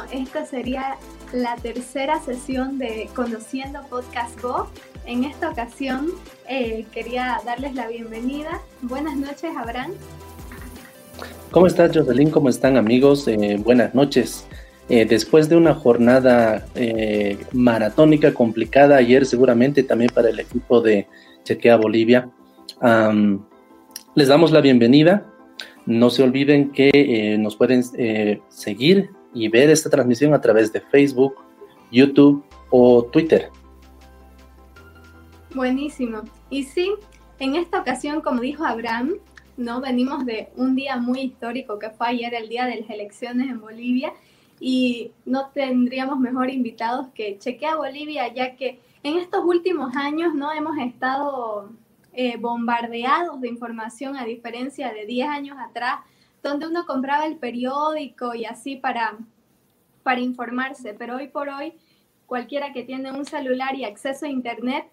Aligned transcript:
Bueno, 0.00 0.24
esta 0.24 0.46
sería 0.46 0.96
la 1.32 1.56
tercera 1.56 2.20
sesión 2.20 2.78
de 2.78 3.08
Conociendo 3.14 3.80
Podcast 3.90 4.40
Go. 4.40 4.70
En 5.04 5.24
esta 5.24 5.50
ocasión 5.50 6.06
eh, 6.48 6.86
quería 6.92 7.38
darles 7.44 7.74
la 7.74 7.88
bienvenida. 7.88 8.62
Buenas 8.82 9.16
noches, 9.16 9.50
Abraham. 9.56 9.92
¿Cómo 11.50 11.66
estás, 11.66 11.94
Jocelyn? 11.94 12.30
¿Cómo 12.30 12.48
están, 12.48 12.76
amigos? 12.76 13.28
Eh, 13.28 13.58
buenas 13.62 13.94
noches. 13.94 14.46
Eh, 14.88 15.04
después 15.04 15.48
de 15.48 15.56
una 15.56 15.74
jornada 15.74 16.66
maratónica 17.52 18.32
complicada 18.32 18.96
ayer, 18.96 19.26
seguramente 19.26 19.82
también 19.82 20.10
para 20.14 20.30
el 20.30 20.40
equipo 20.40 20.80
de 20.80 21.08
Chequea 21.44 21.76
Bolivia, 21.76 22.30
les 24.14 24.28
damos 24.28 24.50
la 24.50 24.60
bienvenida. 24.62 25.26
No 25.84 26.08
se 26.10 26.22
olviden 26.22 26.70
que 26.72 27.36
nos 27.38 27.56
pueden 27.56 27.82
seguir 28.48 29.10
y 29.34 29.48
ver 29.48 29.70
esta 29.70 29.90
transmisión 29.90 30.34
a 30.34 30.40
través 30.40 30.72
de 30.72 30.80
Facebook, 30.80 31.34
YouTube 31.90 32.44
o 32.70 33.04
Twitter. 33.04 33.50
Buenísimo. 35.54 36.22
Y 36.48 36.64
sí, 36.64 36.92
en 37.38 37.56
esta 37.56 37.80
ocasión, 37.80 38.20
como 38.20 38.40
dijo 38.40 38.64
Abraham, 38.64 39.14
no 39.56 39.80
venimos 39.80 40.24
de 40.24 40.48
un 40.56 40.74
día 40.74 40.96
muy 40.96 41.20
histórico 41.20 41.78
que 41.78 41.90
fue 41.90 42.08
ayer 42.08 42.34
el 42.34 42.48
día 42.48 42.66
de 42.66 42.80
las 42.80 42.90
elecciones 42.90 43.50
en 43.50 43.60
Bolivia 43.60 44.12
y 44.58 45.12
no 45.24 45.48
tendríamos 45.48 46.18
mejor 46.18 46.50
invitados 46.50 47.08
que 47.14 47.38
Chequea 47.38 47.76
Bolivia, 47.76 48.32
ya 48.32 48.56
que 48.56 48.80
en 49.02 49.18
estos 49.18 49.44
últimos 49.44 49.96
años 49.96 50.34
no 50.34 50.52
hemos 50.52 50.78
estado 50.78 51.70
eh, 52.12 52.36
bombardeados 52.36 53.40
de 53.40 53.48
información 53.48 54.16
a 54.16 54.24
diferencia 54.24 54.92
de 54.92 55.06
10 55.06 55.28
años 55.28 55.56
atrás, 55.58 56.00
donde 56.42 56.66
uno 56.66 56.86
compraba 56.86 57.26
el 57.26 57.36
periódico 57.36 58.34
y 58.34 58.44
así 58.44 58.76
para, 58.76 59.18
para 60.02 60.20
informarse, 60.20 60.94
pero 60.94 61.16
hoy 61.16 61.28
por 61.28 61.48
hoy 61.48 61.74
cualquiera 62.26 62.72
que 62.72 62.84
tiene 62.84 63.12
un 63.12 63.24
celular 63.24 63.74
y 63.74 63.84
acceso 63.84 64.26
a 64.26 64.28
Internet 64.28 64.86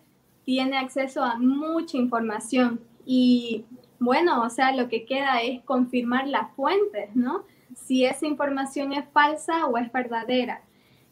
tiene 0.44 0.78
acceso 0.78 1.23
a 1.23 1.38
mucha 1.38 1.98
información 1.98 2.80
y 3.06 3.66
bueno, 4.00 4.44
o 4.44 4.50
sea, 4.50 4.75
lo 4.75 4.90
que 4.90 5.06
queda 5.06 5.42
es 5.42 5.64
confirmar 5.64 6.28
las 6.28 6.52
fuentes, 6.56 7.16
¿no? 7.16 7.45
Si 7.75 8.06
esa 8.06 8.28
información 8.28 8.94
es 8.94 9.06
falsa 9.12 9.66
o 9.66 9.78
es 9.78 9.92
verdadera. 9.92 10.62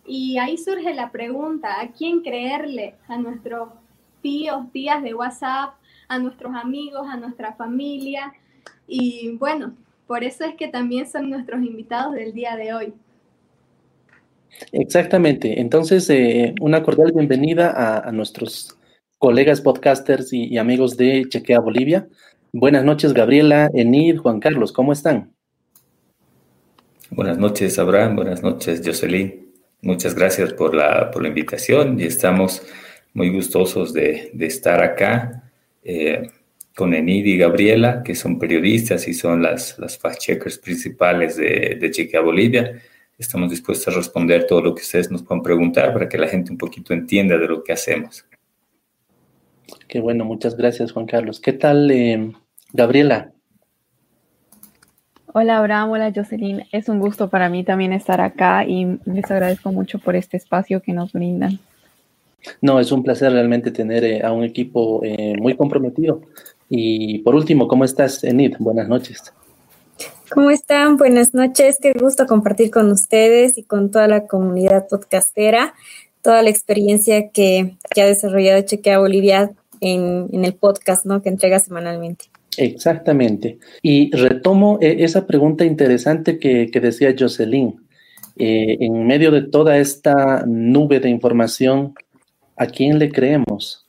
Y 0.06 0.38
ahí 0.38 0.58
surge 0.58 0.94
la 0.94 1.12
pregunta, 1.12 1.82
¿a 1.82 1.92
quién 1.92 2.22
creerle? 2.22 2.96
¿A 3.08 3.18
nuestros 3.18 3.70
tíos, 4.22 4.72
tías 4.72 5.02
de 5.02 5.16
WhatsApp, 5.16 5.76
a 6.08 6.20
nuestros 6.20 6.54
amigos, 6.56 7.08
a 7.10 7.18
nuestra 7.18 7.54
familia? 7.54 8.34
Y 8.88 9.36
bueno, 9.38 9.74
por 10.08 10.24
eso 10.24 10.46
es 10.46 10.56
que 10.56 10.68
también 10.68 11.08
son 11.08 11.30
nuestros 11.30 11.62
invitados 11.64 12.16
del 12.16 12.34
día 12.34 12.56
de 12.56 12.74
hoy. 12.74 12.94
Exactamente. 14.72 15.60
Entonces, 15.60 16.10
eh, 16.10 16.56
una 16.62 16.84
cordial 16.84 17.12
bienvenida 17.12 17.72
a, 17.72 18.08
a 18.08 18.12
nuestros 18.12 18.78
colegas 19.18 19.62
podcasters 19.62 20.34
y, 20.34 20.58
amigos 20.58 20.98
de 20.98 21.26
Chequea 21.28 21.60
Bolivia. 21.60 22.08
Buenas 22.52 22.84
noches, 22.84 23.14
Gabriela, 23.14 23.70
Enid, 23.74 24.18
Juan 24.18 24.40
Carlos, 24.40 24.72
¿cómo 24.72 24.94
están? 24.94 25.34
Buenas 27.10 27.38
noches, 27.38 27.80
Abraham. 27.80 28.18
Buenas 28.18 28.44
noches, 28.44 28.82
Jocelyn. 28.86 29.52
Muchas 29.82 30.16
gracias 30.16 30.54
por 30.54 30.76
la, 30.76 31.12
por 31.12 31.22
la 31.22 31.30
invitación 31.30 32.00
y 32.00 32.04
estamos 32.04 32.62
muy 33.14 33.30
gustosos 33.30 33.94
de, 33.94 34.32
estar 34.40 34.84
acá 34.84 35.52
eh, 35.84 36.30
con 36.76 36.94
Enid 36.94 37.26
y 37.26 37.38
Gabriela, 37.38 38.04
que 38.04 38.16
son 38.16 38.38
periodistas 38.38 39.08
y 39.08 39.14
son 39.14 39.42
las, 39.42 39.80
las 39.80 39.98
fact-checkers 39.98 40.60
principales 40.60 41.38
de, 41.38 41.78
de 41.80 41.92
Chequea 41.92 42.22
Bolivia. 42.22 42.82
Estamos 43.18 43.50
dispuestos 43.50 43.88
a 43.88 43.98
responder 43.98 44.46
todo 44.46 44.62
lo 44.62 44.76
que 44.76 44.82
ustedes 44.82 45.10
nos 45.10 45.24
puedan 45.24 45.42
preguntar 45.42 45.94
para 45.94 46.10
que 46.10 46.18
la 46.18 46.28
gente 46.28 46.52
un 46.52 46.58
poquito 46.58 46.94
entienda 46.94 47.38
de 47.38 47.48
lo 47.48 47.64
que 47.64 47.72
hacemos. 47.72 48.26
Qué 49.88 50.02
bueno, 50.02 50.26
muchas 50.26 50.58
gracias 50.58 50.92
Juan 50.92 51.06
Carlos. 51.06 51.40
¿Qué 51.40 51.54
tal, 51.54 51.90
eh, 51.92 52.34
Gabriela? 52.74 53.32
Hola 55.28 55.58
Abraham, 55.58 55.92
hola 55.92 56.12
Jocelyn. 56.14 56.64
Es 56.74 56.90
un 56.90 57.00
gusto 57.00 57.30
para 57.30 57.48
mí 57.48 57.64
también 57.64 57.94
estar 57.94 58.20
acá 58.20 58.66
y 58.66 59.00
les 59.06 59.32
agradezco 59.32 59.72
mucho 59.72 60.00
por 60.00 60.16
este 60.18 60.36
espacio 60.36 60.82
que 60.82 60.92
nos 60.92 61.14
brindan. 61.14 61.60
No, 62.62 62.80
es 62.80 62.92
un 62.92 63.04
placer 63.04 63.32
realmente 63.32 63.72
tener 63.72 64.04
eh, 64.04 64.22
a 64.24 64.32
un 64.32 64.44
equipo 64.44 65.02
eh, 65.04 65.36
muy 65.38 65.56
comprometido. 65.56 66.22
Y 66.70 67.20
por 67.20 67.36
último, 67.36 67.68
¿cómo 67.68 67.86
estás, 67.86 68.24
Enid? 68.24 68.56
Buenas 68.60 68.88
noches. 68.88 69.34
¿Cómo 70.32 70.50
están? 70.50 70.98
Buenas 70.98 71.34
noches. 71.34 71.78
Qué 71.82 71.94
gusto 71.94 72.26
compartir 72.26 72.72
con 72.72 72.92
ustedes 72.92 73.58
y 73.58 73.64
con 73.64 73.92
toda 73.92 74.08
la 74.08 74.26
comunidad 74.28 74.88
podcastera 74.90 75.74
toda 76.26 76.42
la 76.42 76.50
experiencia 76.50 77.30
que, 77.30 77.78
ha 77.96 78.06
desarrollado 78.06 78.64
Chequea 78.64 78.98
Bolivia 78.98 79.52
en, 79.80 80.28
el 80.44 80.56
podcast 80.56 81.06
¿no? 81.06 81.22
que 81.22 81.30
entrega 81.30 81.60
semanalmente. 81.60 82.26
Exactamente. 82.58 83.60
Y 83.84 84.10
retomo 84.10 84.80
eh, 84.82 84.98
esa 85.00 85.28
pregunta 85.28 85.66
interesante 85.66 86.40
que, 86.40 86.68
decía 86.82 87.14
Jocelyn. 87.18 87.80
Eh, 88.38 88.78
en 88.80 89.06
medio 89.06 89.30
de 89.30 89.44
toda 89.44 89.78
esta 89.78 90.44
nube 90.48 91.00
de 91.00 91.10
información, 91.10 91.94
¿a 92.58 92.66
quién 92.66 92.98
le 92.98 93.12
creemos? 93.12 93.85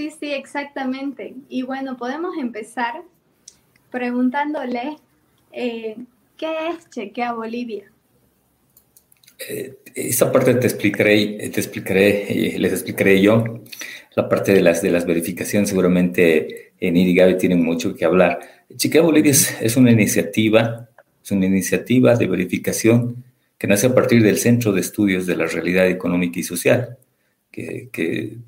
Sí, 0.00 0.10
sí, 0.18 0.32
exactamente. 0.32 1.34
Y 1.50 1.60
bueno, 1.60 1.98
podemos 1.98 2.34
empezar 2.38 3.02
preguntándole, 3.90 4.96
eh, 5.52 5.94
¿qué 6.38 6.68
es 6.68 6.88
Chequea 6.88 7.34
Bolivia? 7.34 7.84
Eh, 9.46 9.76
esa 9.94 10.32
parte 10.32 10.54
te 10.54 10.66
explicaré, 10.66 11.50
te 11.50 11.60
explicaré, 11.60 12.56
les 12.58 12.72
explicaré 12.72 13.20
yo. 13.20 13.60
La 14.14 14.26
parte 14.26 14.54
de 14.54 14.62
las, 14.62 14.80
de 14.80 14.90
las 14.90 15.04
verificaciones, 15.04 15.68
seguramente 15.68 16.72
en 16.80 17.14
Gaby 17.14 17.36
tienen 17.36 17.62
mucho 17.62 17.94
que 17.94 18.06
hablar. 18.06 18.40
Chequea 18.74 19.02
Bolivia 19.02 19.32
es, 19.32 19.76
una 19.76 19.90
iniciativa, 19.90 20.88
es 21.22 21.30
una 21.30 21.44
iniciativa 21.44 22.16
de 22.16 22.26
verificación 22.26 23.22
que 23.58 23.66
nace 23.66 23.88
a 23.88 23.94
partir 23.94 24.22
del 24.22 24.38
Centro 24.38 24.72
de 24.72 24.80
Estudios 24.80 25.26
de 25.26 25.36
la 25.36 25.44
Realidad 25.44 25.90
Económica 25.90 26.40
y 26.40 26.42
Social, 26.42 26.96
que, 27.50 27.90
que 27.92 28.38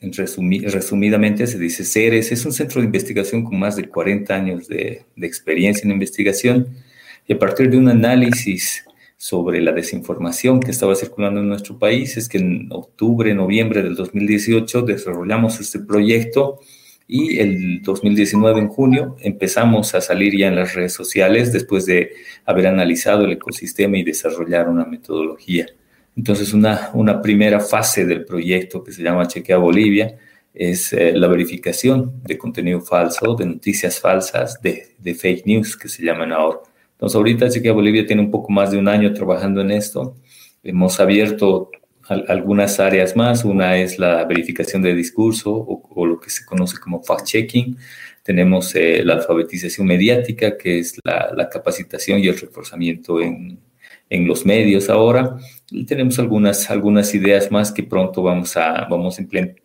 en 0.00 0.12
resumidamente 0.12 1.46
se 1.46 1.58
dice 1.58 1.84
CERES, 1.84 2.32
es 2.32 2.46
un 2.46 2.52
centro 2.52 2.80
de 2.80 2.86
investigación 2.86 3.44
con 3.44 3.58
más 3.58 3.76
de 3.76 3.88
40 3.88 4.34
años 4.34 4.66
de, 4.66 5.04
de 5.14 5.26
experiencia 5.26 5.84
en 5.84 5.92
investigación 5.92 6.68
y 7.26 7.34
a 7.34 7.38
partir 7.38 7.70
de 7.70 7.76
un 7.76 7.88
análisis 7.88 8.84
sobre 9.18 9.60
la 9.60 9.72
desinformación 9.72 10.60
que 10.60 10.70
estaba 10.70 10.94
circulando 10.94 11.40
en 11.40 11.48
nuestro 11.48 11.78
país 11.78 12.16
es 12.16 12.28
que 12.28 12.38
en 12.38 12.68
octubre, 12.70 13.34
noviembre 13.34 13.82
del 13.82 13.94
2018 13.94 14.80
desarrollamos 14.82 15.60
este 15.60 15.78
proyecto 15.78 16.58
y 17.06 17.38
el 17.38 17.82
2019 17.82 18.60
en 18.60 18.68
junio 18.68 19.16
empezamos 19.20 19.94
a 19.94 20.00
salir 20.00 20.38
ya 20.38 20.48
en 20.48 20.56
las 20.56 20.74
redes 20.74 20.94
sociales 20.94 21.52
después 21.52 21.84
de 21.84 22.12
haber 22.46 22.68
analizado 22.68 23.26
el 23.26 23.32
ecosistema 23.32 23.98
y 23.98 24.04
desarrollar 24.04 24.70
una 24.70 24.86
metodología. 24.86 25.66
Entonces 26.20 26.52
una, 26.52 26.90
una 26.92 27.22
primera 27.22 27.60
fase 27.60 28.04
del 28.04 28.26
proyecto 28.26 28.84
que 28.84 28.92
se 28.92 29.02
llama 29.02 29.26
Chequea 29.26 29.56
Bolivia 29.56 30.18
es 30.52 30.92
eh, 30.92 31.14
la 31.16 31.28
verificación 31.28 32.22
de 32.24 32.36
contenido 32.36 32.82
falso, 32.82 33.34
de 33.36 33.46
noticias 33.46 33.98
falsas, 33.98 34.60
de, 34.60 34.96
de 34.98 35.14
fake 35.14 35.46
news 35.46 35.78
que 35.78 35.88
se 35.88 36.04
llaman 36.04 36.30
ahora. 36.30 36.58
Entonces, 36.92 37.16
ahorita 37.16 37.48
que 37.48 37.70
Bolivia 37.70 38.06
tiene 38.06 38.20
un 38.20 38.30
poco 38.30 38.52
más 38.52 38.70
de 38.70 38.76
un 38.76 38.86
año 38.86 39.14
trabajando 39.14 39.62
en 39.62 39.70
esto. 39.70 40.14
Hemos 40.62 41.00
abierto 41.00 41.70
algunas 42.06 42.78
áreas 42.80 43.16
más. 43.16 43.42
Una 43.42 43.78
es 43.78 43.98
la 43.98 44.26
verificación 44.26 44.82
de 44.82 44.94
discurso 44.94 45.50
o, 45.54 46.04
lo 46.04 46.20
que 46.20 46.28
se 46.28 46.44
conoce 46.44 46.76
como 46.76 47.02
fact-checking. 47.02 47.78
Tenemos 48.22 48.74
eh, 48.74 49.02
la 49.06 49.14
alfabetización 49.14 49.86
mediática, 49.86 50.58
que 50.58 50.80
es 50.80 50.98
la, 51.02 51.48
capacitación 51.48 52.20
y 52.20 52.28
el 52.28 52.38
reforzamiento 52.38 53.22
en, 53.22 53.58
en, 54.10 54.28
los 54.28 54.44
medios 54.44 54.90
ahora. 54.90 55.38
Y 55.70 55.84
tenemos 55.84 56.18
algunas, 56.18 56.70
algunas 56.70 57.14
ideas 57.14 57.50
más 57.50 57.70
que 57.70 57.82
pronto 57.82 58.22
vamos 58.22 58.56
a, 58.56 58.86
vamos 58.90 59.18
a 59.18 59.22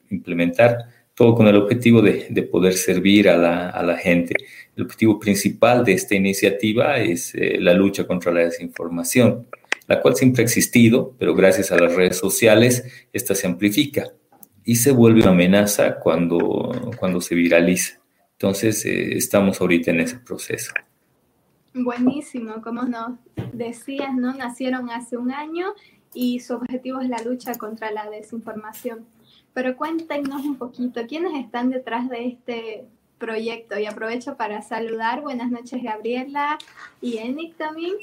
implementar, 0.09 0.77
todo 1.15 1.33
con 1.33 1.47
el 1.47 1.55
objetivo 1.55 2.01
de, 2.01 2.27
de 2.29 2.43
poder 2.43 2.73
servir 2.73 3.29
a 3.29 3.37
la, 3.37 3.69
a 3.69 3.81
la 3.83 3.97
gente. 3.97 4.35
El 4.75 4.83
objetivo 4.83 5.19
principal 5.19 5.83
de 5.85 5.93
esta 5.93 6.15
iniciativa 6.15 6.97
es 6.97 7.33
eh, 7.35 7.57
la 7.59 7.73
lucha 7.73 8.05
contra 8.05 8.31
la 8.31 8.41
desinformación, 8.41 9.47
la 9.87 10.01
cual 10.01 10.15
siempre 10.15 10.41
ha 10.41 10.45
existido, 10.45 11.15
pero 11.17 11.33
gracias 11.33 11.71
a 11.71 11.79
las 11.79 11.95
redes 11.95 12.17
sociales 12.17 13.07
esta 13.13 13.33
se 13.33 13.47
amplifica 13.47 14.11
y 14.65 14.75
se 14.75 14.91
vuelve 14.91 15.21
una 15.21 15.31
amenaza 15.31 15.97
cuando, 15.99 16.91
cuando 16.99 17.21
se 17.21 17.35
viraliza. 17.35 17.99
Entonces, 18.33 18.85
eh, 18.85 19.15
estamos 19.15 19.61
ahorita 19.61 19.91
en 19.91 20.01
ese 20.01 20.17
proceso. 20.17 20.73
Buenísimo, 21.73 22.61
como 22.61 22.83
nos 22.83 23.17
decías, 23.53 24.13
¿no? 24.15 24.33
Nacieron 24.33 24.89
hace 24.89 25.17
un 25.17 25.31
año 25.31 25.73
y 26.15 26.39
su 26.39 26.55
objetivo 26.55 27.01
es 27.01 27.09
la 27.09 27.21
lucha 27.21 27.53
contra 27.53 27.91
la 27.91 28.09
desinformación. 28.09 29.05
Pero 29.53 29.77
cuéntenos 29.77 30.43
un 30.43 30.57
poquito, 30.57 31.01
¿quiénes 31.07 31.33
están 31.39 31.69
detrás 31.69 32.09
de 32.09 32.25
este 32.25 32.85
proyecto. 33.17 33.79
Y 33.79 33.85
aprovecho 33.85 34.35
para 34.35 34.61
saludar. 34.61 35.21
Buenas 35.21 35.51
noches, 35.51 35.81
Gabriela 35.81 36.57
y 37.01 37.17
Enik 37.17 37.57
también. 37.57 37.93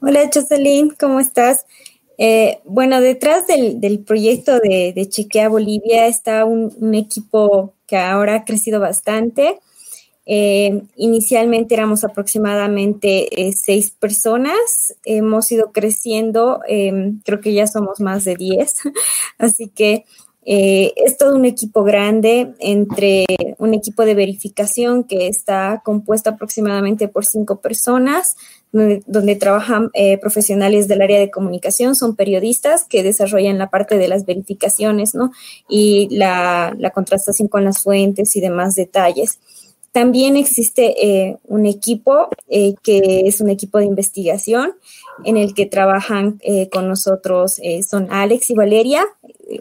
Hola, 0.00 0.30
Jocelyn, 0.32 0.94
¿cómo 0.98 1.20
estás? 1.20 1.66
Eh, 2.18 2.60
bueno, 2.64 3.00
detrás 3.00 3.46
del, 3.46 4.04
proyecto 4.06 4.60
de, 4.60 5.06
Chequea 5.08 5.48
Bolivia 5.48 6.06
está 6.06 6.44
un, 6.44 6.94
equipo 6.94 7.74
que 7.86 7.96
ahora 7.96 8.34
ha 8.36 8.44
crecido 8.44 8.80
bastante. 8.80 9.58
Eh, 10.26 10.82
inicialmente 10.96 11.74
éramos 11.74 12.04
aproximadamente 12.04 13.48
eh, 13.48 13.52
seis 13.52 13.90
personas, 13.90 14.94
hemos 15.04 15.50
ido 15.52 15.72
creciendo, 15.72 16.60
creo 17.24 17.40
que 17.40 17.52
ya 17.52 17.66
somos 17.66 18.00
más 18.00 18.24
de 18.24 18.36
diez, 18.36 18.76
así 19.38 19.68
que 19.68 20.04
es 20.46 21.16
todo 21.16 21.36
un 21.36 21.46
equipo 21.46 21.84
grande 21.84 22.52
entre 22.58 23.24
un 23.58 23.72
equipo 23.72 24.04
de 24.04 24.14
verificación 24.14 25.04
que 25.04 25.26
está 25.26 25.80
compuesto 25.82 26.28
aproximadamente 26.28 27.08
por 27.08 27.24
cinco 27.24 27.62
personas, 27.62 28.36
donde, 29.06 29.36
trabajan 29.36 29.90
eh, 29.94 30.18
profesionales 30.18 30.88
del 30.88 31.00
área 31.00 31.20
de 31.20 31.30
comunicación, 31.30 31.94
son 31.94 32.16
periodistas 32.16 32.84
que 32.84 33.04
desarrollan 33.04 33.56
la 33.56 33.70
parte 33.70 33.96
de 33.96 34.08
las 34.08 34.26
verificaciones, 34.26 35.14
¿no? 35.14 35.30
Y 35.68 36.08
la, 36.10 36.76
contrastación 36.92 37.46
con 37.46 37.64
las 37.64 37.82
fuentes 37.82 38.34
y 38.34 38.40
demás 38.40 38.74
detalles. 38.74 39.38
También 39.94 40.36
existe 40.36 41.06
eh, 41.06 41.38
un 41.44 41.66
equipo 41.66 42.28
eh, 42.48 42.74
que 42.82 43.22
es 43.26 43.40
un 43.40 43.48
equipo 43.48 43.78
de 43.78 43.84
investigación 43.84 44.72
en 45.24 45.36
el 45.36 45.54
que 45.54 45.66
trabajan 45.66 46.40
con 46.72 46.88
nosotros, 46.88 47.60
son 47.88 48.08
Alex 48.10 48.50
y 48.50 48.54
Valeria, 48.54 49.06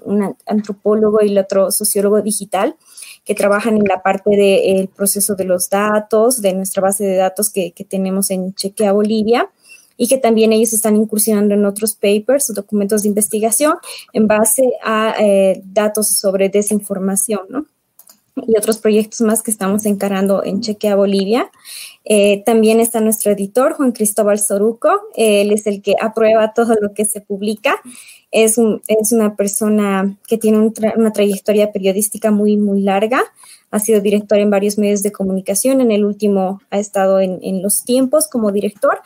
un 0.04 0.36
antropólogo 0.48 1.20
y 1.22 1.28
el 1.28 1.38
otro 1.38 1.70
sociólogo 1.70 2.20
digital 2.24 2.76
que 3.24 3.36
trabajan 3.36 3.78
en 3.78 3.84
la 3.84 4.02
parte 4.02 4.32
del 4.36 4.88
proceso 4.88 5.36
de 5.36 5.46
los 5.46 5.70
datos, 5.70 6.42
de 6.42 6.54
nuestra 6.54 6.82
base 6.82 7.06
de 7.06 7.16
datos 7.16 7.52
que, 7.52 7.72
tenemos 7.88 8.32
en 8.32 8.54
Chequea 8.54 8.92
Bolivia 8.92 9.50
y 9.96 10.08
que 10.08 10.18
también 10.18 10.52
ellos 10.52 10.74
están 10.74 10.96
incursionando 10.96 11.54
en 11.54 11.66
otros 11.66 11.96
papers 11.96 12.50
o 12.50 12.54
documentos 12.54 13.04
de 13.04 13.10
investigación 13.10 13.76
en 14.12 14.28
base 14.28 14.74
a 14.84 15.14
eh, 15.20 15.62
datos 15.64 16.10
sobre 16.10 16.50
desinformación, 16.50 17.42
¿no? 17.50 17.66
Y 18.36 18.58
otros 18.58 18.80
proyectos 18.80 19.22
más 19.22 19.44
que 19.44 19.52
estamos 19.52 19.86
encarando 19.86 20.44
en 20.44 20.62
Chequea 20.62 20.96
Bolivia. 20.96 21.52
Eh, 22.04 22.44
también 22.46 22.80
está 22.80 23.00
nuestro 23.00 23.32
editor, 23.32 23.74
Juan 23.74 23.92
Cristóbal 23.92 24.40
Soruco. 24.40 24.90
Él 25.16 25.52
es 25.52 25.68
el 25.68 25.82
que 25.82 25.96
aprueba 26.02 26.54
todo 26.54 26.76
lo 26.82 26.94
que 26.94 27.06
se 27.06 27.22
publica 27.22 27.80
es, 28.34 28.58
una 29.12 29.36
persona 29.36 30.18
que 30.28 30.38
tiene 30.38 30.72
una 30.96 31.14
trayectoria 31.14 31.72
periodística 31.72 32.32
muy, 32.32 32.58
muy 32.58 32.82
larga. 32.82 33.22
Ha 33.70 33.80
sido 33.80 34.02
director 34.02 34.40
en 34.40 34.50
varios 34.50 34.78
medios 34.78 35.04
de 35.04 35.12
comunicación. 35.12 35.82
En 35.82 35.92
el 35.92 36.04
último 36.04 36.62
ha 36.72 36.80
estado 36.80 37.20
en, 37.20 37.62
los 37.62 37.84
tiempos 37.84 38.28
como 38.28 38.52
director. 38.52 39.00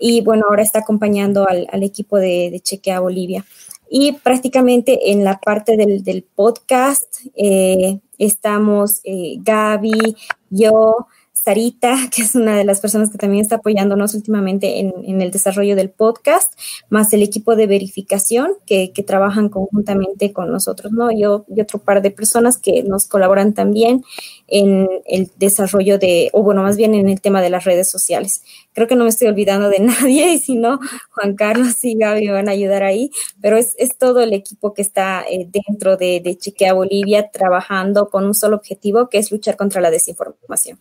Y 0.00 0.22
bueno, 0.22 0.46
ahora 0.48 0.62
está 0.62 0.80
acompañando 0.80 1.48
al, 1.48 1.82
equipo 1.82 2.18
de, 2.18 2.60
Chequea 2.62 2.98
Bolivia. 2.98 3.44
Y 3.88 4.12
prácticamente 4.12 5.12
en 5.12 5.24
la 5.24 5.38
parte 5.38 5.76
del, 5.76 6.24
podcast 6.34 7.04
eh, 7.34 8.00
estamos 8.18 9.00
eh, 9.04 9.36
Gaby, 9.40 10.16
yo, 10.50 11.06
Sarita, 11.44 11.96
que 12.14 12.22
es 12.22 12.34
una 12.34 12.56
de 12.56 12.64
las 12.64 12.80
personas 12.80 13.10
que 13.10 13.18
también 13.18 13.42
está 13.42 13.56
apoyándonos 13.56 14.14
últimamente 14.14 14.80
en, 14.80 15.20
el 15.20 15.30
desarrollo 15.30 15.76
del 15.76 15.90
podcast, 15.90 16.52
más 16.88 17.12
el 17.12 17.22
equipo 17.22 17.54
de 17.56 17.66
verificación 17.66 18.52
que, 18.66 18.92
trabajan 19.04 19.50
conjuntamente 19.50 20.32
con 20.32 20.50
nosotros, 20.50 20.90
¿no? 20.92 21.10
Yo 21.10 21.44
y 21.54 21.60
otro 21.60 21.78
par 21.78 22.00
de 22.00 22.10
personas 22.10 22.56
que 22.56 22.82
nos 22.84 23.06
colaboran 23.06 23.52
también 23.52 24.02
en 24.48 24.88
el 25.04 25.30
desarrollo 25.36 25.98
de, 25.98 26.30
o 26.32 26.42
bueno, 26.42 26.62
más 26.62 26.78
bien 26.78 26.94
en 26.94 27.10
el 27.10 27.20
tema 27.20 27.42
de 27.42 27.50
las 27.50 27.64
redes 27.64 27.90
sociales. 27.90 28.42
Creo 28.72 28.88
que 28.88 28.96
no 28.96 29.04
me 29.04 29.10
estoy 29.10 29.28
olvidando 29.28 29.68
de 29.68 29.78
nadie 29.80 30.32
y 30.32 30.38
si 30.38 30.56
no, 30.56 30.80
Juan 31.10 31.34
Carlos 31.34 31.84
y 31.84 31.98
Gaby 31.98 32.28
van 32.28 32.48
a 32.48 32.52
ayudar 32.52 32.82
ahí, 32.82 33.10
pero 33.42 33.58
es, 33.58 33.74
todo 33.98 34.22
el 34.22 34.32
equipo 34.32 34.72
que 34.72 34.82
está 34.82 35.22
eh, 35.28 35.46
dentro 35.50 35.98
de, 35.98 36.20
de 36.24 36.38
Chequea 36.38 36.72
Bolivia 36.72 37.30
trabajando 37.30 38.08
con 38.08 38.24
un 38.24 38.34
solo 38.34 38.56
objetivo, 38.56 39.10
que 39.10 39.18
es 39.18 39.30
luchar 39.30 39.56
contra 39.56 39.82
la 39.82 39.90
desinformación. 39.90 40.78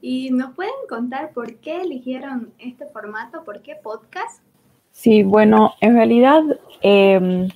¿Y 0.00 0.30
nos 0.30 0.54
pueden 0.54 0.72
contar 0.88 1.32
por 1.32 1.56
qué 1.56 1.82
eligieron 1.82 2.52
este 2.58 2.86
formato? 2.86 3.44
¿Por 3.44 3.62
qué 3.62 3.76
podcast? 3.82 4.42
Sí, 4.92 5.22
bueno, 5.22 5.74
en 5.80 5.94
realidad 5.94 6.42
em, 6.80 7.48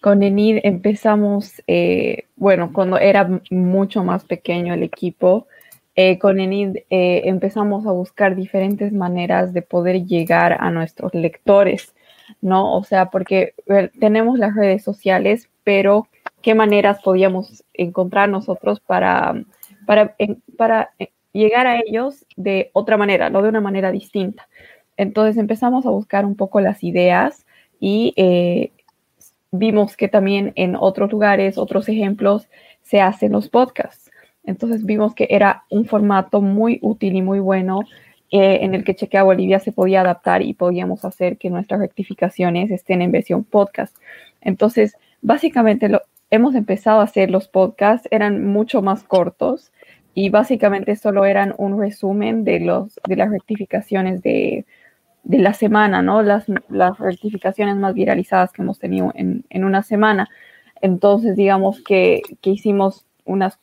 con 0.00 0.22
Enid 0.22 0.60
empezamos, 0.62 1.62
eh, 1.66 2.24
bueno, 2.36 2.72
cuando 2.72 2.98
era 2.98 3.40
mucho 3.50 4.04
más 4.04 4.24
pequeño 4.24 4.74
el 4.74 4.82
equipo, 4.82 5.48
eh, 5.96 6.18
con 6.18 6.38
Enid 6.38 6.76
eh, 6.90 7.22
empezamos 7.24 7.86
a 7.86 7.90
buscar 7.90 8.36
diferentes 8.36 8.92
maneras 8.92 9.52
de 9.52 9.62
poder 9.62 10.04
llegar 10.04 10.58
a 10.60 10.70
nuestros 10.70 11.12
lectores, 11.14 11.94
¿no? 12.40 12.76
O 12.76 12.84
sea, 12.84 13.10
porque 13.10 13.54
tenemos 13.98 14.38
las 14.38 14.54
redes 14.54 14.84
sociales, 14.84 15.48
pero 15.64 16.06
¿qué 16.42 16.54
maneras 16.54 17.00
podíamos 17.02 17.64
encontrar 17.74 18.28
nosotros 18.28 18.78
para, 18.78 19.34
para, 19.86 20.14
para 20.56 20.90
llegar 21.36 21.66
a 21.66 21.80
ellos 21.80 22.26
de 22.36 22.70
otra 22.72 22.96
manera, 22.96 23.30
no 23.30 23.42
de 23.42 23.48
una 23.48 23.60
manera 23.60 23.92
distinta. 23.92 24.48
Entonces 24.96 25.36
empezamos 25.36 25.86
a 25.86 25.90
buscar 25.90 26.24
un 26.24 26.36
poco 26.36 26.60
las 26.60 26.82
ideas 26.82 27.46
y 27.78 28.14
eh, 28.16 28.72
vimos 29.52 29.96
que 29.96 30.08
también 30.08 30.52
en 30.56 30.76
otros 30.76 31.10
lugares, 31.12 31.58
otros 31.58 31.88
ejemplos, 31.88 32.48
se 32.82 33.00
hacen 33.00 33.32
los 33.32 33.48
podcasts. 33.48 34.10
Entonces 34.44 34.84
vimos 34.84 35.14
que 35.14 35.26
era 35.30 35.64
un 35.70 35.86
formato 35.86 36.40
muy 36.40 36.78
útil 36.82 37.16
y 37.16 37.22
muy 37.22 37.40
bueno 37.40 37.80
eh, 38.30 38.60
en 38.62 38.74
el 38.74 38.84
que 38.84 38.94
Chequea 38.94 39.22
Bolivia 39.22 39.58
se 39.58 39.72
podía 39.72 40.00
adaptar 40.00 40.42
y 40.42 40.54
podíamos 40.54 41.04
hacer 41.04 41.36
que 41.36 41.50
nuestras 41.50 41.80
rectificaciones 41.80 42.70
estén 42.70 43.02
en 43.02 43.12
versión 43.12 43.44
podcast. 43.44 43.96
Entonces, 44.40 44.96
básicamente 45.20 45.88
lo, 45.88 46.02
hemos 46.30 46.54
empezado 46.54 47.00
a 47.00 47.04
hacer 47.04 47.30
los 47.30 47.48
podcasts, 47.48 48.08
eran 48.10 48.46
mucho 48.46 48.82
más 48.82 49.04
cortos 49.04 49.72
y 50.18 50.30
básicamente 50.30 50.96
solo 50.96 51.26
eran 51.26 51.54
un 51.58 51.78
resumen 51.78 52.42
de, 52.42 52.60
los, 52.60 52.98
de 53.06 53.16
las 53.16 53.28
rectificaciones 53.28 54.22
de, 54.22 54.64
la 55.24 55.52
semana, 55.52 56.00
¿no? 56.00 56.22
Las, 56.22 56.46
las, 56.70 56.98
rectificaciones 56.98 57.76
más 57.76 57.92
viralizadas 57.92 58.50
que 58.50 58.62
hemos 58.62 58.78
tenido 58.78 59.12
en, 59.14 59.44
una 59.52 59.82
semana. 59.82 60.30
Entonces, 60.80 61.36
digamos 61.36 61.82
que, 61.82 62.22
hicimos 62.42 63.04
unas 63.26 63.58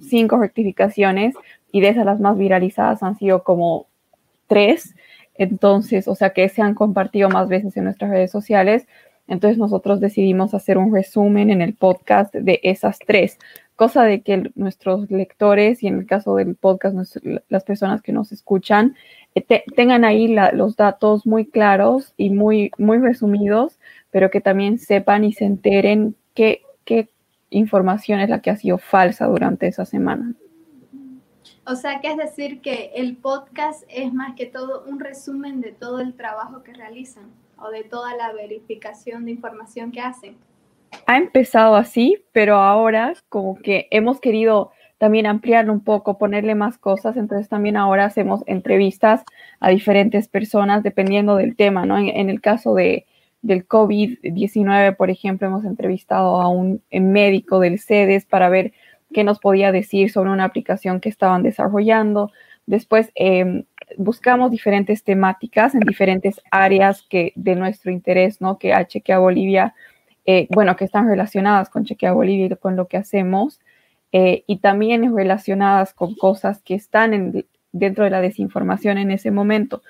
cinco 0.00 0.38
rectificaciones 0.38 1.34
y 1.72 1.80
de 1.80 1.88
esas 1.88 2.06
las 2.06 2.20
más 2.20 2.38
viralizadas 2.38 3.02
han 3.02 3.18
sido 3.18 3.42
como 3.42 3.88
tres. 4.46 4.94
Entonces, 5.34 6.06
o 6.06 6.14
sea, 6.14 6.30
que 6.30 6.48
se 6.48 6.62
han 6.62 6.74
compartido 6.74 7.30
más 7.30 7.48
veces 7.48 7.76
en 7.76 7.82
nuestras 7.82 8.12
redes 8.12 8.30
sociales. 8.30 8.86
Entonces 9.26 9.58
nosotros 9.58 9.98
decidimos 9.98 10.54
hacer 10.54 10.78
un 10.78 10.94
resumen 10.94 11.50
en 11.50 11.62
el 11.62 11.74
podcast 11.74 12.32
de 12.32 12.60
esas 12.62 13.00
tres 13.00 13.38
cosa 13.76 14.02
de 14.04 14.22
que 14.22 14.50
nuestros 14.54 15.10
lectores 15.10 15.82
y 15.82 15.86
en 15.86 15.98
el 15.98 16.06
caso 16.06 16.34
del 16.36 16.56
podcast, 16.56 16.96
las 17.48 17.64
personas 17.64 18.02
que 18.02 18.12
nos 18.12 18.32
escuchan, 18.32 18.96
eh, 19.34 19.62
tengan 19.76 20.04
ahí 20.04 20.34
los 20.52 20.76
datos 20.76 21.26
muy 21.26 21.46
claros 21.46 22.14
y 22.16 22.30
muy, 22.30 22.72
muy 22.78 22.98
resumidos, 22.98 23.78
pero 24.10 24.30
que 24.30 24.40
también 24.40 24.78
sepan 24.78 25.24
y 25.24 25.32
se 25.32 25.44
enteren 25.44 26.16
qué, 26.34 26.62
qué 26.84 27.10
información 27.50 28.20
es 28.20 28.30
la 28.30 28.40
que 28.40 28.50
ha 28.50 28.56
sido 28.56 28.78
falsa 28.78 29.26
durante 29.26 29.66
esa 29.68 29.84
semana. 29.84 30.34
O 31.66 31.74
sea, 31.74 32.00
que 32.00 32.08
es 32.08 32.16
decir 32.16 32.60
que 32.60 32.92
el 32.94 33.16
podcast 33.16 33.84
es 33.88 34.12
más 34.12 34.34
que 34.36 34.46
todo 34.46 34.84
un 34.86 35.00
resumen 35.00 35.60
de 35.60 35.72
todo 35.72 36.00
el 36.00 36.14
trabajo 36.14 36.62
que 36.62 36.72
realizan 36.72 37.24
o 37.58 37.70
de 37.70 37.82
toda 37.84 38.16
la 38.16 38.32
verificación 38.32 39.24
de 39.24 39.32
información 39.32 39.90
que 39.90 40.00
hacen 40.00 40.36
ha 41.06 41.16
empezado 41.16 41.76
así, 41.76 42.24
pero 42.32 42.56
ahora 42.56 43.12
como 43.28 43.56
que 43.56 43.88
hemos 43.90 44.20
querido 44.20 44.72
también 44.98 45.26
ampliarlo 45.26 45.72
un 45.72 45.80
poco, 45.80 46.18
ponerle 46.18 46.54
más 46.54 46.78
cosas, 46.78 47.16
entonces 47.16 47.48
también 47.48 47.76
ahora 47.76 48.06
hacemos 48.06 48.42
entrevistas 48.46 49.22
a 49.60 49.70
diferentes 49.70 50.28
personas 50.28 50.82
dependiendo 50.82 51.36
del 51.36 51.54
tema, 51.54 51.84
¿no? 51.84 51.98
En, 51.98 52.30
el 52.30 52.40
caso 52.40 52.74
de, 52.74 53.04
del 53.42 53.68
COVID-19, 53.68 54.96
por 54.96 55.10
ejemplo, 55.10 55.48
hemos 55.48 55.64
entrevistado 55.64 56.40
a 56.40 56.48
un 56.48 56.82
médico 56.90 57.60
del 57.60 57.78
CEDES 57.78 58.24
para 58.24 58.48
ver 58.48 58.72
qué 59.12 59.22
nos 59.22 59.38
podía 59.38 59.70
decir 59.70 60.10
sobre 60.10 60.30
una 60.30 60.44
aplicación 60.44 61.00
que 61.00 61.10
estaban 61.10 61.42
desarrollando. 61.42 62.32
Después 62.64 63.12
em, 63.14 63.64
buscamos 63.98 64.50
diferentes 64.50 65.04
temáticas 65.04 65.74
en 65.74 65.80
diferentes 65.80 66.40
áreas 66.50 67.02
que, 67.08 67.32
de 67.36 67.54
nuestro 67.54 67.92
interés, 67.92 68.40
¿no? 68.40 68.58
Que 68.58 68.72
a 68.72 69.18
Bolivia 69.18 69.74
eh, 70.26 70.48
bueno, 70.50 70.76
que 70.76 70.84
están 70.84 71.08
relacionadas 71.08 71.70
con 71.70 71.84
Chequea 71.84 72.12
Bolivia 72.12 72.46
y 72.46 72.56
con 72.56 72.76
lo 72.76 72.88
que 72.88 72.96
hacemos, 72.96 73.60
eh, 74.12 74.44
y 74.46 74.58
también 74.58 75.14
relacionadas 75.16 75.92
con 75.94 76.14
cosas 76.14 76.62
que 76.62 76.74
están 76.74 77.44
dentro 77.72 78.04
de 78.04 78.10
la 78.10 78.20
desinformación 78.20 78.98
en 78.98 79.10
ese 79.10 79.30
momento. 79.30 79.82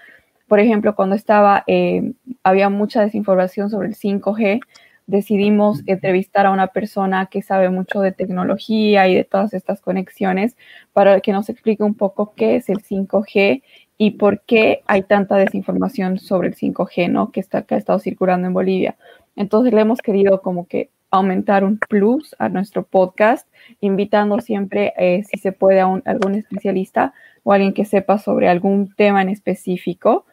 Por 0.49 0.61
ejemplo, 0.61 0.95
cuando 0.95 1.17
estaba, 1.17 1.65
eh, 1.67 2.13
había 2.43 2.69
mucha 2.69 3.03
desinformación 3.03 3.71
sobre 3.71 3.89
el 3.89 3.95
5G, 3.95 4.61
decidimos 5.07 5.83
entrevistar 5.87 6.47
a 6.47 6.51
una 6.51 6.69
persona 6.69 7.27
que 7.27 7.43
sabe 7.43 7.71
mucho 7.71 8.01
de 8.01 8.13
tecnología 8.13 9.09
y 9.09 9.15
de 9.15 9.25
todas 9.25 9.55
estas 9.55 9.81
conexiones 9.81 10.57
para 10.93 11.21
que 11.21 11.33
nos 11.33 11.49
explique 11.49 11.83
un 11.83 11.95
poco 11.95 12.35
qué 12.35 12.57
es 12.57 12.69
el 12.69 12.79
5G 12.83 13.63
y 13.99 14.11
por 14.13 14.43
qué 14.43 14.83
hay 14.87 15.03
tanta 15.03 15.37
desinformación 15.37 16.19
sobre 16.19 16.49
el 16.49 16.57
5G, 16.57 17.11
¿no? 17.11 17.31
Que, 17.31 17.41
está, 17.41 17.63
que 17.63 17.77
ha 17.77 17.79
estado 17.79 17.99
circulando 17.99 18.47
en 18.49 18.55
Bolivia. 18.55 18.97
Entonces 19.37 19.73
le 19.73 19.81
hemos 19.83 20.01
querido 20.01 20.43
como 20.43 20.67
que 20.67 20.91
aumentar 21.11 21.63
un 21.63 21.79
plus 21.79 22.35
a 22.39 22.49
nuestro 22.49 22.83
podcast, 22.85 23.49
invitando 23.81 24.41
siempre, 24.41 24.93
eh, 24.97 25.23
si 25.25 25.39
se 25.39 25.53
puede, 25.53 25.81
a 25.81 25.87
algún 26.05 26.35
especialista 26.35 27.15
o 27.45 27.53
alguien 27.53 27.73
que 27.73 27.85
sepa 27.85 28.19
sobre 28.19 28.49
algún 28.49 28.93
tema 28.97 29.23
en 29.23 29.29
específico 29.29 30.27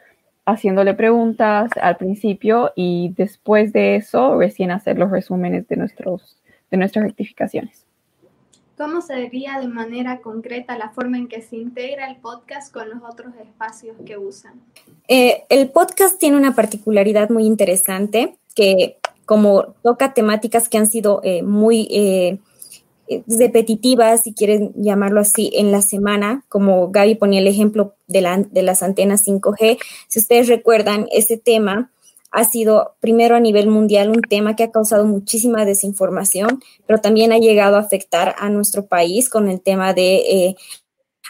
haciéndole 0.45 0.93
preguntas 0.93 1.71
al 1.81 1.97
principio 1.97 2.71
y 2.75 3.13
después 3.15 3.73
de 3.73 3.95
eso 3.95 4.37
recién 4.37 4.71
hacer 4.71 4.97
los 4.97 5.11
resúmenes 5.11 5.67
de, 5.67 5.77
nuestros, 5.77 6.37
de 6.69 6.77
nuestras 6.77 7.05
rectificaciones. 7.05 7.85
¿Cómo 8.77 9.01
sería 9.01 9.59
de 9.59 9.67
manera 9.67 10.19
concreta 10.19 10.77
la 10.77 10.89
forma 10.89 11.17
en 11.17 11.27
que 11.27 11.41
se 11.41 11.57
integra 11.57 12.09
el 12.09 12.17
podcast 12.17 12.73
con 12.73 12.89
los 12.89 13.03
otros 13.03 13.33
espacios 13.35 13.95
que 14.03 14.17
usan? 14.17 14.53
Eh, 15.07 15.43
el 15.49 15.69
podcast 15.69 16.19
tiene 16.19 16.37
una 16.37 16.55
particularidad 16.55 17.29
muy 17.29 17.45
interesante 17.45 18.35
que 18.55 18.97
como 19.25 19.75
toca 19.83 20.13
temáticas 20.13 20.69
que 20.69 20.77
han 20.77 20.87
sido 20.87 21.21
eh, 21.23 21.43
muy... 21.43 21.87
Eh, 21.91 22.39
eh, 23.09 23.21
repetitivas, 23.27 24.21
si 24.23 24.33
quieren 24.33 24.71
llamarlo 24.75 25.19
así, 25.19 25.51
en 25.55 25.73
la 25.73 25.81
semana, 25.81 26.45
como 26.47 26.89
Gaby 26.89 27.15
ponía 27.15 27.41
el 27.41 27.47
ejemplo 27.47 27.95
de, 28.07 28.21
las 28.21 28.81
antenas 28.81 29.27
5G. 29.27 29.77
Si 30.07 30.19
ustedes 30.19 30.47
recuerdan, 30.47 31.07
ese 31.11 31.37
tema 31.37 31.91
ha 32.31 32.45
sido 32.45 32.95
primero 33.01 33.35
a 33.35 33.41
nivel 33.41 33.67
mundial 33.67 34.09
un 34.09 34.21
tema 34.21 34.55
que 34.55 34.63
ha 34.63 34.71
causado 34.71 35.05
muchísima 35.05 35.65
desinformación, 35.65 36.63
pero 36.87 37.01
también 37.01 37.33
ha 37.33 37.39
llegado 37.39 37.75
a 37.75 37.81
afectar 37.81 38.35
a 38.39 38.49
nuestro 38.49 38.85
país 38.85 39.29
con 39.29 39.49
el 39.49 39.59
tema 39.59 39.93
de 39.93 40.55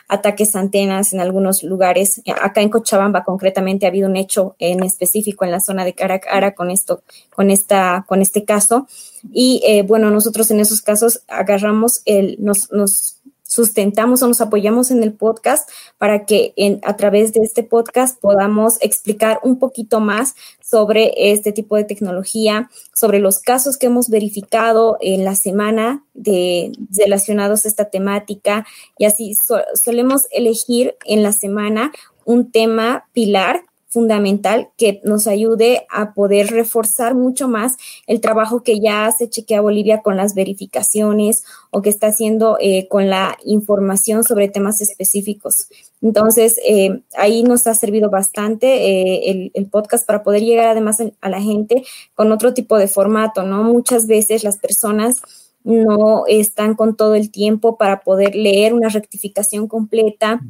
ataques 0.08 0.56
antenas 0.56 1.14
en 1.14 1.20
algunos 1.20 1.64
lugares. 1.64 2.22
Acá 2.42 2.62
en 2.62 2.70
Cochabamba 2.70 3.24
concretamente 3.24 3.86
ha 3.86 3.90
habido 3.90 4.10
un 4.10 4.16
hecho 4.16 4.56
en 4.60 4.84
específico 4.84 5.46
en 5.46 5.52
la 5.52 5.60
zona 5.60 5.86
de 5.86 5.94
Caracara 5.94 6.54
con 6.54 6.72
esto, 6.72 7.04
con 7.36 7.50
esta, 7.50 8.06
con 8.08 8.22
este 8.22 8.44
caso. 8.44 8.88
Y 9.32 9.62
eh, 9.66 9.84
bueno, 9.84 10.10
nosotros 10.10 10.52
en 10.52 10.60
esos 10.60 10.82
casos 10.82 11.24
agarramos 11.28 12.02
el, 12.06 12.38
nos, 12.40 12.72
nos 12.72 13.18
sustentamos 13.54 14.24
o 14.24 14.28
nos 14.28 14.42
apoyamos 14.42 14.90
en 14.90 15.04
el 15.04 15.14
podcast 15.14 15.70
para 16.00 16.26
que 16.26 16.54
en, 16.56 16.80
a 16.82 16.98
través 16.98 17.34
de 17.34 17.42
este 17.44 17.62
podcast 17.62 18.20
podamos 18.20 18.78
explicar 18.82 19.40
un 19.44 19.60
poquito 19.60 20.00
más 20.00 20.34
sobre 20.60 21.14
este 21.32 21.52
tipo 21.52 21.76
de 21.76 21.84
tecnología, 21.84 22.72
sobre 22.96 23.20
los 23.20 23.38
casos 23.38 23.78
que 23.78 23.86
hemos 23.86 24.10
verificado 24.10 24.98
en 25.02 25.24
la 25.24 25.36
semana 25.36 26.04
de, 26.16 26.72
relacionados 26.98 27.66
a 27.66 27.68
esta 27.68 27.92
temática. 27.92 28.66
Y 28.98 29.06
así 29.06 29.38
solemos 29.76 30.26
elegir 30.32 30.96
en 31.06 31.22
la 31.22 31.32
semana 31.32 31.92
un 32.26 32.52
tema 32.52 33.06
pilar 33.14 33.62
fundamental 33.94 34.70
que 34.76 35.00
nos 35.04 35.28
ayude 35.28 35.86
a 35.90 36.14
poder 36.14 36.48
reforzar 36.48 37.14
mucho 37.14 37.48
más 37.48 37.78
el 38.08 38.20
trabajo 38.20 38.64
que 38.64 38.80
ya 38.80 39.06
hace 39.06 39.30
Chequea 39.30 39.62
Bolivia 39.62 40.02
con 40.02 40.18
las 40.18 40.34
verificaciones 40.34 41.44
o 41.70 41.82
que 41.82 41.90
está 41.90 42.08
haciendo 42.08 42.58
eh, 42.60 42.88
con 42.90 43.10
la 43.10 43.38
información 43.46 44.24
sobre 44.24 44.50
temas 44.50 44.82
específicos. 44.82 45.68
Entonces, 46.02 46.60
eh, 46.68 47.02
ahí 47.16 47.44
nos 47.44 47.68
ha 47.68 47.76
servido 47.76 48.10
bastante 48.10 48.68
eh, 48.68 49.52
el, 49.54 49.68
podcast 49.68 50.06
para 50.06 50.24
poder 50.24 50.42
llegar 50.42 50.68
además 50.68 50.98
a 51.22 51.30
la 51.30 51.42
gente 51.42 51.84
con 52.16 52.32
otro 52.32 52.54
tipo 52.54 52.78
de 52.78 52.88
formato, 52.88 53.44
¿no? 53.44 53.64
Muchas 53.64 54.08
veces 54.08 54.44
las 54.44 54.58
personas 54.58 55.22
no 55.64 56.26
están 56.28 56.76
con 56.76 56.96
todo 56.96 57.16
el 57.16 57.32
tiempo 57.32 57.78
para 57.78 58.02
poder 58.02 58.36
leer 58.36 58.74
una 58.74 58.90
rectificación 58.90 59.68
completa 59.68 60.42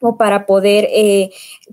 o 0.00 0.16
para 0.16 0.46
poder 0.46 0.86
eh, 0.90 1.30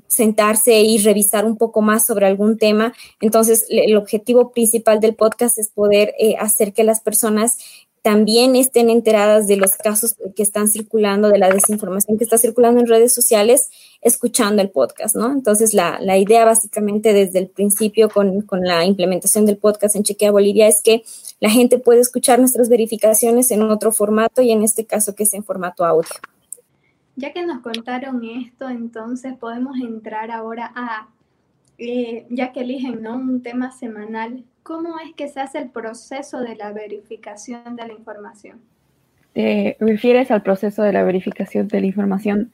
sentarse 0.08 0.82
y 0.82 0.98
revisar 0.98 1.46
un 1.46 1.58
poco 1.58 1.82
más 1.82 2.06
sobre 2.06 2.26
algún 2.26 2.58
tema. 2.58 2.94
Entonces, 3.22 3.66
el 3.70 3.96
objetivo 3.98 4.52
principal 4.52 5.00
del 5.00 5.16
podcast 5.16 5.58
es 5.58 5.70
poder 5.70 6.14
eh, 6.20 6.36
hacer 6.40 6.74
que 6.74 6.84
las 6.84 7.00
personas 7.00 7.58
también 8.06 8.56
estén 8.56 8.92
enteradas 8.92 9.48
de 9.48 9.58
los 9.58 9.72
casos 9.72 10.16
que 10.36 10.44
están 10.44 10.68
circulando, 10.68 11.30
de 11.30 11.40
la 11.40 11.50
desinformación 11.50 12.20
que 12.20 12.24
está 12.24 12.38
circulando 12.38 12.80
en 12.80 12.86
redes 12.86 13.12
sociales, 13.16 13.72
escuchando 14.00 14.62
el 14.62 14.70
podcast, 14.70 15.16
¿no? 15.16 15.32
Entonces, 15.32 15.74
la, 15.74 15.98
la 16.00 16.16
idea 16.16 16.46
básicamente 16.46 17.14
desde 17.14 17.40
el 17.40 17.48
principio 17.48 18.10
con, 18.10 18.42
con, 18.42 18.62
la 18.62 18.86
implementación 18.86 19.48
del 19.48 19.58
podcast 19.58 19.96
en 19.96 20.04
Chequea 20.04 20.30
Bolivia 20.30 20.68
es 20.68 20.82
que 20.84 21.04
la 21.40 21.50
gente 21.50 21.80
puede 21.80 22.02
escuchar 22.02 22.38
nuestras 22.38 22.70
verificaciones 22.70 23.50
en 23.50 23.64
otro 23.64 23.92
formato 23.92 24.44
y 24.44 24.52
en 24.52 24.62
este 24.62 24.86
caso 24.86 25.16
que 25.16 25.24
es 25.24 25.34
en 25.34 25.44
formato 25.44 25.84
audio. 25.84 26.12
Ya 27.16 27.32
que 27.32 27.46
nos 27.46 27.62
contaron 27.62 28.24
esto, 28.24 28.70
entonces 28.70 29.34
podemos 29.38 29.78
entrar 29.80 30.32
ahora 30.32 30.72
a, 30.76 31.08
eh, 31.78 32.26
ya 32.30 32.52
que 32.52 32.62
eligen 32.62 33.02
¿no? 33.02 33.16
un 33.16 33.42
tema 33.42 33.72
semanal, 33.72 34.44
¿cómo 34.64 35.00
es 35.00 35.14
que 35.16 35.28
se 35.28 35.40
hace 35.40 35.60
el 35.60 35.70
proceso 35.70 36.42
de 36.42 36.56
la 36.56 36.72
verificación 36.74 37.76
de 37.76 37.88
la 37.88 37.94
información? 37.94 38.60
¿Te 39.34 39.78
refieres 39.80 40.32
al 40.32 40.44
proceso 40.44 40.84
de 40.84 40.94
la 40.94 41.04
verificación 41.04 41.68
de 41.68 41.82
la 41.82 41.88
información 41.88 42.52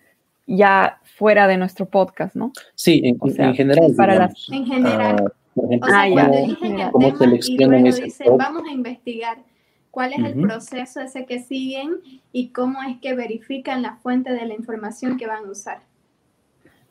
ya 0.48 1.00
fuera 1.04 1.48
de 1.48 1.58
nuestro 1.58 1.86
podcast, 1.86 2.36
no? 2.36 2.52
Sí, 2.76 3.02
en, 3.04 3.20
general. 3.54 3.94
Para 3.96 4.32
en 4.52 4.66
general. 4.66 5.34
o 5.56 5.88
sea, 5.88 6.10
cuando 6.12 6.38
eligen 6.38 6.80
el 6.80 7.58
tema 7.58 7.78
y 7.78 7.82
luego 7.82 7.98
dicen, 7.98 8.38
vamos 8.38 8.64
a 8.68 8.72
investigar 8.72 9.38
cuál 9.92 10.14
es 10.14 10.20
el 10.20 10.42
proceso 10.42 11.02
ese 11.02 11.26
que 11.26 11.40
siguen 11.40 11.98
y 12.32 12.50
cómo 12.50 12.82
es 12.84 12.98
que 13.00 13.14
verifican 13.14 13.82
la 13.82 13.98
fuente 13.98 14.32
de 14.32 14.46
la 14.46 14.54
información 14.54 15.18
que 15.18 15.28
van 15.28 15.46
a 15.46 15.52
usar. 15.52 15.80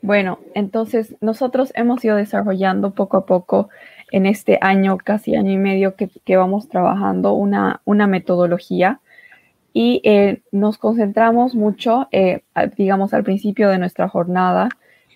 Bueno, 0.02 0.38
entonces 0.54 1.16
nosotros 1.20 1.72
hemos 1.74 2.04
ido 2.04 2.16
desarrollando 2.16 2.92
poco 2.92 3.16
a 3.16 3.26
poco 3.26 3.68
en 4.12 4.26
este 4.26 4.58
año, 4.60 4.96
casi 4.98 5.34
año 5.34 5.52
y 5.52 5.58
medio 5.58 5.94
que, 5.94 6.36
vamos 6.36 6.68
trabajando 6.68 7.32
una, 7.32 7.80
una 7.84 8.06
metodología 8.06 9.00
y 9.72 10.00
eh, 10.04 10.42
nos 10.52 10.78
concentramos 10.78 11.54
mucho, 11.54 12.08
eh, 12.12 12.42
digamos, 12.76 13.14
al 13.14 13.24
principio 13.24 13.68
de 13.68 13.78
nuestra 13.78 14.08
jornada 14.08 14.68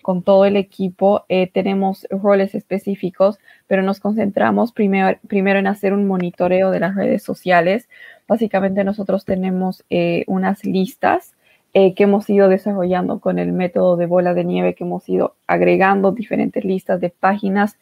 con 0.05 0.21
todo 0.21 0.45
el 0.45 0.55
equipo. 0.55 1.25
Eh, 1.29 1.49
tenemos 1.51 2.05
roles 2.11 2.53
específicos, 2.53 3.39
pero 3.65 3.81
nos 3.81 3.99
concentramos 3.99 4.71
primero, 4.71 5.17
primero 5.27 5.57
en 5.57 5.65
hacer 5.65 5.93
un 5.93 6.05
monitoreo 6.05 6.69
de 6.69 6.79
las 6.79 6.93
redes 6.93 7.23
sociales. 7.23 7.89
Básicamente 8.27 8.83
nosotros 8.83 9.25
tenemos 9.25 9.83
eh, 9.89 10.23
unas 10.27 10.63
listas 10.63 11.33
eh, 11.73 11.95
que 11.95 12.03
hemos 12.03 12.29
ido 12.29 12.49
desarrollando 12.49 13.19
con 13.19 13.39
el 13.39 13.51
método 13.51 13.97
de 13.97 14.05
bola 14.05 14.35
de 14.35 14.43
nieve, 14.43 14.75
que 14.75 14.83
hemos 14.83 15.09
ido 15.09 15.37
agregando 15.47 16.11
diferentes 16.11 16.63
listas 16.63 17.01
de 17.01 17.09
páginas 17.09 17.79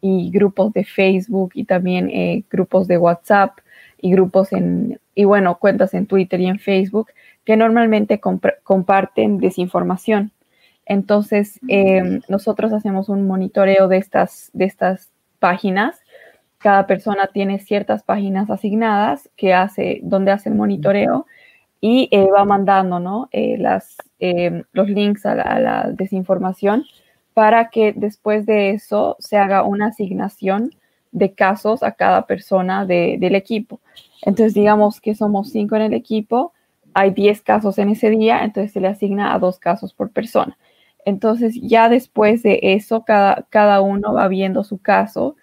y 0.00 0.30
grupos 0.30 0.72
de 0.72 0.84
Facebook 0.84 1.50
y 1.52 1.64
también 1.64 2.10
grupos 2.50 2.88
de 2.88 2.96
WhatsApp 2.96 3.58
y 4.00 4.12
grupos 4.12 4.54
en, 4.54 4.98
y 5.14 5.24
bueno, 5.24 5.58
cuentas 5.58 5.92
en 5.92 6.06
Twitter 6.06 6.40
y 6.40 6.46
en 6.46 6.58
Facebook 6.58 7.08
que 7.44 7.58
normalmente 7.58 8.18
comparten 8.64 9.36
desinformación. 9.36 10.32
Entonces, 10.86 11.60
em, 11.68 12.20
nosotros 12.28 12.72
hacemos 12.72 13.08
un 13.08 13.26
monitoreo 13.26 13.88
de 13.88 13.98
estas, 13.98 14.50
de 14.52 14.64
estas 14.64 15.10
páginas. 15.40 16.00
Cada 16.58 16.86
persona 16.86 17.28
tiene 17.32 17.58
ciertas 17.58 18.04
páginas 18.04 18.48
asignadas 18.50 19.28
que 19.36 19.52
hace, 19.52 20.00
donde 20.02 20.30
hace 20.30 20.48
el 20.48 20.54
monitoreo 20.54 21.26
y 21.80 22.08
eh, 22.12 22.28
va 22.34 22.44
mandando 22.44 23.00
¿no? 23.00 23.28
Eh, 23.32 23.58
las, 23.58 23.96
em, 24.20 24.62
los 24.72 24.88
links 24.88 25.26
a 25.26 25.34
la, 25.34 25.90
desinformación 25.92 26.84
para 27.34 27.68
que 27.68 27.92
después 27.94 28.46
de 28.46 28.70
eso 28.70 29.16
se 29.18 29.36
haga 29.36 29.62
una 29.64 29.88
asignación 29.88 30.70
de 31.12 31.34
casos 31.34 31.82
a 31.82 31.92
cada 31.92 32.26
persona 32.26 32.86
del 32.86 33.34
equipo. 33.34 33.80
Entonces, 34.22 34.54
digamos 34.54 35.00
que 35.00 35.14
somos 35.14 35.50
cinco 35.50 35.76
en 35.76 35.82
el 35.82 35.94
equipo, 35.94 36.52
hay 36.94 37.10
10 37.10 37.42
casos 37.42 37.78
en 37.78 37.90
ese 37.90 38.08
día, 38.08 38.42
entonces 38.42 38.72
se 38.72 38.80
le 38.80 38.88
asigna 38.88 39.34
a 39.34 39.38
dos 39.38 39.58
casos 39.58 39.92
por 39.92 40.10
persona. 40.10 40.56
Entonces 41.06 41.54
ya 41.62 41.88
después 41.88 42.42
de 42.42 42.58
eso, 42.60 43.04
cada, 43.04 43.46
cada 43.48 43.80
uno 43.80 44.12
va 44.12 44.26
viendo 44.26 44.64
su 44.64 44.78
caso 44.78 45.36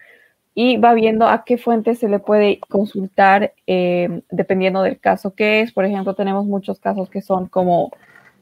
y 0.53 0.75
va 0.75 0.93
viendo 0.93 1.25
a 1.25 1.46
qué 1.46 1.58
fuente 1.58 1.96
se 1.96 2.10
le 2.10 2.20
puede 2.20 2.60
consultar 2.60 3.53
eh, 3.65 4.22
dependiendo 4.29 4.84
del 4.84 5.00
caso 5.00 5.34
que 5.34 5.62
es. 5.62 5.72
Por 5.72 5.86
ejemplo, 5.86 6.15
tenemos 6.15 6.46
muchos 6.46 6.79
casos 6.82 7.10
que 7.10 7.22
son 7.22 7.48
como 7.48 7.91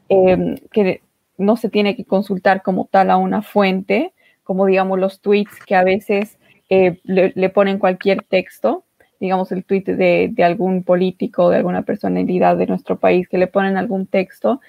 em, 0.08 0.56
que 0.72 1.00
no 1.38 1.56
se 1.56 1.70
tiene 1.70 1.94
que 1.94 2.04
consultar 2.04 2.60
como 2.62 2.88
tal 2.90 3.08
a 3.08 3.16
una 3.16 3.40
fuente, 3.40 4.12
como 4.42 4.66
digamos 4.66 4.98
los 4.98 5.20
tweets 5.20 5.64
que 5.64 5.76
a 5.76 5.84
veces 5.84 6.38
eh, 6.70 6.98
le, 7.04 7.48
ponen 7.50 7.78
cualquier 7.78 8.24
texto, 8.24 8.84
digamos 9.20 9.52
el 9.52 9.64
tweet 9.64 9.84
de, 9.84 10.28
de 10.32 10.44
algún 10.44 10.82
político, 10.82 11.50
de 11.50 11.58
alguna 11.58 11.82
personalidad 11.82 12.56
de 12.56 12.66
nuestro 12.66 12.98
país, 12.98 13.28
que 13.28 13.38
le 13.38 13.46
ponen 13.46 13.76
algún 13.76 14.06
texto 14.06 14.60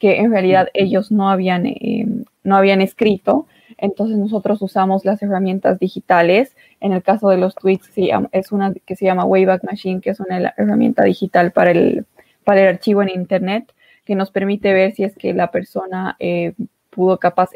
que 0.00 0.18
en 0.18 0.32
realidad 0.32 0.68
ellos 0.74 1.12
no 1.12 1.30
habían, 1.30 1.66
eh, 1.66 2.06
no 2.42 2.56
habían 2.56 2.80
escrito. 2.80 3.46
Entonces 3.78 4.18
nosotros 4.18 4.60
usamos 4.62 5.04
las 5.04 5.22
herramientas 5.22 5.78
digitales. 5.78 6.56
En 6.80 6.92
el 6.92 7.02
caso 7.02 7.28
de 7.28 7.36
los 7.36 7.54
tweets 7.54 7.90
es 8.32 8.50
una 8.50 8.74
que 8.86 8.96
se 8.96 9.04
llama 9.04 9.24
Wayback 9.24 9.62
Machine, 9.62 10.00
que 10.00 10.10
es 10.10 10.18
una 10.18 10.52
herramienta 10.56 11.04
digital 11.04 11.52
para 11.52 11.70
el, 11.70 12.06
para 12.44 12.62
el 12.62 12.68
archivo 12.68 13.02
en 13.02 13.10
Internet, 13.10 13.72
que 14.04 14.16
nos 14.16 14.30
permite 14.32 14.72
ver 14.72 14.92
si 14.92 15.04
es 15.04 15.14
que 15.14 15.32
la 15.34 15.50
persona 15.50 16.16
eh, 16.18 16.54
pudo 16.90 17.18
capaz 17.18 17.50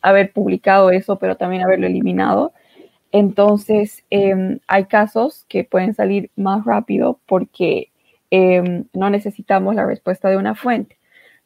haber 0.00 0.32
publicado 0.32 0.90
eso, 0.90 1.16
pero 1.16 1.36
también 1.36 1.62
haberlo 1.62 1.86
eliminado. 1.86 2.52
Entonces, 3.12 4.04
em, 4.10 4.60
hay 4.66 4.84
casos 4.86 5.44
que 5.48 5.64
pueden 5.64 5.94
salir 5.94 6.30
más 6.36 6.64
rápido 6.64 7.18
porque 7.26 7.90
em, 8.30 8.86
no 8.94 9.10
necesitamos 9.10 9.74
la 9.74 9.84
respuesta 9.84 10.30
de 10.30 10.38
una 10.38 10.54
fuente, 10.54 10.96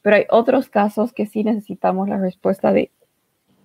pero 0.07 0.19
hay 0.19 0.27
otros 0.31 0.69
casos 0.69 1.13
que 1.13 1.27
sí 1.27 1.43
necesitamos 1.43 2.09
la 2.09 2.17
respuesta 2.17 2.73
de 2.73 2.93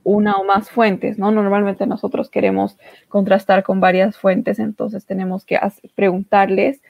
una 0.04 0.38
o 0.38 0.44
más 0.44 0.72
fuentes, 0.72 1.20
¿no? 1.20 1.30
Normalmente 1.30 1.86
nosotros 1.86 2.32
queremos 2.32 2.80
contrastar 3.10 3.62
con 3.62 3.80
varias 3.80 4.18
fuentes, 4.18 4.58
entonces 4.58 5.06
tenemos 5.06 5.46
que 5.46 5.60
preguntarles, 5.94 6.82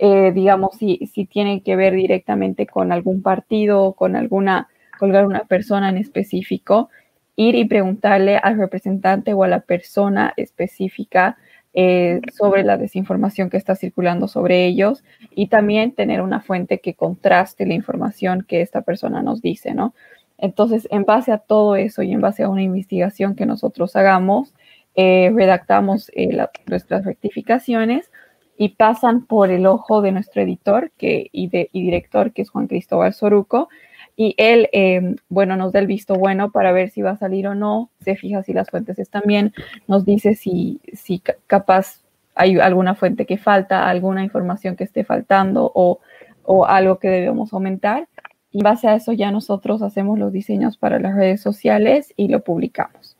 eh, 0.00 0.32
digamos, 0.32 0.74
si, 0.74 1.06
si 1.06 1.24
tienen 1.24 1.60
que 1.60 1.76
ver 1.76 1.94
directamente 1.94 2.66
con 2.66 2.90
algún 2.90 3.22
partido, 3.22 3.92
con 3.92 4.16
alguna, 4.16 4.66
con 4.98 5.14
alguna 5.14 5.44
persona 5.44 5.88
en 5.88 5.98
específico, 5.98 6.90
ir 7.36 7.54
y 7.54 7.64
preguntarle 7.64 8.38
al 8.38 8.58
representante 8.58 9.34
o 9.34 9.44
a 9.44 9.48
la 9.48 9.60
persona 9.60 10.34
específica 10.36 11.38
eh, 11.78 12.22
sobre 12.32 12.64
la 12.64 12.78
desinformación 12.78 13.50
que 13.50 13.58
está 13.58 13.76
circulando 13.76 14.28
sobre 14.28 14.64
ellos 14.64 15.04
y 15.34 15.48
también 15.48 15.92
tener 15.92 16.22
una 16.22 16.40
fuente 16.40 16.80
que 16.80 16.94
contraste 16.94 17.66
la 17.66 17.74
información 17.74 18.46
que 18.48 18.62
esta 18.62 18.80
persona 18.80 19.20
nos 19.20 19.42
dice, 19.42 19.74
¿no? 19.74 19.94
Entonces, 20.38 20.88
en 20.90 21.04
base 21.04 21.32
a 21.32 21.38
todo 21.38 21.76
eso 21.76 22.02
y 22.02 22.12
en 22.12 22.22
base 22.22 22.44
a 22.44 22.48
una 22.48 22.62
investigación 22.62 23.34
que 23.34 23.44
nosotros 23.44 23.94
hagamos, 23.94 24.54
eh, 24.94 25.30
redactamos 25.34 26.10
eh, 26.14 26.34
nuestras 26.66 27.04
rectificaciones 27.04 28.10
y 28.56 28.70
pasan 28.70 29.26
por 29.26 29.50
el 29.50 29.66
ojo 29.66 30.00
de 30.00 30.12
nuestro 30.12 30.40
editor 30.40 30.92
y 30.98 31.48
director, 31.74 32.32
que 32.32 32.40
es 32.40 32.48
Juan 32.48 32.68
Cristóbal 32.68 33.12
Soruco, 33.12 33.68
y 34.16 34.34
él, 34.38 34.68
em, 34.72 35.16
bueno, 35.28 35.56
nos 35.56 35.72
da 35.72 35.78
el 35.78 35.86
visto 35.86 36.14
bueno 36.14 36.50
para 36.50 36.72
ver 36.72 36.90
si 36.90 37.02
va 37.02 37.10
a 37.10 37.16
salir 37.18 37.46
o 37.46 37.54
no, 37.54 37.90
se 38.00 38.16
fija 38.16 38.42
si 38.42 38.54
las 38.54 38.70
fuentes 38.70 38.98
están 38.98 39.22
bien, 39.26 39.52
nos 39.86 40.06
dice 40.06 40.34
si, 40.34 40.80
si 40.94 41.22
capaz 41.46 42.00
hay 42.34 42.58
alguna 42.58 42.94
fuente 42.94 43.26
que 43.26 43.36
falta, 43.36 43.88
alguna 43.88 44.24
información 44.24 44.74
que 44.74 44.84
esté 44.84 45.04
faltando 45.04 45.70
o, 45.74 46.00
o 46.44 46.66
algo 46.66 46.98
que 46.98 47.08
debemos 47.08 47.52
aumentar. 47.52 48.08
Y 48.50 48.58
en 48.58 48.64
base 48.64 48.88
a 48.88 48.94
eso 48.94 49.12
ya 49.12 49.30
nosotros 49.30 49.82
hacemos 49.82 50.18
los 50.18 50.32
diseños 50.32 50.78
para 50.78 50.98
las 50.98 51.14
redes 51.14 51.42
sociales 51.42 52.12
y 52.16 52.28
lo 52.28 52.40
publicamos. 52.40 53.16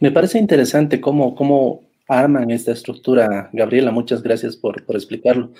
Me 0.00 0.10
parece 0.10 0.38
interesante 0.38 1.00
cómo, 1.00 1.34
cómo 1.34 1.82
arman 2.08 2.50
esta 2.50 2.72
estructura, 2.72 3.50
Gabriela. 3.52 3.90
Muchas 3.90 4.22
gracias 4.22 4.56
por, 4.56 4.84
por 4.84 4.96
explicarlo. 4.96 5.52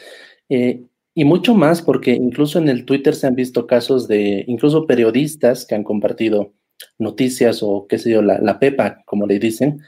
Eh, 0.49 0.83
y 1.19 1.25
mucho 1.25 1.55
más 1.55 1.81
porque 1.81 2.13
incluso 2.13 2.59
en 2.59 2.69
el 2.69 2.85
Twitter 2.85 3.15
se 3.15 3.27
han 3.27 3.35
visto 3.35 3.67
casos 3.67 4.07
de 4.07 4.45
incluso 4.49 4.87
periodistas 4.87 5.65
que 5.65 5.75
han 5.75 5.83
compartido 5.83 6.53
noticias 6.99 7.63
o 7.63 7.87
qué 7.89 7.97
sé 7.97 8.11
yo, 8.11 8.21
la, 8.21 8.59
pepa, 8.59 9.03
como 9.07 9.27
le 9.27 9.39
dicen, 9.39 9.81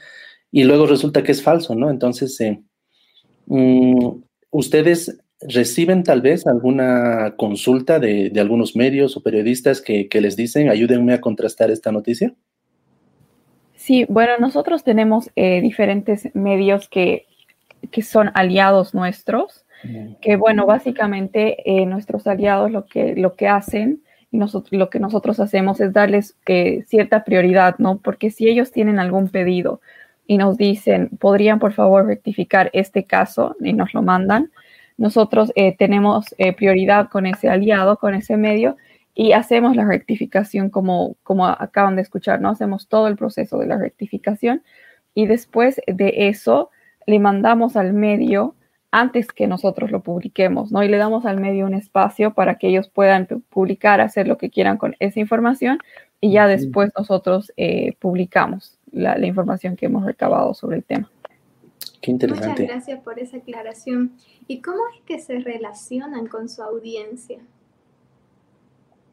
y 0.51 0.63
luego 0.63 0.87
resulta 0.87 1.21
que 1.21 1.31
es 1.31 1.43
falso, 1.43 1.75
¿no? 1.75 1.91
Entonces, 1.91 2.41
eh, 2.41 2.63
mm, 3.45 4.23
¿ustedes 4.49 5.19
reciben 5.41 6.01
tal 6.01 6.21
vez 6.21 6.47
alguna 6.47 7.35
consulta 7.37 7.99
de, 7.99 8.31
algunos 8.39 8.75
medios 8.75 9.15
o 9.15 9.21
periodistas 9.21 9.81
que, 9.81 10.09
les 10.11 10.35
dicen, 10.35 10.67
ayúdenme 10.67 11.13
a 11.13 11.21
contrastar 11.21 11.69
esta 11.69 11.91
noticia? 11.91 12.33
Sí, 13.75 14.07
bueno, 14.09 14.33
nosotros 14.39 14.83
tenemos 14.83 15.29
eh, 15.35 15.61
diferentes 15.61 16.33
medios 16.33 16.89
que, 16.89 17.27
que 17.91 18.01
son 18.01 18.31
aliados 18.33 18.95
nuestros 18.95 19.67
que 20.21 20.35
bueno, 20.35 20.65
básicamente 20.65 21.57
eh, 21.65 21.85
nuestros 21.85 22.27
aliados 22.27 22.71
lo 22.71 22.85
que, 22.85 23.15
lo 23.15 23.35
que 23.35 23.47
hacen 23.47 24.01
y 24.31 24.37
nosotros, 24.37 24.73
lo 24.73 24.89
que 24.89 24.99
nosotros 24.99 25.39
hacemos 25.39 25.79
es 25.79 25.93
darles 25.93 26.37
eh, 26.45 26.83
cierta 26.87 27.23
prioridad, 27.23 27.75
¿no? 27.79 27.99
Porque 27.99 28.29
si 28.29 28.47
ellos 28.47 28.71
tienen 28.71 28.99
algún 28.99 29.29
pedido 29.29 29.81
y 30.27 30.37
nos 30.37 30.57
dicen, 30.57 31.09
podrían 31.19 31.59
por 31.59 31.73
favor 31.73 32.05
rectificar 32.05 32.69
este 32.73 33.05
caso 33.05 33.55
y 33.59 33.73
nos 33.73 33.93
lo 33.93 34.01
mandan, 34.01 34.51
nosotros 34.97 35.51
eh, 35.55 35.75
tenemos 35.77 36.35
prioridad 36.57 37.07
con 37.07 37.25
ese 37.25 37.49
aliado, 37.49 37.97
con 37.97 38.15
ese 38.15 38.35
medio 38.35 38.75
y 39.15 39.31
hacemos 39.31 39.75
la 39.75 39.85
rectificación 39.85 40.69
como, 40.69 41.15
como 41.23 41.47
acaban 41.47 41.95
de 41.95 42.01
escuchar, 42.01 42.41
¿no? 42.41 42.49
Hacemos 42.49 42.87
todo 42.87 43.07
el 43.07 43.15
proceso 43.15 43.57
de 43.59 43.67
la 43.67 43.77
rectificación 43.77 44.61
y 45.13 45.25
después 45.25 45.81
de 45.87 46.27
eso 46.29 46.69
le 47.07 47.19
mandamos 47.19 47.75
al 47.75 47.93
medio 47.93 48.55
antes 48.91 49.27
que 49.31 49.47
nosotros 49.47 49.91
lo 49.91 50.01
publiquemos, 50.01 50.71
¿no? 50.71 50.83
Y 50.83 50.87
le 50.87 50.97
damos 50.97 51.25
al 51.25 51.39
medio 51.39 51.65
un 51.65 51.73
espacio 51.73 52.33
para 52.33 52.57
que 52.57 52.67
ellos 52.69 52.89
puedan 52.89 53.27
publicar, 53.49 54.01
hacer 54.01 54.27
lo 54.27 54.37
que 54.37 54.49
quieran 54.49 54.77
con 54.77 54.95
esa 54.99 55.19
información 55.19 55.79
y 56.21 56.31
ya 56.31 56.47
después 56.47 56.91
nosotros 56.97 57.51
eh, 57.55 57.93
publicamos 57.99 58.77
la, 58.91 59.25
información 59.25 59.75
que 59.75 59.85
hemos 59.85 60.05
recabado 60.05 60.53
sobre 60.53 60.77
el 60.77 60.83
tema. 60.83 61.09
Qué 62.01 62.11
interesante. 62.11 62.63
Muchas 62.63 62.67
gracias 62.67 62.99
por 63.01 63.19
esa 63.19 63.37
aclaración. 63.37 64.13
¿Y 64.47 64.61
cómo 64.61 64.79
es 64.95 65.01
que 65.05 65.19
se 65.19 65.39
relacionan 65.39 66.27
con 66.27 66.49
su 66.49 66.63
audiencia? 66.63 67.39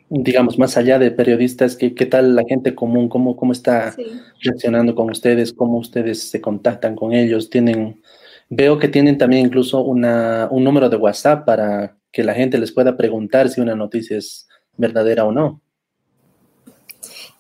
Digamos, 0.09 0.57
más 0.59 0.77
allá 0.77 0.99
de 0.99 1.11
periodistas, 1.11 1.77
¿qué, 1.77 1.95
qué 1.95 2.07
tal 2.07 2.37
la 2.37 2.45
gente 2.45 2.75
común? 2.75 3.09
¿Cómo, 3.09 3.37
cómo 3.37 3.53
está 3.53 3.95
reaccionando 4.41 4.95
con 4.95 5.11
ustedes? 5.11 5.53
¿Cómo 5.53 5.79
ustedes 5.79 6.31
se 6.31 6.41
contactan 6.41 6.95
con 6.95 7.13
ellos? 7.13 7.51
¿Tienen 7.51 8.01
Veo 8.49 8.79
que 8.79 8.89
tienen 8.89 9.19
también 9.19 9.47
incluso 9.47 9.83
una, 9.83 10.49
un 10.51 10.63
número 10.63 10.89
de 10.89 10.97
WhatsApp 10.97 11.45
para 11.45 11.97
que 12.13 12.23
la 12.23 12.35
gente 12.35 12.59
les 12.59 12.73
pueda 12.73 12.97
preguntar 12.97 13.49
si 13.49 13.61
una 13.61 13.75
noticia 13.75 14.17
es 14.17 14.49
verdadera 14.77 15.25
o 15.25 15.33
no. 15.33 15.61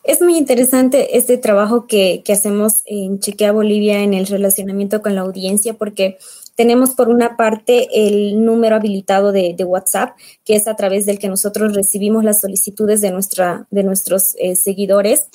Es 0.06 0.22
muy 0.22 0.36
interesante 0.36 1.16
este 1.18 1.36
trabajo 1.36 1.88
que, 1.88 2.22
hacemos 2.28 2.82
en 2.86 3.18
Chequea 3.18 3.50
Bolivia 3.50 4.02
en 4.02 4.14
el 4.14 4.26
relacionamiento 4.26 5.02
con 5.02 5.16
la 5.16 5.22
audiencia 5.22 5.74
porque 5.74 6.16
tenemos 6.54 6.90
por 6.90 7.08
una 7.08 7.36
parte 7.36 7.88
el 7.92 8.44
número 8.44 8.76
habilitado 8.76 9.32
de, 9.32 9.56
WhatsApp, 9.64 10.16
que 10.44 10.54
es 10.54 10.68
a 10.68 10.76
través 10.76 11.06
del 11.06 11.18
que 11.18 11.28
nosotros 11.28 11.74
recibimos 11.74 12.22
las 12.22 12.40
solicitudes 12.40 13.00
de, 13.00 13.10
nuestra, 13.10 13.66
de 13.72 13.82
nuestros 13.82 14.36
eh, 14.38 14.54
seguidores 14.54 15.28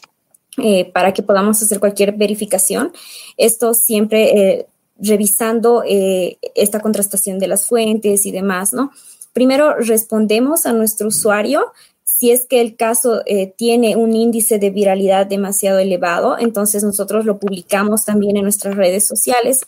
eh, 0.58 0.90
para 0.92 1.14
que 1.14 1.22
podamos 1.22 1.62
hacer 1.62 1.80
cualquier 1.82 2.14
verificación. 2.14 2.94
Esto 3.36 3.74
siempre 3.74 4.38
eh, 4.38 4.68
revisando 5.02 5.84
eh, 5.86 6.38
esta 6.56 6.80
contrastación 6.80 7.40
de 7.40 7.48
las 7.48 7.66
fuentes 7.66 8.26
y 8.26 8.32
demás, 8.32 8.72
¿no? 8.74 8.92
Primero 9.34 9.76
respondemos 9.76 10.66
a 10.66 10.74
nuestro 10.74 11.08
usuario 11.08 11.72
si 12.04 12.30
es 12.30 12.46
que 12.46 12.62
el 12.62 12.76
caso 12.76 13.24
eh, 13.26 13.52
tiene 13.58 13.96
un 13.96 14.16
índice 14.16 14.60
de 14.60 14.70
viralidad 14.70 15.26
demasiado 15.26 15.80
elevado, 15.80 16.38
entonces 16.38 16.84
nosotros 16.84 17.26
lo 17.26 17.40
publicamos 17.40 18.06
también 18.06 18.38
en 18.38 18.44
nuestras 18.44 18.76
redes 18.76 19.08
sociales 19.08 19.62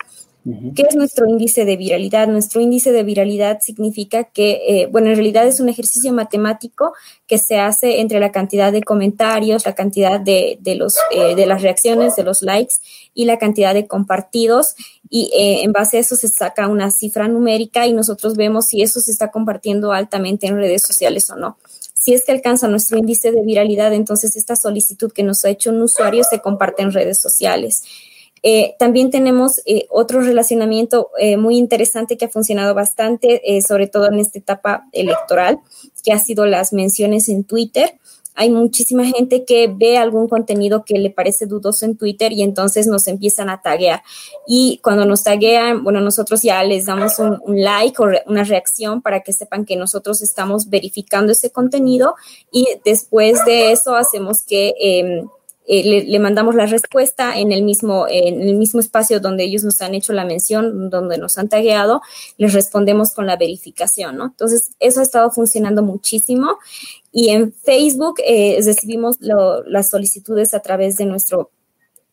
¿Qué 0.75 0.81
es 0.89 0.95
nuestro 0.97 1.25
índice 1.25 1.63
de 1.63 1.77
viralidad? 1.77 2.27
Nuestro 2.27 2.59
índice 2.59 2.91
de 2.91 3.03
viralidad 3.03 3.59
significa 3.61 4.25
que, 4.25 4.61
eh, 4.67 4.87
bueno, 4.91 5.07
en 5.07 5.15
realidad 5.15 5.47
es 5.47 5.61
un 5.61 5.69
ejercicio 5.69 6.11
matemático 6.11 6.93
que 7.27 7.37
se 7.37 7.59
hace 7.59 8.01
entre 8.01 8.19
la 8.19 8.33
cantidad 8.33 8.73
de 8.73 8.83
comentarios, 8.83 9.65
la 9.65 9.73
cantidad 9.73 10.19
de, 10.19 10.59
los, 10.77 10.97
eh, 11.11 11.35
de 11.35 11.45
las 11.45 11.61
reacciones, 11.61 12.17
de 12.17 12.23
los 12.23 12.41
likes 12.41 12.75
y 13.13 13.23
la 13.23 13.37
cantidad 13.37 13.73
de 13.73 13.87
compartidos. 13.87 14.75
Y 15.09 15.31
eh, 15.33 15.63
en 15.63 15.71
base 15.71 15.95
a 15.95 15.99
eso 16.01 16.17
se 16.17 16.27
saca 16.27 16.67
una 16.67 16.91
cifra 16.91 17.29
numérica 17.29 17.87
y 17.87 17.93
nosotros 17.93 18.35
vemos 18.35 18.67
si 18.67 18.81
eso 18.81 18.99
se 18.99 19.11
está 19.11 19.31
compartiendo 19.31 19.93
altamente 19.93 20.47
en 20.47 20.57
redes 20.57 20.81
sociales 20.81 21.29
o 21.29 21.37
no. 21.37 21.57
Si 21.93 22.13
es 22.13 22.25
que 22.25 22.33
alcanza 22.33 22.67
nuestro 22.67 22.97
índice 22.97 23.31
de 23.31 23.43
viralidad, 23.43 23.93
entonces 23.93 24.35
esta 24.35 24.57
solicitud 24.57 25.13
que 25.13 25.23
nos 25.23 25.45
ha 25.45 25.49
hecho 25.49 25.69
un 25.69 25.81
usuario 25.81 26.25
se 26.29 26.41
comparte 26.41 26.81
en 26.81 26.91
redes 26.91 27.17
sociales. 27.17 27.83
Eh, 28.45 28.75
también 28.77 29.09
tenemos 29.09 29.61
eh, 29.65 29.87
otro 29.89 30.19
relacionamiento 30.19 31.11
eh, 31.17 31.37
muy 31.37 31.57
interesante 31.57 32.17
que 32.17 32.25
ha 32.25 32.29
funcionado 32.29 32.75
bastante, 32.75 33.41
sobre 33.65 33.87
todo 33.87 34.07
en 34.07 34.19
esta 34.19 34.37
etapa 34.37 34.87
electoral, 34.91 35.59
que 36.03 36.11
ha 36.11 36.19
sido 36.19 36.45
las 36.45 36.73
menciones 36.73 37.29
en 37.29 37.45
Twitter. 37.45 37.97
Hay 38.35 38.49
muchísima 38.49 39.05
gente 39.05 39.45
que 39.45 39.71
ve 39.73 39.97
algún 39.97 40.27
contenido 40.27 40.83
que 40.83 40.97
le 40.97 41.11
parece 41.11 41.45
dudoso 41.45 41.85
en 41.85 41.95
Twitter 41.95 42.31
y 42.31 42.41
entonces 42.41 42.87
nos 42.87 43.07
empiezan 43.07 43.49
a 43.49 43.61
taguear. 43.61 44.01
Y 44.47 44.79
cuando 44.83 45.05
nos 45.05 45.23
taguean, 45.23 45.83
bueno, 45.83 46.01
nosotros 46.01 46.41
ya 46.41 46.63
les 46.63 46.87
damos 46.87 47.19
un, 47.19 47.39
like 47.45 48.01
o 48.01 48.07
una 48.25 48.43
reacción 48.43 49.01
para 49.01 49.21
que 49.21 49.33
sepan 49.33 49.65
que 49.65 49.75
nosotros 49.75 50.21
estamos 50.21 50.69
verificando 50.69 51.31
ese 51.31 51.51
contenido 51.51 52.15
y 52.51 52.67
después 52.83 53.45
de 53.45 53.71
eso 53.71 53.95
hacemos 53.95 54.41
que 54.41 54.73
em, 54.79 55.27
eh, 55.65 56.05
le, 56.05 56.19
mandamos 56.19 56.55
la 56.55 56.65
respuesta 56.65 57.37
en 57.37 57.51
el, 57.51 57.63
mismo, 57.63 58.05
en 58.09 58.41
el 58.41 58.55
mismo 58.55 58.79
espacio 58.79 59.19
donde 59.19 59.43
ellos 59.43 59.63
nos 59.63 59.81
han 59.81 59.95
hecho 59.95 60.11
la 60.11 60.25
mención, 60.25 60.89
donde 60.89 61.17
nos 61.17 61.37
han 61.37 61.47
tagueado, 61.47 62.01
les 62.37 62.53
respondemos 62.53 63.11
con 63.13 63.25
la 63.25 63.37
verificación, 63.37 64.17
¿no? 64.17 64.25
Entonces, 64.25 64.71
eso 64.79 64.99
ha 64.99 65.03
estado 65.03 65.31
funcionando 65.31 65.81
muchísimo. 65.83 66.57
Y 67.11 67.29
en 67.29 67.53
Facebook 67.53 68.15
eh, 68.25 68.59
recibimos 68.63 69.17
las 69.21 69.89
solicitudes 69.89 70.53
a 70.53 70.59
través 70.59 70.97
de 70.97 71.05
nuestro 71.05 71.51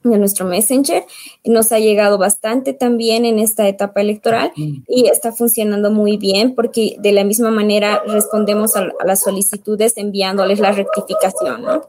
de 0.02 0.18
nuestro 0.18 0.46
Messenger. 0.46 1.04
Nos 1.44 1.72
ha 1.72 1.78
llegado 1.78 2.18
bastante 2.18 2.72
también 2.72 3.24
en 3.24 3.38
esta 3.38 3.68
etapa 3.68 4.00
electoral 4.00 4.52
y 4.56 5.08
está 5.08 5.32
funcionando 5.32 5.90
muy 5.90 6.16
bien 6.16 6.54
porque 6.54 6.96
de 6.98 7.12
la 7.12 7.24
misma 7.24 7.50
manera 7.50 8.02
respondemos 8.06 8.76
a, 8.76 8.88
las 9.04 9.22
solicitudes 9.22 9.96
enviándoles 9.96 10.58
la 10.58 10.72
rectificación. 10.72 11.62
¿no? 11.62 11.82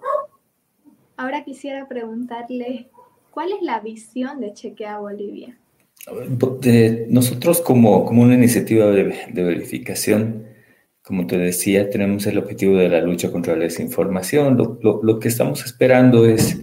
Ahora 1.22 1.44
quisiera 1.44 1.88
preguntarle, 1.88 2.90
¿cuál 3.30 3.50
es 3.52 3.62
la 3.62 3.80
visión 3.80 4.40
de 4.40 4.54
Chequea 4.54 4.98
Bolivia? 4.98 5.56
nosotros 7.10 7.62
como, 7.62 8.06
como 8.06 8.24
una 8.24 8.34
iniciativa 8.34 8.88
de, 8.88 9.16
de, 9.32 9.44
verificación, 9.44 10.48
como 11.04 11.28
te 11.28 11.38
decía, 11.38 11.92
tenemos 11.92 12.26
el 12.26 12.40
objetivo 12.40 12.76
de 12.76 12.90
la 12.90 13.02
lucha 13.02 13.32
contra 13.32 13.56
la 13.56 13.66
desinformación. 13.66 14.58
Lo, 14.82 15.20
que 15.20 15.28
estamos 15.28 15.64
esperando 15.64 16.26
es 16.26 16.60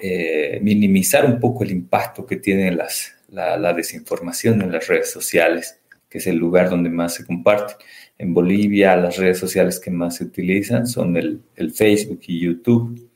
eh, 0.00 0.58
minimizar 0.60 1.24
un 1.24 1.38
poco 1.38 1.62
el 1.62 1.70
impacto 1.70 2.26
que 2.26 2.34
tiene 2.34 2.72
las, 2.72 3.14
la, 3.28 3.72
desinformación 3.74 4.60
en 4.60 4.72
las 4.72 4.88
redes 4.88 5.12
sociales, 5.12 5.80
que 6.08 6.18
es 6.18 6.26
el 6.26 6.34
lugar 6.34 6.68
donde 6.68 6.90
más 6.90 7.14
se 7.14 7.24
comparte. 7.24 7.74
En 8.18 8.34
Bolivia 8.34 8.96
las 8.96 9.18
redes 9.18 9.38
sociales 9.38 9.78
que 9.78 9.92
más 9.92 10.16
se 10.16 10.24
utilizan 10.24 10.88
son 10.88 11.16
el 11.16 11.72
Facebook 11.72 12.22
y 12.26 12.40
YouTube. 12.40 13.13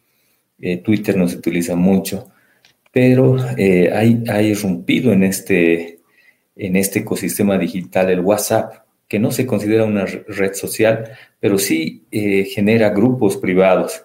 Eh, 0.60 0.78
Twitter 0.78 1.16
no 1.16 1.28
se 1.28 1.36
utiliza 1.36 1.76
mucho, 1.76 2.28
pero 2.92 3.36
eh, 3.56 3.90
hay 3.92 4.46
irrumpido 4.46 5.12
en 5.12 5.24
este, 5.24 6.00
en 6.56 6.76
este 6.76 7.00
ecosistema 7.00 7.58
digital 7.58 8.10
el 8.10 8.20
WhatsApp, 8.20 8.86
que 9.06 9.18
no 9.18 9.30
se 9.30 9.46
considera 9.46 9.84
una 9.84 10.04
red 10.04 10.52
social, 10.52 11.10
pero 11.40 11.58
sí 11.58 12.04
genera 12.10 12.90
grupos 12.90 13.38
privados 13.38 14.02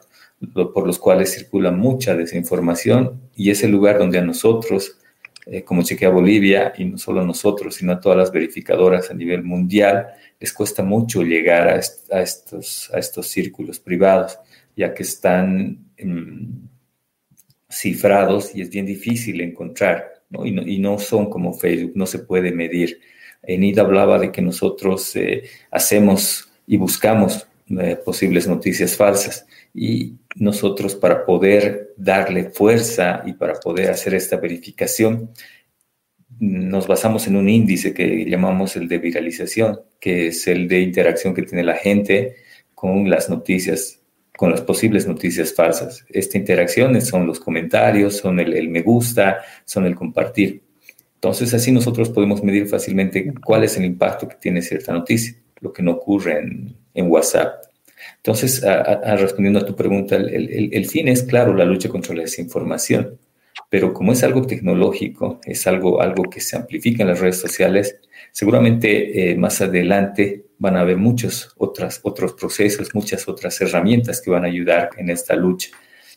por 0.51 0.85
los 0.85 0.99
cuales 0.99 1.33
circula 1.33 1.71
mucha 1.71 2.15
desinformación 2.15 3.21
y 3.35 3.49
es 3.51 3.63
el 3.63 3.71
lugar 3.71 3.97
donde 3.97 4.19
a 4.19 4.23
nosotros, 4.23 4.97
eh, 5.45 5.63
como 5.63 5.83
Chequea 5.83 6.09
Bolivia, 6.09 6.73
y 6.77 6.85
no 6.85 6.97
solo 6.97 7.21
a 7.21 7.25
nosotros, 7.25 7.75
sino 7.75 7.93
a 7.93 7.99
todas 7.99 8.17
las 8.17 8.31
verificadoras 8.31 9.09
a 9.09 9.13
nivel 9.13 9.43
mundial, 9.43 10.07
les 10.39 10.53
cuesta 10.53 10.83
mucho 10.83 11.21
llegar 11.23 11.67
a, 11.67 11.77
estos, 12.21 12.91
a 12.93 12.99
estos 12.99 13.27
círculos 13.27 13.79
privados, 13.79 14.37
ya 14.75 14.93
que 14.93 15.03
están 15.03 15.85
em, 15.97 16.67
cifrados 17.69 18.55
y 18.55 18.61
es 18.61 18.69
bien 18.69 18.85
difícil 18.85 19.41
encontrar, 19.41 20.11
Y, 20.45 20.79
no, 20.79 20.97
son 20.97 21.29
como 21.29 21.53
Facebook, 21.53 21.91
no 21.95 22.07
se 22.07 22.19
puede 22.19 22.51
medir. 22.51 22.99
Enida 23.43 23.83
hablaba 23.83 24.17
de 24.17 24.31
que 24.31 24.41
nosotros 24.41 25.15
eh, 25.15 25.43
hacemos 25.69 26.51
y 26.65 26.77
buscamos 26.77 27.47
eh, 27.69 27.97
posibles 28.03 28.47
noticias 28.47 28.95
falsas 28.97 29.45
y 29.73 30.15
nosotros 30.35 30.95
para 30.95 31.23
poder 31.25 31.93
darle 31.97 32.49
fuerza 32.49 33.23
y 33.25 33.33
para 33.33 33.53
poder 33.55 33.91
hacer 33.91 34.15
esta 34.15 34.37
verificación, 34.37 35.31
nos 36.39 36.87
basamos 36.87 37.27
en 37.27 37.35
un 37.35 37.47
índice 37.47 37.93
que 37.93 38.25
llamamos 38.25 38.75
el 38.75 38.87
de 38.87 38.97
viralización, 38.97 39.79
que 39.99 40.27
es 40.27 40.47
el 40.47 40.67
de 40.67 40.81
interacción 40.81 41.33
que 41.33 41.43
tiene 41.43 41.63
la 41.63 41.75
gente 41.75 42.35
con 42.75 43.09
las 43.09 43.29
noticias, 43.29 44.02
con 44.43 44.51
las 44.51 44.59
posibles 44.59 45.07
noticias 45.07 45.53
falsas. 45.53 46.05
Esta 46.09 46.37
interacción 46.37 46.99
son 47.01 47.25
los 47.25 47.39
comentarios, 47.39 48.17
son 48.17 48.41
el, 48.41 48.67
me 48.67 48.81
gusta, 48.81 49.37
son 49.63 49.85
el 49.85 49.95
compartir. 49.95 50.63
Entonces 51.15 51.53
así 51.53 51.71
nosotros 51.71 52.09
podemos 52.09 52.43
medir 52.43 52.67
fácilmente 52.67 53.33
cuál 53.41 53.63
es 53.63 53.77
el 53.77 53.85
impacto 53.85 54.27
que 54.27 54.35
tiene 54.35 54.61
cierta 54.61 54.91
noticia, 54.91 55.33
lo 55.61 55.71
que 55.71 55.81
no 55.81 55.91
ocurre 55.91 56.39
en, 56.93 57.09
WhatsApp. 57.09 57.53
Entonces, 58.17 58.61
respondiendo 59.17 59.59
a 59.59 59.65
tu 59.65 59.77
pregunta, 59.77 60.17
el, 60.17 60.85
fin 60.87 61.07
es, 61.07 61.23
claro, 61.23 61.53
la 61.53 61.63
lucha 61.63 61.87
contra 61.87 62.13
la 62.13 62.23
desinformación, 62.23 63.17
pero 63.69 63.93
como 63.93 64.11
es 64.11 64.23
algo 64.23 64.41
tecnológico, 64.41 65.39
es 65.45 65.65
algo, 65.67 66.01
algo 66.01 66.23
que 66.23 66.41
se 66.41 66.57
amplifica 66.57 67.03
en 67.03 67.07
las 67.07 67.21
redes 67.21 67.39
sociales, 67.39 67.95
seguramente 68.33 69.31
eh, 69.31 69.35
más 69.37 69.61
adelante 69.61 70.47
van 70.57 70.75
a 70.75 70.81
haber 70.81 70.97
muchos 70.97 71.53
otras, 71.57 71.99
otros 72.03 72.33
procesos, 72.33 72.93
muchas 72.93 73.27
otras 73.27 73.61
herramientas 73.61 74.19
que 74.21 74.31
van 74.31 74.43
a 74.43 74.47
ayudar 74.47 74.89
en 74.97 75.09
esta 75.09 75.35
lucha. 75.35 75.69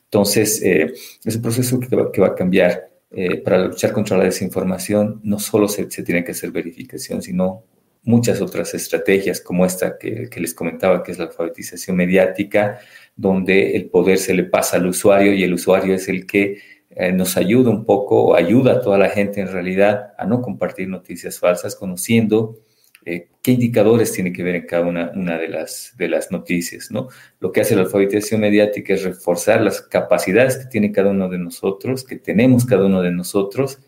Entonces, 0.05 0.63
eh, 0.63 0.93
es 1.25 1.37
un 1.37 1.43
proceso 1.43 1.79
que 1.79 2.21
va, 2.21 2.27
a 2.27 2.35
cambiar. 2.35 2.91
Eh, 3.13 3.37
para 3.37 3.67
luchar 3.67 3.93
contra 3.93 4.19
la 4.19 4.25
desinformación 4.25 5.21
no 5.23 5.39
solo 5.39 5.69
se 5.69 5.85
tiene 5.87 6.25
que 6.25 6.33
hacer 6.33 6.51
verificación, 6.51 7.23
sino 7.23 7.65
muchas 8.03 8.41
otras 8.41 8.73
estrategias 8.75 9.41
como 9.41 9.67
esta 9.67 9.99
que, 9.99 10.29
les 10.37 10.55
comentaba, 10.55 11.03
que 11.03 11.13
es 11.13 11.19
la 11.19 11.25
alfabetización 11.25 11.97
mediática, 11.97 12.81
donde 13.15 13.77
el 13.77 13.87
poder 13.87 14.19
se 14.19 14.35
le 14.35 14.45
pasa 14.45 14.77
al 14.77 14.87
usuario 14.87 15.35
y 15.35 15.43
el 15.45 15.53
usuario 15.53 15.95
es 15.95 16.09
el 16.09 16.27
que 16.27 16.61
eh, 16.97 17.13
nos 17.13 17.37
ayuda 17.37 17.71
un 17.71 17.85
poco, 17.85 18.35
ayuda 18.35 18.73
a 18.73 18.81
toda 18.81 18.97
la 18.97 19.11
gente 19.11 19.43
en 19.43 19.53
realidad 19.53 20.15
a 20.17 20.25
no 20.25 20.41
compartir 20.41 20.89
noticias 20.89 21.39
falsas, 21.39 21.77
conociendo 21.77 22.59
eh, 23.05 23.29
qué 23.43 23.53
indicadores 23.53 24.13
tiene 24.13 24.33
que 24.33 24.43
ver 24.43 24.55
en 24.55 24.67
cada 24.67 24.87
una, 24.87 25.39
de, 25.39 25.49
las, 25.49 25.93
de 25.99 26.09
las 26.09 26.33
noticias. 26.33 26.91
¿no? 26.91 27.09
Lo 27.39 27.53
que 27.53 27.61
hace 27.61 27.77
la 27.77 27.83
alfabetización 27.83 28.41
mediática 28.41 28.95
es 28.95 29.05
reforzar 29.05 29.61
las 29.61 29.83
capacidades 29.83 30.57
que 30.57 30.65
tiene 30.65 30.91
cada 30.91 31.11
uno 31.11 31.29
de 31.29 31.39
nosotros, 31.39 32.03
que 32.03 32.17
tenemos 32.17 32.65
cada 32.65 32.87
uno 32.87 33.03
de 33.03 33.13
nosotros, 33.13 33.79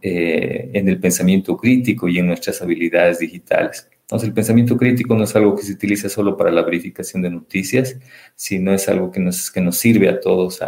eh, 0.00 0.70
en 0.72 0.88
el 0.88 1.00
pensamiento 1.00 1.56
crítico 1.56 2.08
y 2.08 2.18
en 2.18 2.28
nuestras 2.28 2.62
habilidades 2.62 3.18
digitales. 3.18 3.90
Entonces, 4.12 4.28
el 4.28 4.34
pensamiento 4.34 4.76
crítico 4.76 5.16
no 5.16 5.24
es 5.24 5.34
algo 5.36 5.56
que 5.56 5.62
se 5.62 5.72
utiliza 5.72 6.10
solo 6.10 6.36
para 6.36 6.50
la 6.50 6.60
verificación 6.60 7.22
de 7.22 7.30
noticias, 7.30 7.96
sino 8.36 8.74
es 8.74 8.86
algo 8.86 9.10
que 9.10 9.20
nos, 9.20 9.50
que 9.50 9.62
nos 9.62 9.78
sirve 9.78 10.06
a 10.10 10.20
todos 10.20 10.60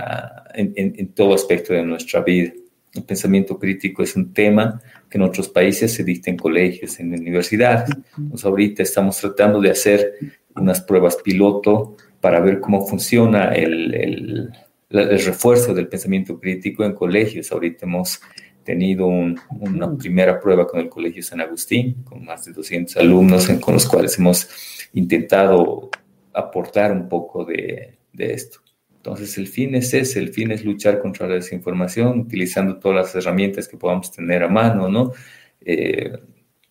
en, 0.55 1.09
todo 1.09 1.35
aspecto 1.35 1.75
de 1.75 1.83
nuestra 1.83 2.23
vida. 2.23 2.55
El 2.95 3.03
pensamiento 3.03 3.59
crítico 3.59 4.03
es 4.03 4.17
un 4.17 4.33
tema 4.33 4.81
que 5.11 5.19
en 5.19 5.25
otros 5.25 5.51
países 5.51 5.93
se 5.93 6.05
dicta 6.05 6.31
en 6.31 6.39
colegios, 6.39 6.99
en 7.01 7.13
universidades. 7.13 7.91
Entonces, 8.17 8.47
ahorita 8.47 8.83
estamos 8.83 9.19
tratando 9.19 9.61
de 9.61 9.73
hacer 9.73 10.15
unas 10.57 10.81
pruebas 10.81 11.19
piloto 11.23 11.99
para 12.23 12.41
ver 12.41 12.61
cómo 12.61 12.87
funciona 12.87 13.53
el, 13.53 13.95
el, 13.95 14.53
el 14.89 15.23
refuerzo 15.23 15.75
del 15.75 15.89
pensamiento 15.89 16.41
crítico 16.41 16.83
en 16.83 16.95
colegios. 16.95 17.53
Ahorita 17.53 17.85
hemos 17.85 18.23
tenido 18.65 19.07
una 19.07 19.97
primera 19.97 20.41
prueba 20.41 20.67
con 20.67 20.81
el 20.81 20.89
Colegio 20.89 21.23
San 21.23 21.41
Agustín, 21.41 22.03
con 22.05 22.25
más 22.25 22.45
de 22.45 22.53
200 22.53 22.97
alumnos 22.97 23.49
con 23.61 23.75
los 23.75 23.87
cuales 23.87 24.19
hemos 24.19 24.49
intentado 24.95 25.91
aportar 26.33 26.93
un 26.93 27.09
poco 27.09 27.45
de, 27.45 27.99
esto. 28.19 28.61
Entonces, 28.97 29.37
el 29.39 29.47
fin 29.49 29.75
es 29.75 29.93
ese, 29.93 30.19
el 30.19 30.33
fin 30.33 30.51
es 30.51 30.65
luchar 30.65 31.01
contra 31.01 31.29
la 31.29 31.35
desinformación, 31.35 32.21
utilizando 32.21 32.79
todas 32.79 32.97
las 32.97 33.15
herramientas 33.15 33.69
que 33.69 33.77
podamos 33.77 34.11
tener 34.11 34.43
a 34.43 34.49
mano, 34.49 34.89
¿no? 34.89 35.13
Eh, 35.61 36.13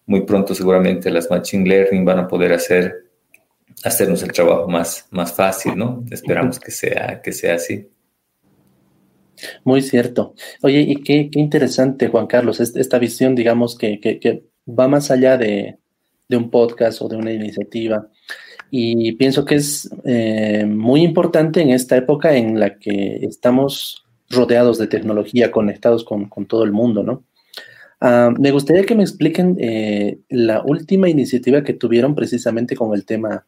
muy 0.05 0.21
pronto 0.21 0.53
seguramente 0.53 1.09
las 1.09 1.29
Machine 1.29 1.67
Learning 1.67 2.03
van 2.03 2.19
a 2.19 2.27
poder 2.27 2.53
hacer, 2.53 3.09
hacernos 3.83 4.21
el 4.23 4.31
trabajo 4.31 4.67
más, 4.67 5.07
más 5.11 5.33
fácil, 5.33 5.77
¿no? 5.77 6.03
Esperamos 6.09 6.59
que 6.59 6.71
sea, 6.71 7.21
que 7.21 7.31
sea 7.31 7.55
así. 7.55 7.87
Muy 9.63 9.81
cierto. 9.81 10.35
Oye, 10.61 10.81
y 10.81 10.95
qué, 11.03 11.29
interesante, 11.33 12.07
Juan 12.07 12.27
Carlos, 12.27 12.59
esta 12.59 12.99
visión, 12.99 13.35
digamos, 13.35 13.77
que, 13.77 14.43
va 14.67 14.87
más 14.87 15.11
allá 15.11 15.37
de, 15.37 15.77
un 16.29 16.49
podcast 16.49 17.01
o 17.01 17.07
de 17.07 17.15
una 17.15 17.31
iniciativa. 17.31 18.09
Y 18.71 19.11
pienso 19.13 19.45
que 19.45 19.55
es 19.55 19.89
eh, 20.03 20.65
muy 20.65 21.03
importante 21.03 21.61
en 21.61 21.69
esta 21.69 21.95
época 21.95 22.35
en 22.35 22.59
la 22.59 22.79
que 22.79 23.17
estamos 23.21 24.03
rodeados 24.29 24.79
de 24.79 24.87
tecnología, 24.87 25.51
conectados 25.51 26.03
con, 26.03 26.29
todo 26.47 26.63
el 26.63 26.71
mundo, 26.71 27.03
¿no? 27.03 27.23
Ah, 28.01 28.33
me 28.37 28.51
gustaría 28.51 28.83
que 28.83 28.95
me 28.95 29.03
expliquen 29.03 29.57
eh, 29.59 30.19
la 30.29 30.61
última 30.63 31.07
iniciativa 31.07 31.63
que 31.63 31.73
tuvieron 31.73 32.15
precisamente 32.15 32.75
con 32.75 32.93
el 32.93 33.05
tema 33.05 33.45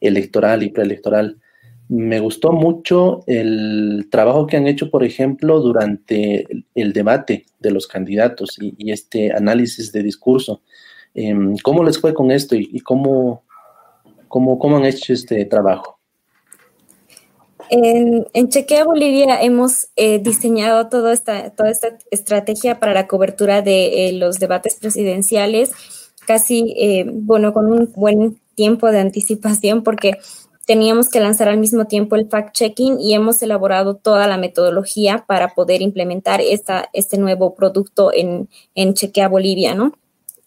electoral 0.00 0.62
y 0.62 0.70
preelectoral. 0.70 1.38
Me 1.88 2.18
gustó 2.18 2.52
mucho 2.52 3.22
el 3.26 4.08
trabajo 4.10 4.46
que 4.46 4.56
han 4.56 4.66
hecho, 4.66 4.90
por 4.90 5.04
ejemplo, 5.04 5.60
durante 5.60 6.46
el, 6.74 6.92
debate 6.92 7.44
de 7.60 7.70
los 7.70 7.86
candidatos 7.86 8.56
y, 8.58 8.90
este 8.90 9.32
análisis 9.32 9.92
de 9.92 10.02
discurso. 10.02 10.62
Em, 11.14 11.56
¿Cómo 11.62 11.84
les 11.84 12.00
fue 12.00 12.14
con 12.14 12.30
esto 12.30 12.56
y, 12.56 12.80
cómo, 12.80 13.42
cómo, 14.28 14.58
cómo, 14.58 14.78
han 14.78 14.86
hecho 14.86 15.12
este 15.12 15.44
trabajo? 15.44 15.98
En, 17.68 18.48
Chequea 18.48 18.84
Bolivia 18.84 19.42
hemos 19.42 19.88
eh, 19.96 20.18
diseñado 20.18 20.88
toda 20.88 21.12
esta, 21.12 21.50
toda 21.50 21.70
esta 21.70 21.98
estrategia 22.10 22.80
para 22.80 22.94
la 22.94 23.06
cobertura 23.06 23.62
de 23.62 24.08
eh, 24.08 24.12
los 24.12 24.38
debates 24.38 24.76
presidenciales, 24.76 25.72
casi, 26.26 26.74
eh, 26.78 27.04
bueno, 27.12 27.52
con 27.52 27.70
un 27.70 27.92
buen 27.94 28.40
tiempo 28.54 28.90
de 28.90 29.00
anticipación, 29.00 29.82
porque 29.82 30.18
teníamos 30.66 31.08
que 31.08 31.20
lanzar 31.20 31.48
al 31.48 31.58
mismo 31.58 31.86
tiempo 31.86 32.16
el 32.16 32.28
fact-checking 32.28 33.00
y 33.00 33.14
hemos 33.14 33.42
elaborado 33.42 33.96
toda 33.96 34.26
la 34.26 34.38
metodología 34.38 35.24
para 35.26 35.54
poder 35.54 35.82
implementar 35.82 36.40
esta, 36.40 36.88
este 36.92 37.18
nuevo 37.18 37.54
producto 37.54 38.12
en, 38.12 38.48
en 38.74 38.94
Chequea 38.94 39.28
Bolivia, 39.28 39.74
¿no? 39.74 39.92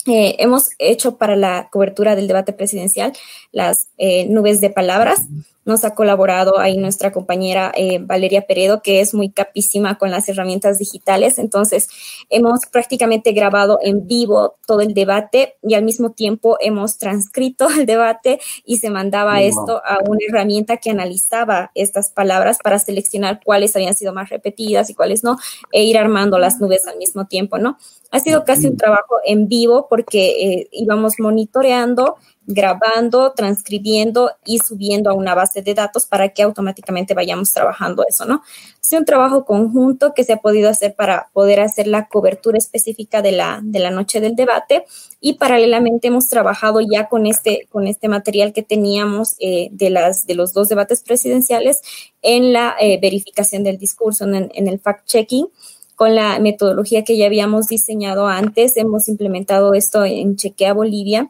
Eh, 0.08 0.38
hemos 0.40 0.70
hecho 0.80 1.18
para 1.18 1.36
la 1.36 1.68
cobertura 1.70 2.16
del 2.16 2.28
debate 2.28 2.54
presidencial 2.54 3.12
las 3.52 3.90
eh, 3.98 4.26
nubes 4.30 4.62
de 4.62 4.70
palabras 4.70 5.24
nos 5.68 5.84
ha 5.84 5.94
colaborado 5.94 6.60
ahí 6.60 6.78
nuestra 6.78 7.12
compañera 7.12 7.74
eh, 7.76 8.00
Valeria 8.02 8.48
Peredo, 8.48 8.82
que 8.82 9.02
es 9.02 9.14
muy 9.14 9.30
capísima 9.30 9.98
con 9.98 10.10
las 10.10 10.28
herramientas 10.30 10.80
digitales. 10.80 11.38
Entonces, 11.38 11.90
hemos 12.30 12.62
prácticamente 12.72 13.34
grabado 13.34 13.78
en 13.82 14.08
vivo 14.08 14.56
todo 14.66 14.80
el 14.80 14.94
debate 14.94 15.58
y 15.62 15.76
al 15.76 15.84
mismo 15.84 16.14
tiempo 16.14 16.58
hemos 16.62 16.98
transcrito 16.98 17.68
el 17.78 17.86
debate 17.86 18.40
y 18.66 18.78
se 18.78 18.90
mandaba 18.90 19.42
esto 19.42 19.82
a 19.86 20.00
una 20.08 20.20
herramienta 20.28 20.78
que 20.78 20.90
analizaba 20.90 21.72
estas 21.76 22.12
palabras 22.12 22.60
para 22.64 22.80
seleccionar 22.80 23.42
cuáles 23.44 23.76
habían 23.76 23.94
sido 23.94 24.14
más 24.14 24.30
repetidas 24.30 24.90
y 24.90 24.94
cuáles 24.94 25.26
no, 25.26 25.38
e 25.74 25.84
ir 25.84 25.98
armando 25.98 26.40
las 26.40 26.62
nubes 26.62 26.88
al 26.88 26.98
mismo 26.98 27.28
tiempo, 27.28 27.58
¿no? 27.58 27.78
Ha 28.12 28.22
sido 28.22 28.46
casi 28.46 28.68
un 28.68 28.78
trabajo 28.78 29.18
en 29.26 29.50
vivo 29.50 29.88
porque 29.90 30.30
eh, 30.30 30.70
íbamos 30.72 31.16
monitoreando 31.20 32.16
grabando, 32.48 33.34
transcribiendo 33.34 34.32
y 34.46 34.60
subiendo 34.60 35.10
a 35.10 35.14
una 35.14 35.36
base 35.36 35.62
de 35.62 35.74
datos 35.74 36.06
para 36.06 36.30
que 36.30 36.44
automáticamente 36.44 37.14
vayamos 37.14 37.52
trabajando 37.52 38.06
eso, 38.08 38.24
¿no? 38.24 38.42
Es 38.82 38.94
un 38.94 39.04
trabajo 39.04 39.44
conjunto 39.44 40.14
que 40.14 40.24
se 40.24 40.32
ha 40.32 40.38
podido 40.38 40.70
hacer 40.70 40.96
para 40.96 41.28
poder 41.34 41.60
hacer 41.60 41.88
la 41.88 42.08
cobertura 42.08 42.58
específica 42.58 43.22
de 43.22 43.34
la, 43.34 43.60
de 43.62 43.80
la 43.80 43.92
noche 43.92 44.22
del 44.22 44.38
debate 44.38 44.86
y 45.20 45.34
paralelamente 45.34 46.08
hemos 46.08 46.30
trabajado 46.30 46.80
ya 46.80 47.10
con 47.10 47.26
este, 47.26 47.68
con 47.70 47.86
este 47.86 48.08
material 48.08 48.54
que 48.54 48.64
teníamos 48.64 49.36
eh, 49.40 49.68
de, 49.72 49.90
las, 49.90 50.26
de 50.26 50.36
los 50.36 50.54
dos 50.54 50.70
debates 50.70 51.04
presidenciales 51.04 51.82
en 52.22 52.54
la 52.54 52.78
eh, 52.80 52.98
verificación 53.02 53.66
del 53.66 53.78
discurso, 53.78 54.24
en, 54.24 54.50
en 54.54 54.68
el 54.70 54.82
fact-checking 54.82 55.50
con 55.96 56.16
la 56.16 56.40
metodología 56.40 57.04
que 57.04 57.18
ya 57.18 57.26
habíamos 57.26 57.68
diseñado 57.68 58.28
antes. 58.28 58.78
Hemos 58.78 59.10
implementado 59.10 59.74
esto 59.74 60.06
en 60.06 60.38
Chequea 60.38 60.72
Bolivia 60.72 61.30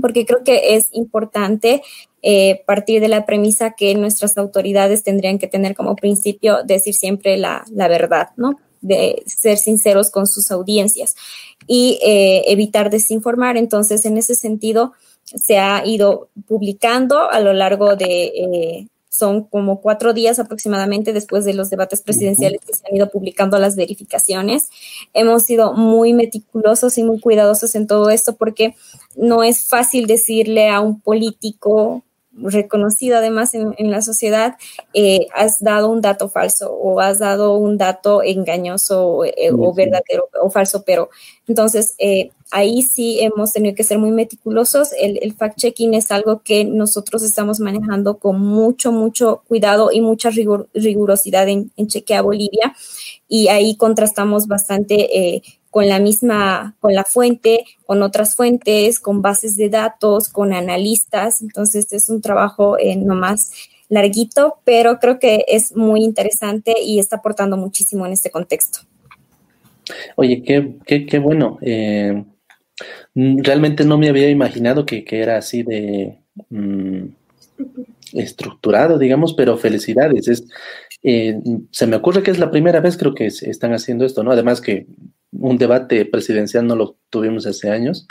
porque 0.00 0.26
creo 0.26 0.44
que 0.44 0.76
es 0.76 0.88
importante 0.92 1.82
eh, 2.22 2.62
partir 2.66 3.00
de 3.00 3.08
la 3.08 3.26
premisa 3.26 3.72
que 3.72 3.94
nuestras 3.94 4.38
autoridades 4.38 5.02
tendrían 5.02 5.38
que 5.38 5.46
tener 5.46 5.74
como 5.74 5.94
principio 5.94 6.62
decir 6.64 6.94
siempre 6.94 7.36
la, 7.36 7.64
verdad, 7.70 8.30
¿no? 8.36 8.58
De 8.80 9.22
ser 9.26 9.58
sinceros 9.58 10.10
con 10.10 10.26
sus 10.26 10.50
audiencias 10.50 11.16
y 11.66 11.98
eh, 12.02 12.44
evitar 12.46 12.90
desinformar. 12.90 13.56
Entonces, 13.56 14.04
en 14.04 14.16
ese 14.16 14.34
sentido, 14.34 14.92
se 15.24 15.58
ha 15.58 15.84
ido 15.86 16.28
publicando 16.46 17.30
a 17.30 17.40
lo 17.40 17.52
largo 17.52 17.96
de, 17.96 18.24
eh, 18.24 18.88
son 19.14 19.44
como 19.44 19.80
cuatro 19.80 20.12
días 20.12 20.40
aproximadamente 20.40 21.12
después 21.12 21.44
de 21.44 21.54
los 21.54 21.70
debates 21.70 22.02
presidenciales 22.02 22.60
que 22.66 22.74
se 22.74 22.82
han 22.88 22.96
ido 22.96 23.10
publicando 23.10 23.60
las 23.60 23.76
verificaciones. 23.76 24.70
Hemos 25.12 25.44
sido 25.44 25.72
muy 25.72 26.14
meticulosos 26.14 26.98
y 26.98 27.04
muy 27.04 27.20
cuidadosos 27.20 27.76
en 27.76 27.86
todo 27.86 28.10
esto 28.10 28.34
porque 28.34 28.74
no 29.14 29.44
es 29.44 29.68
fácil 29.68 30.06
decirle 30.06 30.68
a 30.68 30.80
un 30.80 31.00
político 31.00 32.02
reconocido 32.36 33.18
además 33.18 33.54
en, 33.54 33.90
la 33.92 34.02
sociedad, 34.02 34.56
eh, 34.92 35.28
has 35.32 35.60
dado 35.60 35.88
un 35.88 36.00
dato 36.00 36.28
falso 36.28 36.72
o 36.72 36.98
has 36.98 37.20
dado 37.20 37.56
un 37.56 37.78
dato 37.78 38.24
engañoso 38.24 39.24
eh, 39.24 39.52
o 39.52 39.72
verdadero 39.72 40.28
o 40.42 40.50
falso, 40.50 40.82
pero 40.84 41.10
entonces 41.46 41.94
eh, 41.98 42.32
ahí 42.54 42.82
sí 42.82 43.18
hemos 43.20 43.52
tenido 43.52 43.74
que 43.74 43.84
ser 43.84 43.98
muy 43.98 44.10
meticulosos. 44.10 44.90
El, 44.98 45.36
fact-checking 45.36 45.94
es 45.94 46.10
algo 46.10 46.42
que 46.42 46.64
nosotros 46.64 47.22
estamos 47.22 47.60
manejando 47.60 48.18
con 48.18 48.40
mucho, 48.40 48.92
mucho 48.92 49.42
cuidado 49.48 49.90
y 49.92 50.00
mucha 50.00 50.30
rigurosidad 50.30 51.48
en, 51.48 51.72
en 51.76 51.88
Chequea 51.88 52.22
Bolivia 52.22 52.74
y 53.28 53.48
ahí 53.48 53.76
contrastamos 53.76 54.46
bastante 54.46 55.42
con 55.74 55.88
la 55.88 55.98
misma, 55.98 56.76
con 56.78 56.94
la 56.94 57.02
fuente, 57.02 57.64
con 57.84 58.00
otras 58.04 58.36
fuentes, 58.36 59.00
con 59.00 59.22
bases 59.22 59.56
de 59.56 59.70
datos, 59.70 60.28
con 60.28 60.52
analistas. 60.52 61.42
Entonces, 61.42 61.92
es 61.92 62.08
un 62.10 62.20
trabajo 62.20 62.78
eh, 62.78 62.94
no 62.94 63.16
más 63.16 63.50
larguito, 63.88 64.58
pero 64.62 65.00
creo 65.00 65.18
que 65.18 65.44
es 65.48 65.74
muy 65.74 66.04
interesante 66.04 66.74
y 66.80 67.00
está 67.00 67.16
aportando 67.16 67.56
muchísimo 67.56 68.06
en 68.06 68.12
este 68.12 68.30
contexto. 68.30 68.82
Oye, 70.14 70.44
qué, 70.44 70.76
qué, 70.86 71.06
qué 71.06 71.18
bueno. 71.18 71.58
Eh, 71.60 72.22
realmente 73.14 73.84
no 73.84 73.98
me 73.98 74.08
había 74.08 74.28
imaginado 74.30 74.84
que, 74.86 75.04
era 75.08 75.36
así 75.38 75.62
de 75.62 76.18
mm, 76.50 77.04
estructurado, 78.14 78.98
digamos, 78.98 79.34
pero 79.34 79.56
felicidades. 79.56 80.28
Es, 80.28 80.44
eh, 81.02 81.40
se 81.70 81.86
me 81.86 81.96
ocurre 81.96 82.22
que 82.22 82.30
es 82.30 82.38
la 82.38 82.50
primera 82.50 82.80
vez 82.80 82.96
creo 82.96 83.14
que 83.14 83.26
están 83.26 83.72
haciendo 83.72 84.04
esto, 84.04 84.22
¿no? 84.22 84.32
Además 84.32 84.60
que 84.60 84.86
un 85.32 85.58
debate 85.58 86.04
presidencial 86.06 86.66
no 86.66 86.76
lo 86.76 86.96
tuvimos 87.10 87.46
hace 87.46 87.70
años. 87.70 88.06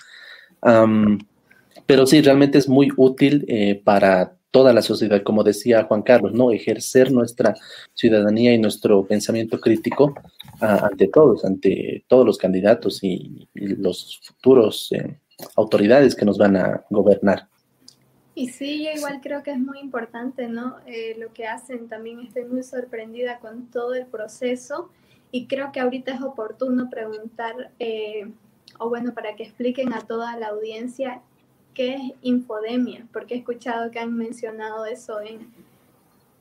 pero 1.85 2.05
sí, 2.05 2.21
realmente 2.21 2.57
es 2.57 2.69
muy 2.69 2.89
útil 2.95 3.45
eh, 3.47 3.81
para 3.83 4.37
toda 4.53 4.71
la 4.71 4.83
sociedad, 4.83 5.23
como 5.23 5.43
decía 5.43 5.85
Juan 5.85 6.03
Carlos, 6.03 6.31
¿no? 6.31 6.51
Ejercer 6.51 7.11
nuestra 7.11 7.55
ciudadanía 7.95 8.53
y 8.53 8.59
nuestro 8.59 9.03
pensamiento 9.03 9.59
crítico 9.59 10.13
ante 10.59 11.07
todos, 11.07 11.43
ante 11.43 12.05
todos 12.07 12.23
los 12.23 12.37
candidatos 12.37 13.03
y, 13.03 13.49
los 13.55 14.21
futuros 14.23 14.91
eh, 14.91 15.19
autoridades 15.55 16.15
que 16.15 16.23
nos 16.23 16.37
van 16.37 16.55
a 16.55 16.85
gobernar. 16.91 17.47
Y 18.35 18.49
sí, 18.49 18.85
yo 18.85 18.91
igual 18.95 19.21
creo 19.23 19.41
que 19.41 19.51
es 19.51 19.59
muy 19.59 19.79
importante, 19.79 20.47
¿no? 20.47 20.75
Eh, 20.85 21.15
lo 21.17 21.33
que 21.33 21.47
hacen, 21.47 21.89
también 21.89 22.19
estoy 22.19 22.45
muy 22.45 22.61
sorprendida 22.61 23.39
con 23.39 23.71
todo 23.71 23.95
el 23.95 24.05
proceso 24.05 24.91
y 25.31 25.47
creo 25.47 25.71
que 25.71 25.79
ahorita 25.79 26.13
es 26.13 26.21
oportuno 26.21 26.91
preguntar, 26.91 27.71
eh, 27.79 28.29
o 28.77 28.87
bueno, 28.87 29.15
para 29.15 29.35
que 29.35 29.43
expliquen 29.43 29.93
a 29.93 30.01
toda 30.01 30.37
la 30.37 30.49
audiencia 30.49 31.23
qué 31.73 31.95
es 31.95 32.01
infodemia, 32.21 33.05
porque 33.11 33.35
he 33.35 33.37
escuchado 33.37 33.91
que 33.91 33.99
han 33.99 34.15
mencionado 34.15 34.85
eso 34.85 35.21
en, 35.21 35.47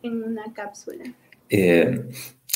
en 0.03 0.23
una 0.23 0.53
cápsula. 0.53 1.05
Eh, 1.49 2.05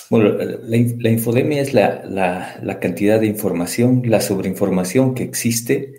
bueno, 0.08 0.36
la, 0.38 1.08
infodemia 1.10 1.60
es 1.60 1.74
la, 1.74 2.04
la, 2.04 2.58
la, 2.62 2.78
cantidad 2.78 3.20
de 3.20 3.26
información, 3.26 4.02
la 4.06 4.20
sobreinformación 4.20 5.14
que 5.14 5.24
existe 5.24 5.96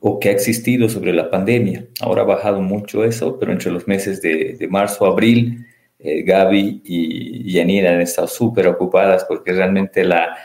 o 0.00 0.20
que 0.20 0.28
ha 0.28 0.32
existido 0.32 0.88
sobre 0.88 1.12
la 1.12 1.30
pandemia. 1.30 1.86
Ahora 2.00 2.22
ha 2.22 2.26
bajado 2.26 2.60
mucho 2.60 3.04
eso, 3.04 3.38
pero 3.38 3.52
entre 3.52 3.70
los 3.72 3.88
meses 3.88 4.20
de, 4.20 4.56
de 4.58 4.68
marzo, 4.68 5.06
abril, 5.06 5.66
eh, 5.98 6.22
Gaby 6.22 6.82
y 6.84 7.52
Yanira 7.52 7.90
han 7.90 8.00
estado 8.00 8.28
súper 8.28 8.68
ocupadas 8.68 9.24
porque 9.24 9.52
realmente 9.52 10.04
la, 10.04 10.36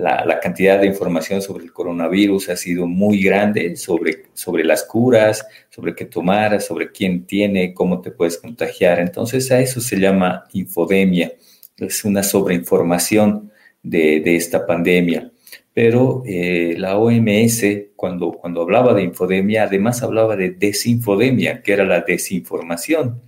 la, 0.00 0.40
cantidad 0.40 0.80
de 0.80 0.86
información 0.86 1.42
sobre 1.42 1.64
el 1.64 1.72
coronavirus 1.72 2.48
ha 2.48 2.56
sido 2.56 2.86
muy 2.86 3.22
grande, 3.22 3.76
sobre, 3.76 4.24
sobre 4.32 4.64
las 4.64 4.84
curas, 4.84 5.46
sobre 5.68 5.94
qué 5.94 6.06
tomar, 6.06 6.60
sobre 6.60 6.90
quién 6.90 7.26
tiene, 7.26 7.74
cómo 7.74 8.00
te 8.00 8.10
puedes 8.10 8.38
contagiar. 8.38 8.98
Entonces 9.00 9.50
a 9.52 9.60
eso 9.60 9.80
se 9.80 9.98
llama 9.98 10.44
infodemia, 10.52 11.32
es 11.76 12.04
una 12.04 12.22
sobreinformación 12.22 13.50
de, 13.82 14.20
de 14.20 14.36
esta 14.36 14.66
pandemia. 14.66 15.30
Pero 15.72 16.22
eh, 16.26 16.74
la 16.78 16.98
OMS, 16.98 17.62
cuando, 17.94 18.32
cuando 18.32 18.62
hablaba 18.62 18.92
de 18.94 19.02
infodemia, 19.02 19.64
además 19.64 20.02
hablaba 20.02 20.36
de 20.36 20.50
desinfodemia, 20.50 21.62
que 21.62 21.72
era 21.72 21.84
la 21.84 22.00
desinformación 22.00 23.20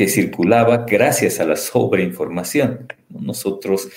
que 0.00 0.08
circulaba 0.08 0.86
gracias 0.88 1.40
a 1.40 1.44
la 1.44 1.56
sobreinformación. 1.56 2.86
Nosotros 3.10 3.90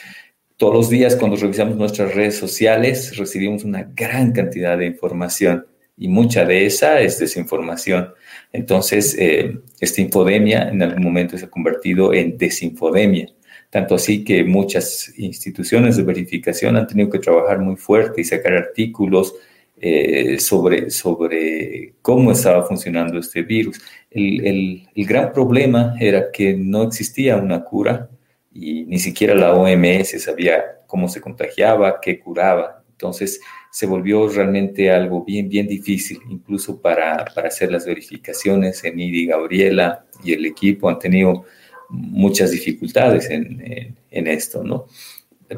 todos 0.57 0.73
los 0.73 0.89
días 0.89 1.15
cuando 1.15 1.37
revisamos 1.37 1.77
nuestras 1.77 2.13
redes 2.13 2.37
sociales 2.37 3.17
recibimos 3.17 3.63
una 3.63 3.83
gran 3.95 4.31
cantidad 4.31 4.77
de 4.77 4.85
información 4.85 5.65
y 5.97 6.07
mucha 6.07 6.45
de 6.45 6.65
esa 6.65 6.99
es 6.99 7.19
desinformación. 7.19 8.13
Entonces, 8.51 9.15
eh, 9.19 9.59
esta 9.79 10.01
infodemia 10.01 10.69
en 10.69 10.81
algún 10.81 11.03
momento 11.03 11.37
se 11.37 11.45
ha 11.45 11.49
convertido 11.49 12.13
en 12.13 12.37
desinfodemia. 12.37 13.27
Tanto 13.69 13.95
así 13.95 14.23
que 14.23 14.43
muchas 14.43 15.17
instituciones 15.17 15.97
de 15.97 16.03
verificación 16.03 16.75
han 16.75 16.87
tenido 16.87 17.09
que 17.09 17.19
trabajar 17.19 17.59
muy 17.59 17.75
fuerte 17.75 18.21
y 18.21 18.23
sacar 18.23 18.53
artículos 18.53 19.33
eh, 19.77 20.39
sobre, 20.39 20.91
sobre 20.91 21.93
cómo 22.01 22.31
estaba 22.31 22.63
funcionando 22.63 23.19
este 23.19 23.41
virus. 23.41 23.81
El, 24.11 24.85
el, 24.95 25.05
gran 25.05 25.33
problema 25.33 25.95
era 25.99 26.31
que 26.31 26.53
no 26.53 26.83
existía 26.83 27.37
una 27.37 27.63
cura 27.63 28.09
y 28.53 28.85
ni 28.85 28.99
siquiera 28.99 29.35
la 29.35 29.53
OMS 29.53 30.21
sabía 30.21 30.63
cómo 30.87 31.07
se 31.07 31.21
contagiaba, 31.21 31.99
qué 32.01 32.19
curaba. 32.19 32.83
Entonces 32.91 33.41
se 33.71 33.85
volvió 33.85 34.27
realmente 34.29 34.91
algo 34.91 35.23
bien, 35.23 35.49
bien 35.49 35.67
difícil, 35.67 36.19
incluso 36.29 36.79
para, 36.79 37.25
para 37.33 37.47
hacer 37.47 37.71
las 37.71 37.85
verificaciones. 37.85 38.83
en 38.83 38.99
y 38.99 39.25
Gabriela 39.25 40.05
y 40.23 40.33
el 40.33 40.45
equipo 40.45 40.89
han 40.89 40.99
tenido 40.99 41.45
muchas 41.89 42.51
dificultades 42.51 43.29
en, 43.29 43.95
en, 44.09 44.27
esto, 44.27 44.63
¿no? 44.63 44.85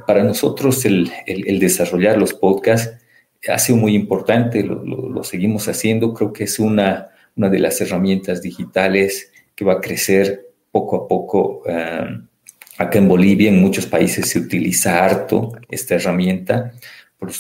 Para 0.08 0.24
nosotros 0.24 0.84
el, 0.86 1.12
el, 1.26 1.48
el 1.48 1.60
desarrollar 1.60 2.18
los 2.18 2.34
podcasts 2.34 3.06
ha 3.48 3.60
sido 3.60 3.78
muy 3.78 3.96
importante, 3.96 4.64
lo, 4.64 5.24
seguimos 5.24 5.68
haciendo, 5.68 6.14
creo 6.14 6.34
que 6.34 6.46
es 6.46 6.60
una, 6.60 7.10
una 7.36 7.50
de 7.50 7.60
las 7.60 7.80
herramientas 7.82 8.42
digitales 8.42 9.32
que 9.56 9.66
va 9.66 9.74
a 9.74 9.82
crecer 9.82 10.48
poco 10.72 10.98
a 10.98 11.08
poco. 11.08 11.64
Eh, 11.68 12.20
acá 12.78 13.00
en 13.00 13.08
Bolivia, 13.08 13.50
en 13.50 13.62
muchos 13.62 13.86
países 13.86 14.30
se 14.30 14.40
utiliza 14.40 15.04
harto 15.04 15.54
esta 15.70 15.96
herramienta 15.96 16.74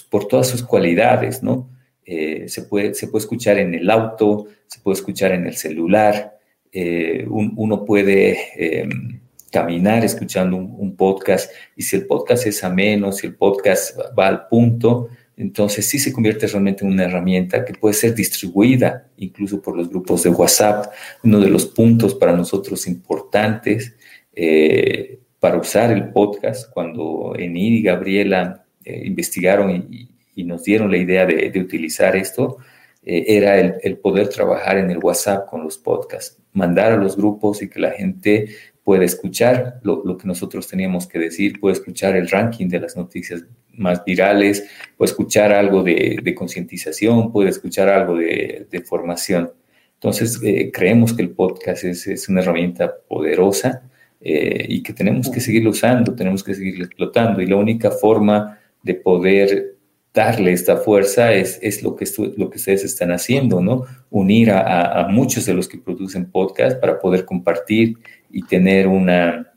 por, 0.10 0.28
todas 0.28 0.48
sus 0.48 0.64
cualidades, 0.64 1.44
¿no? 1.44 1.70
Eh, 2.06 2.46
se, 2.48 2.64
puede, 2.64 2.94
se 2.94 3.08
puede 3.08 3.24
escuchar 3.24 3.58
en 3.58 3.74
el 3.74 3.90
auto, 3.90 4.48
se 4.68 4.80
puede 4.80 4.96
escuchar 4.96 5.32
en 5.32 5.48
el 5.48 5.56
celular, 5.56 6.38
eh, 6.72 7.26
uno 7.30 7.86
puede 7.86 8.38
em, 8.56 9.22
caminar 9.52 10.04
escuchando 10.04 10.58
un, 10.58 10.96
podcast 10.96 11.52
y 11.76 11.84
si 11.84 11.96
el 11.96 12.06
podcast 12.06 12.46
es 12.46 12.64
ameno, 12.64 13.12
si 13.12 13.28
el 13.28 13.36
podcast 13.36 13.98
va 14.18 14.28
al 14.28 14.48
punto, 14.48 15.08
entonces 15.38 15.86
sí 15.88 16.00
se 16.00 16.12
convierte 16.12 16.48
realmente 16.48 16.84
en 16.84 16.92
una 16.92 17.06
herramienta 17.06 17.64
que 17.64 17.74
puede 17.74 17.94
ser 17.94 18.14
distribuida 18.14 19.08
incluso 19.18 19.62
por 19.62 19.78
los 19.78 19.90
grupos 19.90 20.24
de 20.24 20.30
WhatsApp. 20.30 20.92
Uno 21.24 21.40
de 21.40 21.50
los 21.50 21.66
puntos 21.66 22.16
para 22.16 22.36
nosotros 22.36 22.88
importantes 22.88 23.96
eh, 24.34 25.20
para 25.46 25.60
usar 25.60 25.92
el 25.92 26.10
podcast, 26.10 26.72
cuando 26.72 27.36
Enid 27.38 27.74
y 27.74 27.84
Gabriela 27.84 28.66
eh, 28.84 29.04
investigaron 29.06 29.70
y, 29.92 30.10
nos 30.44 30.64
dieron 30.64 30.90
la 30.90 30.98
idea 30.98 31.24
de, 31.28 31.60
utilizar 31.60 32.16
esto, 32.16 32.58
eh, 33.04 33.26
era 33.28 33.60
el, 33.60 33.98
poder 34.00 34.30
trabajar 34.30 34.80
en 34.80 34.90
el 34.90 34.98
WhatsApp 34.98 35.48
con 35.48 35.64
los 35.64 35.78
podcasts, 35.78 36.42
mandar 36.54 36.94
a 36.94 36.98
los 36.98 37.16
grupos 37.16 37.62
y 37.62 37.70
que 37.70 37.80
la 37.80 37.92
gente 37.92 38.48
pueda 38.84 39.06
escuchar 39.06 39.80
lo, 39.84 40.18
que 40.18 40.28
nosotros 40.28 40.68
teníamos 40.68 41.06
que 41.06 41.20
decir, 41.20 41.60
puede 41.60 41.74
escuchar 41.74 42.16
el 42.16 42.28
ranking 42.28 42.68
de 42.68 42.80
las 42.80 42.98
noticias 42.98 43.46
más 43.72 44.04
virales, 44.04 44.68
puede 44.98 45.12
escuchar 45.12 45.54
algo 45.54 45.84
de, 45.84 46.34
concientización, 46.36 47.32
puede 47.32 47.52
escuchar 47.52 47.88
algo 47.90 48.16
de, 48.16 48.84
formación. 48.84 49.52
Entonces, 49.94 50.42
eh, 50.44 50.72
creemos 50.74 51.14
que 51.14 51.22
el 51.22 51.30
podcast 51.30 51.84
es, 51.84 52.08
es 52.08 52.30
una 52.30 52.42
herramienta 52.42 52.92
poderosa 53.08 53.84
y 54.22 54.82
que 54.82 54.94
tenemos 54.94 55.30
que 55.30 55.40
seguir 55.40 55.68
usando, 55.68 56.16
tenemos 56.16 56.44
que 56.44 56.56
seguir 56.56 56.82
explotando. 56.82 57.42
Y 57.42 57.48
la 57.48 57.58
única 57.58 57.92
forma 57.92 58.60
de 58.82 58.96
poder 58.96 59.76
darle 60.16 60.54
esta 60.54 60.78
fuerza 60.78 61.34
es, 61.34 61.60
es 61.62 61.84
lo, 61.84 61.96
que 61.96 62.06
lo 62.38 62.50
que 62.50 62.58
ustedes 62.58 62.86
están 62.86 63.12
haciendo, 63.12 63.62
¿no? 63.62 63.84
Unir 64.10 64.52
a, 64.52 65.08
muchos 65.12 65.46
de 65.46 65.54
los 65.54 65.68
que 65.68 65.78
producen 65.78 66.32
podcast 66.32 66.80
para 66.80 67.00
poder 67.00 67.26
compartir 67.26 67.98
y 68.32 68.42
tener 68.44 68.88
una, 68.88 69.54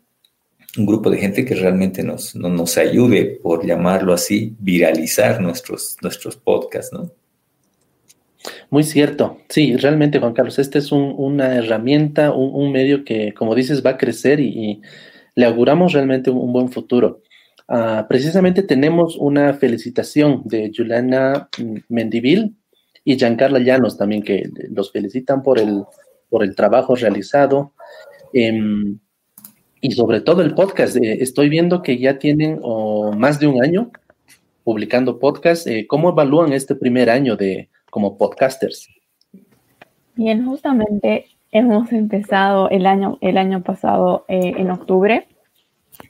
un 0.76 0.84
grupo 0.84 1.10
de 1.10 1.18
gente 1.18 1.44
que 1.44 1.54
realmente 1.54 2.02
nos, 2.02 2.34
nos 2.34 2.76
ayude, 2.76 3.38
por 3.40 3.64
llamarlo 3.64 4.12
así, 4.12 4.56
viralizar 4.58 5.40
nuestros, 5.40 5.96
nuestros 6.02 6.36
podcasts, 6.36 6.92
¿no? 6.92 7.12
Muy 8.70 8.84
cierto. 8.84 9.38
Sí, 9.48 9.76
realmente, 9.76 10.18
Juan 10.18 10.34
Carlos, 10.34 10.58
esta 10.58 10.78
es 10.78 10.92
una 10.92 11.54
herramienta, 11.54 12.32
un, 12.32 12.70
medio 12.70 13.04
que, 13.04 13.32
como 13.32 13.54
dices, 13.54 13.84
va 13.84 13.90
a 13.90 13.98
crecer 13.98 14.40
y, 14.40 14.82
le 15.34 15.46
auguramos 15.46 15.92
realmente 15.92 16.30
un 16.30 16.52
buen 16.52 16.68
futuro. 16.68 17.22
Ah, 17.68 18.06
precisamente 18.08 18.64
tenemos 18.64 19.16
una 19.16 19.54
felicitación 19.54 20.42
de 20.44 20.72
Juliana 20.76 21.48
Mendivil 21.88 22.56
y 23.04 23.16
Giancarla 23.16 23.60
Llanos 23.60 23.96
también, 23.96 24.22
que 24.22 24.50
los 24.70 24.90
felicitan 24.90 25.44
por 25.44 25.60
el, 25.60 25.84
por 26.28 26.42
el 26.42 26.56
trabajo 26.56 26.96
realizado. 26.96 27.72
Em, 28.32 28.98
y 29.80 29.92
sobre 29.92 30.20
todo 30.20 30.42
el 30.42 30.54
podcast. 30.54 30.96
Eh, 30.96 31.22
estoy 31.22 31.48
viendo 31.48 31.82
que 31.82 31.98
ya 31.98 32.18
tienen 32.18 32.60
más 33.16 33.38
de 33.38 33.46
un 33.46 33.62
año 33.62 33.90
publicando 34.64 35.18
podcast. 35.18 35.66
Eh, 35.66 35.86
¿Cómo 35.86 36.10
evalúan 36.10 36.52
este 36.52 36.74
primer 36.74 37.10
año 37.10 37.36
de 37.36 37.68
como 37.98 38.16
podcasters? 38.16 38.88
Bien, 40.14 40.46
justamente 40.46 41.26
hemos 41.50 41.90
empezado 41.92 42.70
el 42.70 42.86
año, 42.86 43.18
el 43.20 43.36
año 43.36 43.64
pasado 43.64 44.24
eh, 44.28 44.54
en 44.56 44.70
octubre 44.70 45.26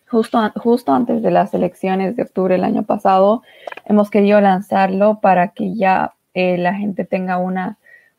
Justo, 0.07 0.38
justo 0.57 0.92
antes 0.92 1.22
de 1.22 1.31
las 1.31 1.55
elecciones 1.55 2.14
de 2.14 2.24
octubre 2.24 2.55
del 2.55 2.64
año 2.64 2.83
pasado, 2.83 3.42
hemos 3.87 4.11
querido 4.11 4.38
lanzarlo 4.40 5.20
para 5.20 5.48
que 5.48 5.74
ya 5.74 6.14
eh, 6.35 6.59
la 6.59 6.74
gente 6.74 7.07
tenga 7.07 7.38
una, 7.38 7.79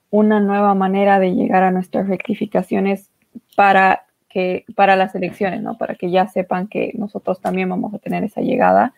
una 0.10 0.40
nueva 0.40 0.74
manera 0.74 1.20
de 1.20 1.36
llegar 1.36 1.64
a 1.64 1.72
nuestras 1.72 2.08
rectificaciones 2.08 3.12
para, 3.56 4.06
que, 4.30 4.66
para 4.76 4.96
las 4.96 5.14
elecciones, 5.14 5.62
¿no? 5.62 5.78
Para 5.78 5.94
que 5.94 6.10
ya 6.10 6.28
sepan 6.28 6.68
que 6.68 6.92
nosotros 6.96 7.40
también 7.40 7.70
vamos 7.70 7.94
a 7.94 8.00
tener 8.00 8.24
esa 8.24 8.42
llegada. 8.42 8.94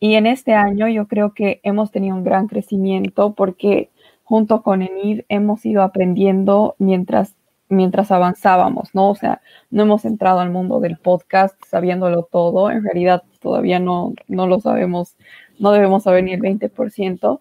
Y 0.00 0.14
en 0.14 0.26
este 0.26 0.54
año 0.54 0.88
yo 0.88 1.06
creo 1.06 1.34
que 1.34 1.60
hemos 1.62 1.92
tenido 1.92 2.16
un 2.16 2.24
gran 2.24 2.48
crecimiento 2.48 3.34
porque 3.34 3.88
junto 4.32 4.62
con 4.62 4.80
ENID 4.80 5.24
hemos 5.28 5.66
ido 5.66 5.82
aprendiendo 5.82 6.74
mientras 6.78 7.34
mientras 7.68 8.10
avanzábamos, 8.10 8.94
¿no? 8.94 9.10
O 9.10 9.14
sea, 9.14 9.42
no 9.70 9.82
hemos 9.82 10.06
entrado 10.06 10.40
al 10.40 10.48
mundo 10.48 10.80
del 10.80 10.96
podcast 10.96 11.54
sabiéndolo 11.66 12.22
todo, 12.22 12.70
en 12.70 12.82
realidad 12.82 13.24
todavía 13.40 13.78
no, 13.78 14.14
no 14.28 14.46
lo 14.46 14.58
sabemos, 14.58 15.16
no 15.58 15.72
debemos 15.72 16.04
saber 16.04 16.24
ni 16.24 16.32
el 16.32 16.40
20%, 16.40 17.40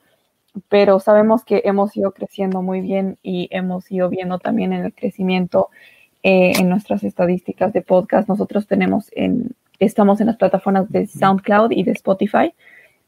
pero 0.67 0.99
sabemos 0.99 1.45
que 1.45 1.61
hemos 1.63 1.95
ido 1.95 2.11
creciendo 2.11 2.61
muy 2.61 2.81
bien 2.81 3.17
y 3.23 3.47
hemos 3.51 3.89
ido 3.89 4.09
viendo 4.09 4.37
también 4.37 4.73
en 4.73 4.83
el 4.83 4.93
crecimiento 4.93 5.69
eh, 6.23 6.51
en 6.59 6.67
nuestras 6.67 7.05
estadísticas 7.05 7.71
de 7.71 7.83
podcast. 7.83 8.27
Nosotros 8.27 8.67
tenemos 8.67 9.09
en, 9.13 9.55
estamos 9.79 10.19
en 10.19 10.27
las 10.27 10.35
plataformas 10.35 10.91
de 10.91 11.07
SoundCloud 11.07 11.71
y 11.71 11.83
de 11.83 11.91
Spotify. 11.91 12.53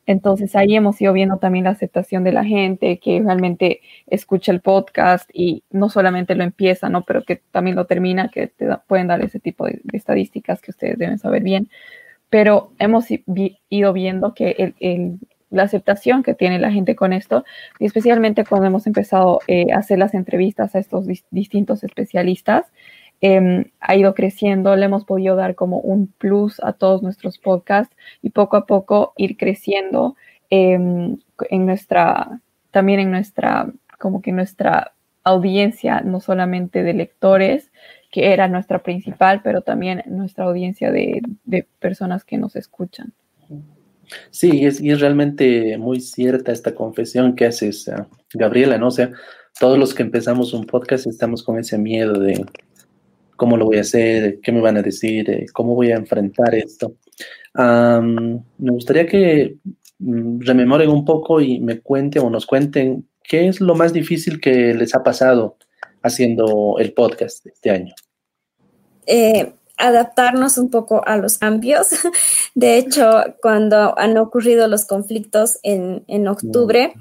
Entonces 0.05 0.55
ahí 0.55 0.75
hemos 0.75 0.99
ido 1.01 1.13
viendo 1.13 1.37
también 1.37 1.65
la 1.65 1.71
aceptación 1.71 2.23
de 2.23 2.33
la 2.33 2.43
gente 2.43 2.99
que 2.99 3.21
realmente 3.21 3.81
escucha 4.07 4.51
el 4.51 4.61
podcast 4.61 5.29
y 5.33 5.63
no 5.71 5.89
solamente 5.89 6.35
lo 6.35 6.43
empieza, 6.43 6.89
¿no? 6.89 7.03
Pero 7.03 7.23
que 7.23 7.37
también 7.51 7.75
lo 7.75 7.85
termina, 7.85 8.29
que 8.29 8.47
te 8.47 8.67
pueden 8.87 9.07
dar 9.07 9.23
ese 9.23 9.39
tipo 9.39 9.65
de, 9.65 9.81
estadísticas 9.93 10.61
que 10.61 10.71
ustedes 10.71 10.97
deben 10.97 11.19
saber 11.19 11.43
bien. 11.43 11.69
Pero 12.29 12.71
hemos 12.79 13.05
ido 13.69 13.93
viendo 13.93 14.33
que 14.33 14.73
la 15.49 15.63
aceptación 15.63 16.23
que 16.23 16.33
tiene 16.33 16.59
la 16.59 16.71
gente 16.71 16.95
con 16.95 17.13
esto, 17.13 17.45
y 17.79 17.85
especialmente 17.85 18.43
cuando 18.43 18.67
hemos 18.67 18.87
empezado 18.87 19.39
eh, 19.47 19.71
a 19.71 19.77
hacer 19.77 19.99
las 19.99 20.15
entrevistas 20.15 20.75
a 20.75 20.79
estos 20.79 21.05
distintos 21.29 21.83
especialistas, 21.83 22.65
Em, 23.25 23.71
ha 23.79 23.95
ido 23.95 24.13
creciendo, 24.15 24.75
le 24.75 24.83
hemos 24.83 25.05
podido 25.05 25.38
dar 25.38 25.55
como 25.55 25.79
un 25.79 26.07
plus 26.07 26.59
a 26.62 26.73
todos 26.73 27.01
nuestros 27.01 27.38
podcasts 27.38 27.95
y 28.21 28.31
poco 28.31 28.57
a 28.57 28.65
poco 28.65 29.13
ir 29.15 29.38
creciendo 29.38 30.17
em, 30.49 31.15
en 31.49 31.65
nuestra, 31.65 32.41
también 32.71 32.99
en 32.99 33.12
nuestra, 33.12 33.71
como 33.97 34.21
que 34.21 34.33
nuestra 34.33 34.91
audiencia, 35.23 36.01
no 36.01 36.19
solamente 36.19 36.83
de 36.83 36.93
lectores, 36.93 37.71
que 38.12 38.33
era 38.33 38.49
nuestra 38.49 38.83
principal, 38.83 39.39
pero 39.41 39.62
también 39.62 40.03
nuestra 40.07 40.43
audiencia 40.43 40.91
de, 40.91 41.21
personas 41.79 42.25
que 42.25 42.38
nos 42.38 42.57
escuchan. 42.57 43.13
Sí, 44.31 44.51
y 44.51 44.65
es 44.65 44.99
realmente 44.99 45.77
muy 45.77 46.01
cierta 46.01 46.51
esta 46.51 46.75
confesión 46.75 47.38
que 47.38 47.45
haces, 47.45 47.88
uh, 47.88 48.05
Gabriela, 48.33 48.77
¿no? 48.77 48.88
O 48.88 48.91
sea, 48.91 49.12
todos 49.57 49.79
los 49.79 49.93
que 49.93 50.03
empezamos 50.03 50.53
un 50.53 50.65
podcast 50.65 51.07
estamos 51.07 51.41
con 51.41 51.57
ese 51.57 51.77
miedo 51.77 52.19
de, 52.19 52.45
cómo 53.43 53.58
lo 53.58 53.65
voy 53.65 53.75
a 53.75 53.82
hacer, 53.82 54.39
qué 54.41 54.53
me 54.53 54.62
van 54.62 54.77
a 54.77 54.82
decir, 54.82 55.29
eh, 55.29 55.47
cómo 55.51 55.75
voy 55.75 55.91
a 55.91 55.97
enfrentar 55.97 56.56
esto. 56.56 56.95
me 57.53 58.71
gustaría 58.71 59.06
que 59.06 59.58
mm, 59.99 60.39
rememoren 60.39 60.89
un 60.89 61.03
poco 61.03 61.41
y 61.41 61.60
me 61.60 61.82
cuenten 61.82 62.21
o 62.21 62.29
nos 62.29 62.45
cuenten 62.45 63.06
qué 63.21 63.49
es 63.49 63.60
lo 63.60 63.75
más 63.75 63.91
difícil 63.91 64.39
que 64.39 64.73
les 64.73 64.96
ha 64.96 65.04
pasado 65.04 65.58
haciendo 66.02 66.75
el 66.79 66.94
podcast 66.94 67.46
este 67.46 67.69
año. 67.69 67.94
Eh, 69.08 69.52
adaptarnos 69.77 70.58
un 70.58 70.69
poco 70.69 71.06
a 71.06 71.17
los 71.17 71.37
cambios. 71.37 71.87
De 72.56 72.77
hecho, 72.77 73.12
cuando 73.41 74.00
han 74.00 74.17
ocurrido 74.17 74.69
los 74.69 74.85
conflictos 74.85 75.60
en, 75.63 76.27
octubre 76.29 76.94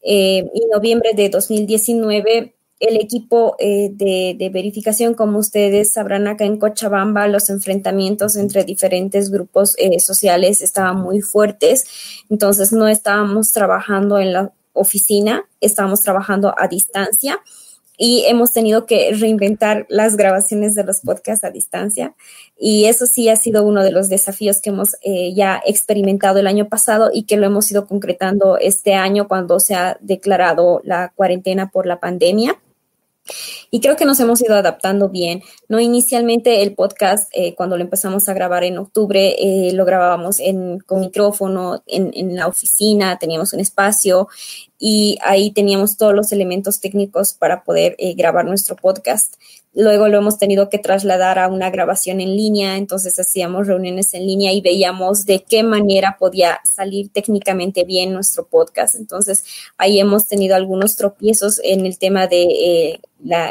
eh, 0.00 0.46
y 0.54 0.66
noviembre 0.72 1.10
de 1.14 1.28
2019, 1.28 2.54
el 2.88 2.96
equipo 2.96 3.56
eh, 3.58 3.90
de, 3.92 4.50
verificación, 4.52 5.14
como 5.14 5.38
ustedes 5.38 5.92
sabrán 5.92 6.26
acá 6.26 6.44
en 6.44 6.58
Cochabamba, 6.58 7.26
los 7.28 7.50
enfrentamientos 7.50 8.36
entre 8.36 8.64
diferentes 8.64 9.30
grupos 9.30 9.74
eh, 9.78 10.00
sociales 10.00 10.62
estaban 10.62 11.00
muy 11.00 11.20
fuertes, 11.20 11.86
entonces 12.30 12.72
no 12.72 12.88
estábamos 12.88 13.52
trabajando 13.52 14.18
en 14.18 14.32
la 14.32 14.52
oficina, 14.72 15.44
estábamos 15.60 16.00
trabajando 16.00 16.54
a 16.56 16.68
distancia 16.68 17.40
y 17.96 18.24
hemos 18.26 18.52
tenido 18.52 18.86
que 18.86 19.12
reinventar 19.12 19.86
las 19.88 20.16
grabaciones 20.16 20.74
de 20.74 20.84
los 20.84 21.00
podcasts 21.00 21.44
a 21.44 21.50
distancia. 21.50 22.14
Y 22.58 22.86
eso 22.86 23.06
sí 23.06 23.28
ha 23.28 23.36
sido 23.36 23.64
uno 23.64 23.82
de 23.82 23.92
los 23.92 24.08
desafíos 24.08 24.60
que 24.60 24.70
hemos 24.70 24.96
eh, 25.02 25.32
ya 25.34 25.62
experimentado 25.64 26.40
el 26.40 26.46
año 26.46 26.68
pasado 26.68 27.10
y 27.12 27.24
que 27.24 27.36
lo 27.36 27.46
hemos 27.46 27.70
ido 27.70 27.86
concretando 27.86 28.58
este 28.58 28.94
año 28.94 29.28
cuando 29.28 29.60
se 29.60 29.74
ha 29.74 29.96
declarado 30.00 30.80
la 30.84 31.12
cuarentena 31.14 31.70
por 31.70 31.86
la 31.86 32.00
pandemia. 32.00 32.58
Y 33.70 33.80
creo 33.80 33.96
que 33.96 34.04
nos 34.04 34.20
hemos 34.20 34.42
ido 34.42 34.54
adaptando 34.54 35.08
bien. 35.08 35.42
No 35.68 35.80
inicialmente 35.80 36.62
el 36.62 36.74
podcast, 36.74 37.28
eh, 37.32 37.54
cuando 37.54 37.76
lo 37.76 37.82
empezamos 37.82 38.28
a 38.28 38.34
grabar 38.34 38.64
en 38.64 38.78
octubre, 38.78 39.34
eh, 39.38 39.72
lo 39.72 39.84
grabábamos 39.84 40.40
en, 40.40 40.78
con 40.80 41.00
micrófono 41.00 41.82
en, 41.86 42.36
la 42.36 42.46
oficina, 42.46 43.18
teníamos 43.18 43.52
un 43.52 43.60
espacio 43.60 44.28
y 44.78 45.18
ahí 45.22 45.52
teníamos 45.52 45.96
todos 45.96 46.14
los 46.14 46.32
elementos 46.32 46.80
técnicos 46.80 47.32
para 47.32 47.64
poder 47.64 47.96
eh, 47.98 48.14
grabar 48.14 48.44
nuestro 48.44 48.76
podcast. 48.76 49.34
Luego 49.74 50.06
lo 50.06 50.18
hemos 50.18 50.38
tenido 50.38 50.68
que 50.68 50.78
trasladar 50.78 51.38
a 51.40 51.48
una 51.48 51.68
grabación 51.68 52.20
en 52.20 52.36
línea, 52.36 52.76
entonces 52.76 53.18
hacíamos 53.18 53.66
reuniones 53.66 54.14
en 54.14 54.24
línea 54.24 54.52
y 54.52 54.60
veíamos 54.60 55.26
de 55.26 55.42
qué 55.42 55.64
manera 55.64 56.16
podía 56.18 56.60
salir 56.64 57.10
técnicamente 57.12 57.84
bien 57.84 58.12
nuestro 58.12 58.46
podcast. 58.46 58.94
Entonces 58.94 59.44
ahí 59.76 59.98
hemos 59.98 60.26
tenido 60.26 60.54
algunos 60.54 60.94
tropiezos 60.94 61.60
en 61.64 61.86
el 61.86 61.98
tema 61.98 62.28
de 62.28 62.42
eh, 62.42 63.00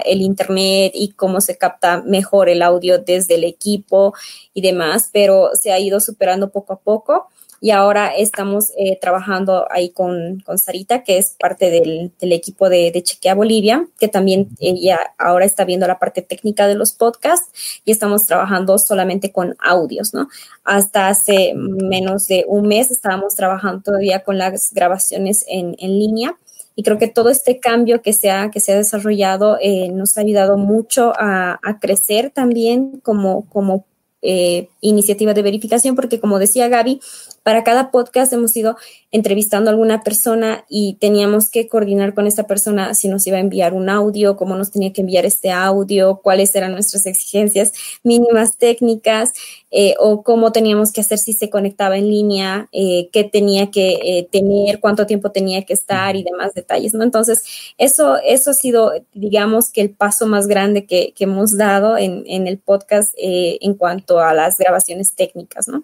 el 0.05 0.21
internet 0.21 0.93
y 0.95 1.09
cómo 1.09 1.41
se 1.41 1.57
capta 1.57 2.01
mejor 2.01 2.47
el 2.47 2.61
audio 2.61 2.99
desde 2.99 3.36
el 3.36 3.43
equipo 3.43 4.13
y 4.53 4.61
demás, 4.61 5.09
pero 5.11 5.51
se 5.55 5.74
ha 5.74 5.80
ido 5.80 5.99
superando 5.99 6.51
poco 6.51 6.74
a 6.74 6.80
poco 6.80 7.28
y 7.64 7.72
ahora 7.72 8.14
estamos 8.14 8.74
eh, 8.76 8.99
trabajando 8.99 9.66
ahí 9.72 9.91
con, 9.91 10.41
con, 10.45 10.59
Sarita, 10.59 11.01
que 11.01 11.18
es 11.18 11.38
parte 11.39 11.70
del, 11.70 12.11
del 12.20 12.34
equipo 12.34 12.68
de, 12.68 12.91
de, 12.91 13.01
Chequea 13.01 13.36
Bolivia, 13.36 13.88
que 13.97 14.09
también 14.09 14.49
ella 14.59 14.99
ahora 15.18 15.45
está 15.45 15.64
viendo 15.64 15.88
la 15.88 15.97
parte 15.97 16.22
técnica 16.22 16.68
de 16.68 16.76
los 16.76 16.91
podcasts 16.91 17.82
y 17.86 17.93
estamos 17.93 18.26
trabajando 18.26 18.78
solamente 18.78 19.32
con 19.32 19.55
audios, 19.59 20.14
¿no? 20.14 20.28
Hasta 20.66 21.07
hace 21.07 21.53
menos 21.55 22.28
de 22.28 22.43
un 22.49 22.68
mes 22.68 22.91
estábamos 22.91 23.34
trabajando 23.36 23.82
todavía 23.82 24.26
con 24.26 24.38
las 24.38 24.74
grabaciones 24.74 25.45
en, 25.47 25.78
en 25.80 25.97
línea 25.97 26.36
y 26.76 26.84
creo 26.84 26.97
que 26.97 27.07
todo 27.07 27.30
este 27.30 27.61
cambio 27.61 28.01
que 28.01 28.11
se 28.11 28.30
ha, 28.30 28.51
que 28.51 28.59
se 28.59 28.74
ha 28.74 28.76
desarrollado 28.76 29.57
eh, 29.61 29.88
nos 29.88 30.18
ha 30.18 30.22
ayudado 30.22 30.57
mucho 30.57 31.14
a, 31.16 31.61
a 31.64 31.80
crecer 31.80 32.30
también 32.30 32.99
como, 33.01 33.47
como 33.47 33.86
eh, 34.26 34.70
iniciativa 34.80 35.34
de 35.34 35.41
verificación, 35.41 35.97
porque 35.97 36.22
como 36.22 36.39
decía 36.39 36.70
Gaby, 36.70 37.01
para 37.43 37.63
cada 37.63 37.91
podcast 37.91 38.31
hemos 38.31 38.55
ido 38.55 38.77
entrevistando 39.11 39.69
a 39.69 39.73
alguna 39.73 40.01
persona 40.01 40.65
y 40.69 40.95
teníamos 40.99 41.49
que 41.49 41.67
coordinar 41.67 42.13
con 42.13 42.25
esta 42.25 42.47
persona 42.47 42.93
si 42.95 43.09
nos 43.09 43.27
iba 43.27 43.37
a 43.37 43.41
enviar 43.41 43.73
un 43.73 43.89
audio, 43.89 44.37
cómo 44.37 44.55
nos 44.55 44.71
tenía 44.71 44.91
que 44.93 45.01
enviar 45.01 45.25
este 45.25 45.51
audio, 45.51 46.21
cuáles 46.23 46.55
eran 46.55 46.71
nuestras 46.71 47.05
exigencias 47.05 47.73
mínimas 48.01 48.57
técnicas 48.57 49.33
eh, 49.71 49.93
o 49.99 50.23
cómo 50.23 50.51
teníamos 50.51 50.91
que 50.91 51.01
hacer 51.01 51.17
si 51.17 51.33
se 51.33 51.49
conectaba 51.49 51.97
en 51.97 52.07
línea, 52.07 52.69
eh, 52.71 53.09
qué 53.11 53.23
tenía 53.23 53.69
que 53.69 53.99
eh, 54.03 54.27
tener, 54.31 54.79
cuánto 54.79 55.05
tiempo 55.05 55.31
tenía 55.31 55.63
que 55.63 55.73
estar 55.73 56.15
y 56.15 56.23
demás 56.23 56.53
detalles, 56.53 56.93
¿no? 56.93 57.03
Entonces, 57.03 57.43
eso, 57.77 58.17
eso 58.23 58.51
ha 58.51 58.53
sido, 58.53 58.93
digamos, 59.13 59.69
que 59.69 59.81
el 59.81 59.89
paso 59.91 60.27
más 60.27 60.47
grande 60.47 60.85
que, 60.85 61.13
que 61.13 61.25
hemos 61.25 61.57
dado 61.57 61.97
en, 61.97 62.23
en 62.25 62.47
el 62.47 62.57
podcast 62.57 63.13
en 63.17 63.73
cuanto 63.75 64.19
a 64.19 64.33
las 64.33 64.57
grabaciones 64.57 65.13
técnicas, 65.15 65.67
¿no? 65.67 65.83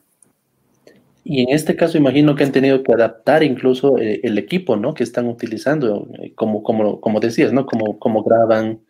Y 1.32 1.44
en 1.44 1.50
este 1.50 1.76
caso 1.76 1.96
imagino 1.96 2.36
que 2.36 2.44
han 2.44 2.52
tenido 2.52 2.82
que 2.82 2.92
adaptar 2.92 3.44
incluso 3.44 4.00
eh, 4.00 4.20
el 4.24 4.40
equipo, 4.40 4.78
¿no? 4.78 4.96
Que 4.96 5.04
están 5.04 5.28
utilizando, 5.28 6.08
eh, 6.24 6.34
como, 6.34 6.64
como, 6.64 7.00
como 7.00 7.20
decías, 7.20 7.54
¿no? 7.54 7.68
Como, 7.68 8.00
como 8.00 8.24
graban, 8.24 8.82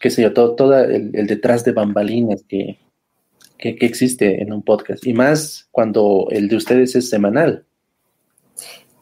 qué 0.00 0.10
sé 0.10 0.22
yo, 0.22 0.32
todo, 0.32 0.54
todo 0.54 0.78
el, 0.78 1.10
detrás 1.26 1.64
de 1.64 1.72
bambalinas 1.72 2.44
que, 2.48 2.78
que, 3.58 3.74
que, 3.74 3.84
existe 3.84 4.40
en 4.40 4.52
un 4.52 4.62
podcast. 4.62 5.04
Y 5.04 5.12
más 5.12 5.66
cuando 5.72 6.28
el 6.30 6.46
de 6.46 6.54
ustedes 6.54 6.94
es 6.94 7.10
semanal. 7.10 7.64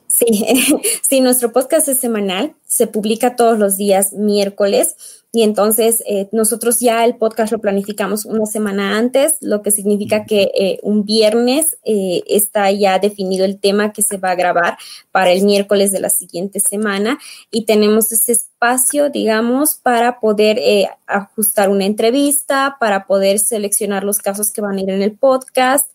Sí, 0.09 0.24
sí, 1.07 1.20
nuestro 1.20 1.53
podcast 1.53 1.89
es 1.89 2.01
semanal, 2.01 2.55
se 2.64 2.87
publica 2.87 3.37
todos 3.37 3.59
los 3.59 3.76
días 3.76 4.14
miércoles 4.14 5.23
y 5.35 5.43
entonces 5.43 6.01
eh, 6.07 6.28
nosotros 6.30 6.78
ya 6.78 7.05
el 7.05 7.16
podcast 7.16 7.51
lo 7.51 7.59
planificamos 7.59 8.24
una 8.24 8.47
semana 8.47 8.97
antes, 8.97 9.35
lo 9.41 9.62
que 9.62 9.72
significa 9.72 10.26
que 10.26 10.53
eh, 10.55 10.78
un 10.85 11.05
viernes 11.05 11.76
eh, 11.85 12.22
está 12.28 12.70
ya 12.70 13.01
definido 13.01 13.45
el 13.45 13.59
tema 13.59 13.93
que 13.93 14.03
se 14.03 14.16
va 14.16 14.30
a 14.30 14.37
grabar 14.37 14.78
para 15.11 15.32
el 15.32 15.43
miércoles 15.43 15.91
de 15.91 15.99
la 15.99 16.09
siguiente 16.09 16.61
semana. 16.61 17.18
Y 17.51 17.64
tenemos 17.64 18.12
ese 18.12 18.30
espacio, 18.30 19.11
digamos, 19.11 19.74
para 19.74 20.20
poder 20.20 20.61
ajustar 21.09 21.68
una 21.68 21.85
entrevista, 21.85 22.76
para 22.78 23.09
poder 23.09 23.41
seleccionar 23.41 24.05
los 24.05 24.18
casos 24.18 24.53
que 24.53 24.61
van 24.61 24.76
a 24.76 24.82
ir 24.82 24.91
en 24.91 25.03
el 25.03 25.18
podcast 25.18 25.89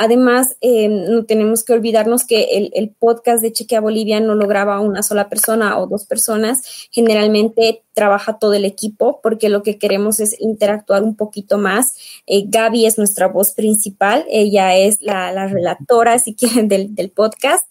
Además, 0.00 0.56
eh, 0.60 0.86
no 0.88 1.24
tenemos 1.24 1.64
que 1.64 1.72
olvidarnos 1.72 2.24
que 2.24 2.70
el, 2.72 2.90
podcast 3.00 3.42
de 3.42 3.52
Chequea 3.52 3.80
Bolivia 3.80 4.20
no 4.20 4.36
lo 4.36 4.46
graba 4.46 4.78
una 4.78 5.02
sola 5.02 5.28
persona 5.28 5.76
o 5.76 5.88
dos 5.88 6.04
personas. 6.04 6.62
Generalmente 6.92 7.82
trabaja 7.94 8.38
todo 8.38 8.54
el 8.54 8.64
equipo 8.64 9.18
porque 9.24 9.48
lo 9.48 9.64
que 9.64 9.76
queremos 9.76 10.20
es 10.20 10.40
interactuar 10.40 11.02
un 11.02 11.16
poquito 11.16 11.58
más. 11.58 11.96
Eh, 12.28 12.44
Gaby 12.46 12.86
es 12.86 12.96
nuestra 12.96 13.26
voz 13.26 13.50
principal. 13.50 14.24
Ella 14.30 14.76
es 14.76 15.02
la, 15.02 15.48
relatora, 15.48 16.16
si 16.20 16.36
quieren, 16.36 16.68
del, 16.68 16.94
del, 16.94 17.10
podcast, 17.10 17.66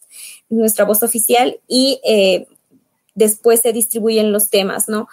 nuestra 0.49 0.83
voz 0.83 1.03
oficial. 1.03 1.61
Y 1.65 2.01
eh, 2.03 2.45
después 3.15 3.61
se 3.61 3.71
distribuyen 3.71 4.33
los 4.33 4.49
temas, 4.49 4.89
¿no? 4.89 5.07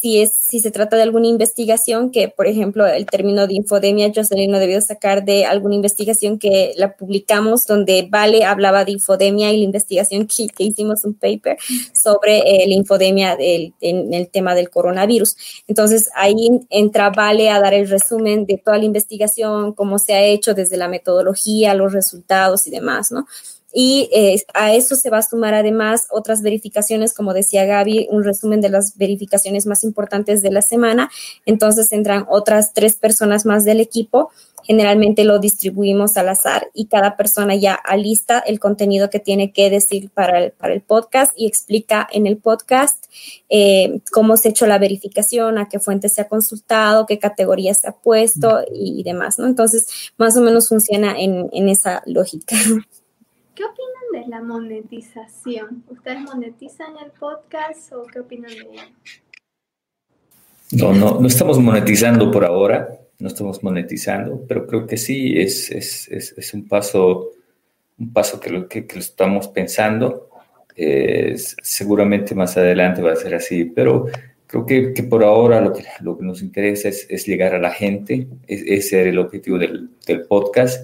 Si, 0.00 0.20
es, 0.20 0.32
si 0.48 0.60
se 0.60 0.70
trata 0.70 0.96
de 0.96 1.02
alguna 1.02 1.26
investigación, 1.26 2.10
que 2.10 2.28
por 2.28 2.46
ejemplo 2.46 2.86
el 2.86 3.06
término 3.06 3.46
de 3.46 3.54
infodemia, 3.54 4.12
Jocelyn 4.14 4.50
no 4.50 4.58
debió 4.58 4.80
sacar 4.80 5.24
de 5.24 5.44
alguna 5.44 5.74
investigación 5.74 6.38
que 6.38 6.72
la 6.76 6.96
publicamos 6.96 7.66
donde 7.66 8.06
Vale 8.08 8.44
hablaba 8.44 8.84
de 8.84 8.92
infodemia 8.92 9.52
y 9.52 9.58
la 9.58 9.64
investigación 9.64 10.26
que, 10.26 10.64
hicimos 10.64 11.04
un 11.04 11.14
paper 11.14 11.58
sobre 11.92 12.38
eh, 12.38 12.66
la 12.66 12.74
infodemia 12.74 13.36
del, 13.36 13.74
en 13.80 14.14
el 14.14 14.28
tema 14.28 14.54
del 14.54 14.70
coronavirus. 14.70 15.36
Entonces 15.66 16.10
ahí 16.14 16.36
entra 16.70 17.10
Vale 17.10 17.50
a 17.50 17.60
dar 17.60 17.74
el 17.74 17.88
resumen 17.88 18.46
de 18.46 18.58
toda 18.58 18.78
la 18.78 18.84
investigación, 18.84 19.72
cómo 19.72 19.98
se 19.98 20.14
ha 20.14 20.22
hecho 20.22 20.54
desde 20.54 20.76
la 20.76 20.88
metodología, 20.88 21.74
los 21.74 21.92
resultados 21.92 22.66
y 22.66 22.70
demás, 22.70 23.10
¿no? 23.10 23.26
Y 23.72 24.08
eh, 24.12 24.42
a 24.54 24.74
eso 24.74 24.96
se 24.96 25.10
va 25.10 25.18
a 25.18 25.22
sumar 25.22 25.54
además 25.54 26.06
otras 26.10 26.42
verificaciones, 26.42 27.14
como 27.14 27.34
decía 27.34 27.64
Gaby, 27.64 28.08
un 28.10 28.24
resumen 28.24 28.60
de 28.60 28.68
las 28.68 28.96
verificaciones 28.96 29.66
más 29.66 29.84
importantes 29.84 30.42
de 30.42 30.50
la 30.50 30.62
semana. 30.62 31.10
Entonces 31.46 31.92
entran 31.92 32.26
otras 32.28 32.72
tres 32.74 32.94
personas 32.94 33.46
más 33.46 33.64
del 33.64 33.80
equipo. 33.80 34.30
Generalmente 34.64 35.24
lo 35.24 35.38
distribuimos 35.38 36.16
al 36.16 36.28
azar 36.28 36.68
y 36.74 36.86
cada 36.86 37.16
persona 37.16 37.54
ya 37.54 37.74
alista 37.74 38.40
el 38.40 38.60
contenido 38.60 39.08
que 39.08 39.18
tiene 39.18 39.52
que 39.52 39.70
decir 39.70 40.10
para 40.10 40.38
el, 40.38 40.52
para 40.52 40.74
el 40.74 40.82
podcast 40.82 41.32
y 41.34 41.46
explica 41.46 42.06
en 42.12 42.26
el 42.26 42.36
podcast 42.36 43.06
eh, 43.48 44.00
cómo 44.12 44.36
se 44.36 44.48
ha 44.48 44.50
hecho 44.50 44.66
la 44.66 44.78
verificación, 44.78 45.58
a 45.58 45.68
qué 45.68 45.78
fuente 45.78 46.08
se 46.08 46.20
ha 46.20 46.28
consultado, 46.28 47.06
qué 47.06 47.18
categoría 47.18 47.72
se 47.74 47.88
ha 47.88 47.92
puesto 47.92 48.60
y, 48.72 49.02
demás. 49.02 49.38
¿no? 49.38 49.46
Entonces, 49.46 49.86
más 50.18 50.36
o 50.36 50.40
menos 50.40 50.68
funciona 50.68 51.18
en, 51.18 51.48
en 51.52 51.68
esa 51.68 52.02
lógica. 52.06 52.56
¿Qué 53.60 53.66
opinan 53.66 54.24
de 54.24 54.30
la 54.30 54.40
monetización? 54.40 55.84
¿Ustedes 55.90 56.20
monetizan 56.22 56.94
el 57.04 57.10
podcast 57.10 57.92
o 57.92 58.06
qué 58.06 58.20
opinan 58.20 58.50
de 58.50 58.60
ello? 58.60 58.82
No, 60.72 60.94
no, 60.94 61.20
no 61.20 61.26
estamos 61.26 61.58
monetizando 61.58 62.30
por 62.30 62.46
ahora, 62.46 62.88
no 63.18 63.28
estamos 63.28 63.62
monetizando, 63.62 64.46
pero 64.48 64.66
creo 64.66 64.86
que 64.86 64.96
sí 64.96 65.38
es, 65.38 65.70
es, 65.70 66.08
es, 66.10 66.54
un 66.54 66.66
paso, 66.68 67.32
un 67.98 68.10
paso 68.14 68.40
que 68.40 68.48
lo, 68.48 68.66
que, 68.66 68.86
que 68.86 68.98
estamos 68.98 69.48
pensando. 69.48 70.30
seguramente 71.62 72.34
más 72.34 72.56
adelante 72.56 73.02
va 73.02 73.12
a 73.12 73.16
ser 73.16 73.34
así, 73.34 73.66
pero 73.66 74.06
creo 74.46 74.64
que, 74.64 74.94
que 74.94 75.02
por 75.02 75.22
ahora 75.22 75.60
lo 75.60 75.74
que, 75.74 75.84
lo 76.00 76.16
que 76.16 76.24
nos 76.24 76.40
interesa 76.40 76.88
es, 76.88 77.06
es 77.10 77.26
llegar 77.26 77.54
a 77.54 77.58
la 77.58 77.72
gente, 77.72 78.26
ese 78.46 79.02
era 79.02 79.10
el 79.10 79.18
objetivo 79.18 79.58
del, 79.58 79.90
del 80.06 80.22
podcast 80.22 80.82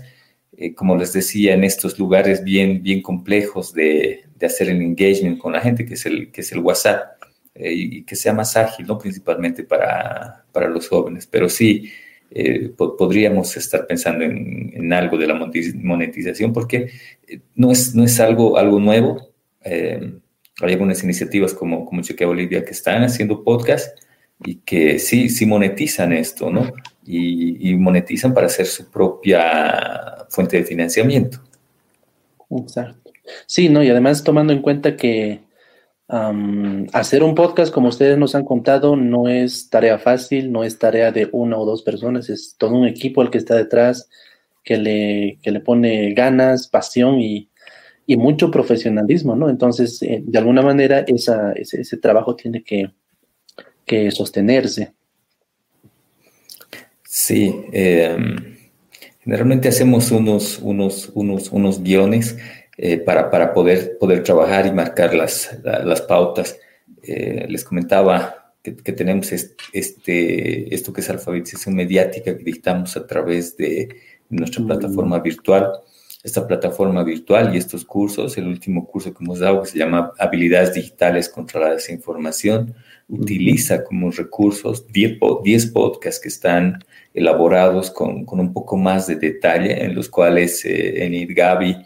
eh, 0.57 0.75
como 0.75 0.97
les 0.97 1.13
decía, 1.13 1.55
en 1.55 1.65
estos 1.65 1.99
lugares 1.99 2.43
bien, 2.43 2.83
bien 2.83 3.03
complejos 3.03 3.75
de, 3.75 4.25
de, 4.35 4.47
hacer 4.47 4.71
el 4.71 4.81
engagement 4.81 5.39
con 5.39 5.53
la 5.53 5.61
gente, 5.61 5.85
que 5.85 5.95
es 5.95 6.07
el, 6.07 6.31
que 6.31 6.41
es 6.41 6.53
el 6.53 6.61
WhatsApp, 6.61 7.23
eh, 7.55 7.73
y 7.73 8.03
que 8.05 8.17
sea 8.17 8.33
más 8.33 8.57
ágil, 8.57 8.87
¿no? 8.87 8.99
principalmente 8.99 9.65
para, 9.65 10.45
para 10.53 10.69
los 10.69 10.89
jóvenes. 10.89 11.27
Pero 11.27 11.49
sí, 11.49 11.91
eh, 12.31 12.71
podríamos 12.77 13.57
estar 13.57 13.87
pensando 13.87 14.25
en, 14.25 14.73
en, 14.75 14.93
algo 14.93 15.19
de 15.19 15.27
la 15.27 15.35
monetización, 15.35 16.53
porque 16.53 16.91
no 17.55 17.71
es, 17.71 17.95
no 17.95 18.05
es 18.05 18.19
algo, 18.21 18.57
algo 18.59 18.81
nuevo. 18.81 19.31
hay 19.63 20.73
algunas 20.73 21.03
iniciativas 21.05 21.53
como, 21.55 21.85
como 21.85 22.03
Chequea 22.03 22.27
Bolivia 22.27 22.65
que 22.65 22.73
están 22.73 23.03
haciendo 23.03 23.45
podcast 23.45 23.99
y 24.45 24.57
que 24.57 24.99
sí, 24.99 25.29
sí 25.29 25.47
monetizan 25.47 26.13
esto, 26.13 26.51
¿no? 26.51 26.73
y, 27.07 27.75
monetizan 27.75 28.35
para 28.35 28.47
hacer 28.47 28.67
su 28.67 28.91
propia 28.91 30.16
fuente 30.29 30.59
de 30.59 30.65
financiamiento. 30.65 31.41
Exacto. 32.51 33.13
Sí, 33.47 33.69
¿no? 33.69 33.83
Y 33.83 33.91
además 33.91 34.23
tomando 34.23 34.53
en 34.53 34.63
cuenta 34.63 34.97
que 34.97 35.47
hacer 36.09 37.25
un 37.25 37.35
podcast, 37.35 37.73
como 37.75 37.89
ustedes 37.89 38.17
nos 38.17 38.35
han 38.35 38.45
contado, 38.45 38.95
no 38.95 39.29
es 39.29 39.69
tarea 39.71 39.99
fácil, 39.99 40.53
no 40.53 40.63
es 40.63 40.79
tarea 40.79 41.11
de 41.11 41.29
una 41.33 41.59
o 41.59 41.65
dos 41.65 41.83
personas, 41.83 42.31
es 42.31 42.55
todo 42.57 42.75
un 42.75 42.87
equipo 42.87 43.23
el 43.23 43.31
que 43.31 43.39
está 43.39 43.57
detrás, 43.57 44.09
que 44.63 44.77
le, 44.79 45.39
que 45.43 45.51
le 45.51 45.61
pone 45.61 46.13
ganas, 46.13 46.69
pasión 46.69 47.21
y, 47.21 47.49
y 48.07 48.17
mucho 48.17 48.51
profesionalismo, 48.51 49.35
¿no? 49.35 49.51
Entonces, 49.51 50.01
eh, 50.03 50.23
de 50.25 50.39
alguna 50.39 50.63
manera, 50.63 51.01
esa, 51.01 51.53
ese, 51.53 51.81
ese, 51.81 51.97
trabajo 51.97 52.37
tiene 52.37 52.63
que, 52.63 52.91
que 53.85 54.11
sostenerse. 54.13 54.95
Sí, 57.05 57.65
em, 57.73 58.56
generalmente 59.27 59.69
hacemos 59.69 60.11
unos, 60.11 60.59
unos, 60.61 61.11
unos, 61.13 61.51
unos 61.51 61.83
guiones 61.83 62.39
para, 63.05 63.31
para, 63.31 63.53
poder, 63.53 63.99
poder 63.99 64.23
trabajar 64.23 64.67
y 64.67 64.73
marcar 64.73 65.15
las, 65.15 65.59
las 65.63 66.01
pautas. 66.01 66.59
les 67.03 67.65
comentaba 67.65 68.55
que, 68.63 68.93
tenemos 68.93 69.33
este, 69.33 70.75
esto 70.75 70.93
que 70.93 71.01
es 71.01 71.11
alfabetización 71.11 71.75
mediática 71.75 72.37
que 72.37 72.45
dictamos 72.45 72.97
a 72.97 73.07
través 73.07 73.57
de 73.57 73.89
nuestra 74.31 74.63
mm. 74.63 74.67
plataforma 74.67 75.19
virtual 75.19 75.73
esta 76.27 76.45
plataforma 76.45 77.05
virtual 77.05 77.55
y 77.55 77.59
estos 77.59 77.85
cursos. 77.85 78.37
El 78.37 78.49
último 78.49 78.85
curso 78.85 79.15
que 79.15 79.23
hemos 79.23 79.39
dado, 79.39 79.63
que 79.63 79.69
se 79.69 79.79
llama 79.79 80.13
Habilidades 80.19 80.75
Digitales 80.75 81.29
contra 81.29 81.61
la 81.61 81.71
Desinformación, 81.71 82.75
utiliza 83.09 83.85
como 83.85 84.11
recursos 84.11 84.89
10, 84.89 85.71
podcasts 85.73 86.21
que 86.21 86.29
están 86.29 86.85
elaborados 87.17 87.91
con, 87.91 88.27
con, 88.27 88.39
un 88.39 88.53
poco 88.53 88.77
más 88.77 89.07
de 89.07 89.17
detalle, 89.17 89.83
en 89.85 89.95
los 89.95 90.09
cuales 90.09 90.65
eh, 90.67 91.05
en 91.05 91.15
IDGABI 91.15 91.77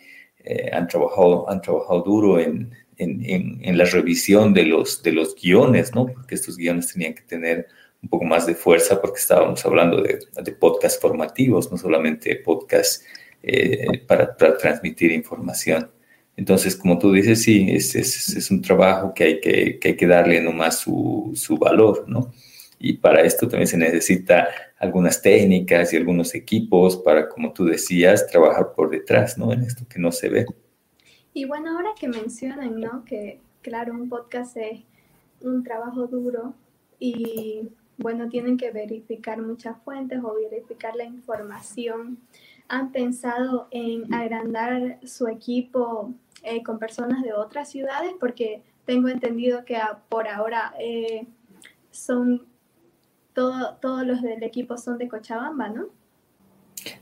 eh, 0.45 0.71
han, 0.73 0.89
trabajado, 0.89 1.49
han 1.49 1.63
trabajado 1.63 2.03
duro 2.03 2.41
en, 2.41 2.73
en, 2.99 3.61
en, 3.63 3.79
la 3.79 3.85
revisión 3.85 4.53
de 4.53 4.65
los, 4.65 5.03
de 5.05 5.13
los 5.13 5.37
guiones, 5.37 5.95
¿no? 5.95 6.07
Porque 6.07 6.35
estos 6.35 6.57
guiones 6.57 6.93
tenían 6.93 7.15
que 7.15 7.23
tener 7.23 7.69
un 8.03 8.09
poco 8.09 8.25
más 8.25 8.45
de 8.45 8.57
fuerza 8.57 9.01
porque 9.01 9.21
estábamos 9.21 9.65
hablando 9.65 10.03
de, 10.03 10.19
de 10.43 10.53
podcasts 10.53 11.01
formativos, 11.01 11.71
no 11.71 11.79
solamente 11.79 12.35
podcasts 12.37 13.05
eh, 13.43 14.05
para, 14.09 14.37
transmitir 14.37 15.13
información. 15.13 15.91
Entonces, 16.37 16.75
como 16.75 16.99
tú 16.99 17.13
dices, 17.13 17.41
sí, 17.41 17.69
es, 17.71 17.95
es, 17.95 18.51
un 18.51 18.63
trabajo 18.63 19.15
que 19.15 19.25
hay 19.25 19.41
que, 19.41 19.79
que, 19.79 19.89
hay 19.89 19.97
que 19.97 20.07
darle 20.07 20.41
nomás 20.41 20.79
su, 20.79 21.31
su 21.35 21.57
valor, 21.57 22.05
¿no? 22.09 22.33
Y 22.79 22.95
para 22.95 23.21
esto 23.21 23.47
también 23.47 23.69
se 23.69 23.77
necesita 23.77 24.49
algunas 24.81 25.23
técnicas 25.23 25.93
y 25.93 25.97
algunos 25.97 26.35
equipos 26.35 26.97
para, 26.97 27.29
como 27.29 27.53
tú 27.53 27.65
decías, 27.65 28.27
trabajar 28.27 28.73
por 28.75 28.91
detrás, 28.91 29.39
¿no? 29.39 29.53
En 29.53 29.61
esto 29.61 29.85
que 29.89 30.01
no 30.01 30.11
se 30.11 30.29
ve. 30.29 30.47
Y 31.33 31.45
bueno, 31.45 31.77
ahora 31.77 31.91
que 31.99 32.09
mencionan, 32.09 32.81
¿no? 32.81 33.05
Que 33.05 33.41
claro, 33.63 33.93
un 33.93 34.09
podcast 34.09 34.57
es 34.57 34.81
un 35.43 35.63
trabajo 35.63 36.09
duro 36.09 36.55
y 36.99 37.69
bueno, 37.99 38.29
tienen 38.29 38.57
que 38.57 38.73
verificar 38.73 39.41
muchas 39.41 39.77
fuentes 39.85 40.19
o 40.25 40.35
verificar 40.35 40.97
la 40.97 41.05
información 41.05 42.19
han 42.69 42.93
pensado 42.93 43.69
en 43.73 44.13
agrandar 44.15 44.99
su 45.05 45.27
equipo 45.27 46.15
eh, 46.43 46.63
con 46.63 46.79
personas 46.79 47.23
de 47.23 47.33
otras 47.33 47.69
ciudades? 47.69 48.13
Porque 48.19 48.63
tengo 48.87 49.09
entendido 49.09 49.65
que 49.65 49.79
por 50.09 50.29
ahora 50.29 50.73
eh, 50.79 51.27
son 51.91 52.47
todo, 53.35 53.77
todos 53.81 54.07
los 54.07 54.23
del 54.23 54.43
equipo 54.43 54.77
son 54.77 54.99
de 54.99 55.09
Cochabamba, 55.09 55.69
¿no? 55.69 55.89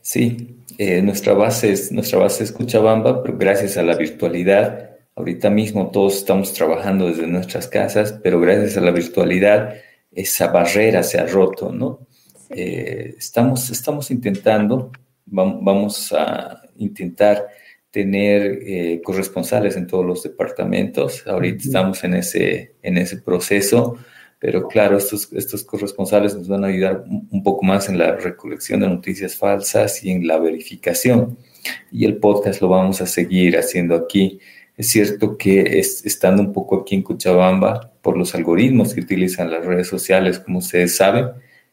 Sí, 0.00 0.56
eh, 0.76 1.02
nuestra, 1.02 1.34
base 1.34 1.72
es, 1.72 1.92
nuestra 1.92 2.18
base 2.18 2.44
es 2.44 2.52
Cochabamba, 2.52 3.22
pero 3.22 3.38
gracias 3.38 3.76
a 3.76 3.82
la 3.82 3.96
virtualidad, 3.96 4.96
ahorita 5.14 5.50
mismo 5.50 5.90
todos 5.90 6.16
estamos 6.16 6.52
trabajando 6.52 7.06
desde 7.06 7.26
nuestras 7.26 7.68
casas, 7.68 8.18
pero 8.22 8.40
gracias 8.40 8.76
a 8.76 8.80
la 8.80 8.90
virtualidad 8.90 9.74
esa 10.10 10.48
barrera 10.48 11.02
se 11.02 11.18
ha 11.18 11.26
roto, 11.26 11.70
¿no? 11.70 12.06
estamos, 12.50 13.68
estamos 13.68 14.10
intentando 14.10 14.90
vamos 15.30 16.12
a 16.12 16.62
intentar 16.76 17.46
tener 17.90 18.60
eh, 18.62 19.00
corresponsales 19.02 19.76
en 19.76 19.86
todos 19.86 20.04
los 20.04 20.22
departamentos. 20.22 21.26
Ahorita 21.26 21.64
estamos 21.64 22.04
en 22.04 22.14
ese, 22.14 22.76
en 22.82 22.98
ese 22.98 23.18
proceso, 23.18 23.98
pero 24.38 24.68
claro, 24.68 24.96
estos, 24.96 25.32
estos 25.32 25.64
corresponsales 25.64 26.34
nos 26.34 26.48
van 26.48 26.64
a 26.64 26.68
ayudar 26.68 27.04
un 27.08 27.42
poco 27.42 27.64
más 27.64 27.88
en 27.88 27.98
la 27.98 28.14
recolección 28.16 28.80
de 28.80 28.88
noticias 28.88 29.36
falsas 29.36 30.04
y 30.04 30.10
en 30.10 30.26
la 30.26 30.38
verificación. 30.38 31.36
Y 31.90 32.04
el 32.04 32.18
podcast 32.18 32.60
lo 32.62 32.68
vamos 32.68 33.00
a 33.00 33.06
seguir 33.06 33.58
haciendo 33.58 33.96
aquí. 33.96 34.38
Es 34.76 34.90
cierto 34.90 35.36
que 35.36 35.80
estando 35.80 36.40
un 36.40 36.52
poco 36.52 36.80
aquí 36.80 36.94
en 36.94 37.02
Cochabamba, 37.02 37.92
por 38.00 38.16
los 38.16 38.34
algoritmos 38.36 38.94
que 38.94 39.00
utilizan 39.00 39.50
las 39.50 39.66
redes 39.66 39.88
sociales, 39.88 40.38
como 40.38 40.58
ustedes 40.58 40.96
saben, 40.96 41.30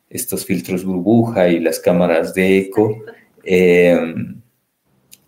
estos 0.09 0.45
filtros 0.45 0.83
burbuja 0.83 1.49
y 1.49 1.59
las 1.59 1.79
cámaras 1.79 2.33
de 2.33 2.57
eco, 2.57 3.03
eh, 3.43 4.15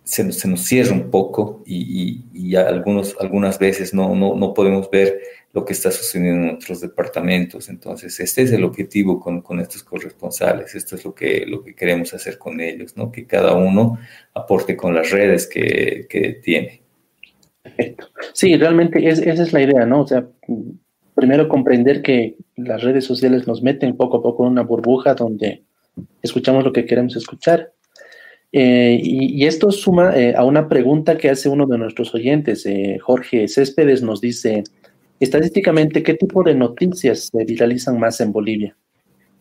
se, 0.02 0.24
nos 0.24 0.60
cierra 0.64 0.92
un 0.92 1.10
poco 1.10 1.62
y, 1.66 2.56
algunos, 2.56 3.14
algunas 3.20 3.58
veces 3.58 3.92
no, 3.92 4.14
no, 4.14 4.34
no, 4.34 4.54
podemos 4.54 4.90
ver 4.90 5.20
lo 5.52 5.64
que 5.64 5.72
está 5.72 5.90
sucediendo 5.90 6.48
en 6.48 6.54
otros 6.56 6.80
departamentos. 6.80 7.68
Entonces, 7.68 8.18
este 8.20 8.42
es 8.42 8.52
el 8.52 8.64
objetivo 8.64 9.18
con, 9.18 9.40
con, 9.40 9.60
estos 9.60 9.82
corresponsales, 9.82 10.74
esto 10.74 10.96
es 10.96 11.04
lo 11.04 11.14
que, 11.14 11.44
lo 11.46 11.62
que 11.62 11.74
queremos 11.74 12.12
hacer 12.14 12.38
con 12.38 12.60
ellos, 12.60 12.96
¿no? 12.96 13.10
que 13.10 13.26
cada 13.26 13.54
uno 13.54 13.98
aporte 14.34 14.76
con 14.76 14.94
las 14.94 15.10
redes 15.10 15.46
que, 15.46 16.06
que 16.08 16.34
tiene. 16.34 16.82
Sí, 18.32 18.56
realmente 18.56 19.06
esa 19.08 19.42
es 19.42 19.52
la 19.52 19.62
idea, 19.62 19.84
¿no? 19.84 20.02
O 20.02 20.06
sea, 20.06 20.26
primero 21.14 21.48
comprender 21.48 22.02
que 22.02 22.36
las 22.56 22.82
redes 22.82 23.04
sociales 23.04 23.46
nos 23.46 23.62
meten 23.62 23.96
poco 23.96 24.18
a 24.18 24.22
poco 24.22 24.44
en 24.44 24.52
una 24.52 24.62
burbuja 24.62 25.14
donde 25.14 25.64
escuchamos 26.22 26.64
lo 26.64 26.72
que 26.72 26.86
queremos 26.86 27.16
escuchar 27.16 27.72
eh, 28.52 28.98
y, 29.02 29.44
esto 29.46 29.70
suma 29.70 30.16
eh, 30.16 30.34
a 30.34 30.44
una 30.44 30.68
pregunta 30.68 31.18
que 31.18 31.28
hace 31.28 31.50
uno 31.50 31.66
de 31.66 31.76
nuestros 31.76 32.14
oyentes, 32.14 32.64
eh, 32.64 32.98
Jorge 32.98 33.46
Céspedes, 33.46 34.02
nos 34.02 34.22
dice, 34.22 34.64
estadísticamente, 35.20 36.02
¿qué 36.02 36.14
tipo 36.14 36.42
de 36.42 36.54
noticias 36.54 37.30
se 37.32 37.44
viralizan 37.44 37.98
más 37.98 38.20
en 38.20 38.32
Bolivia? 38.32 38.76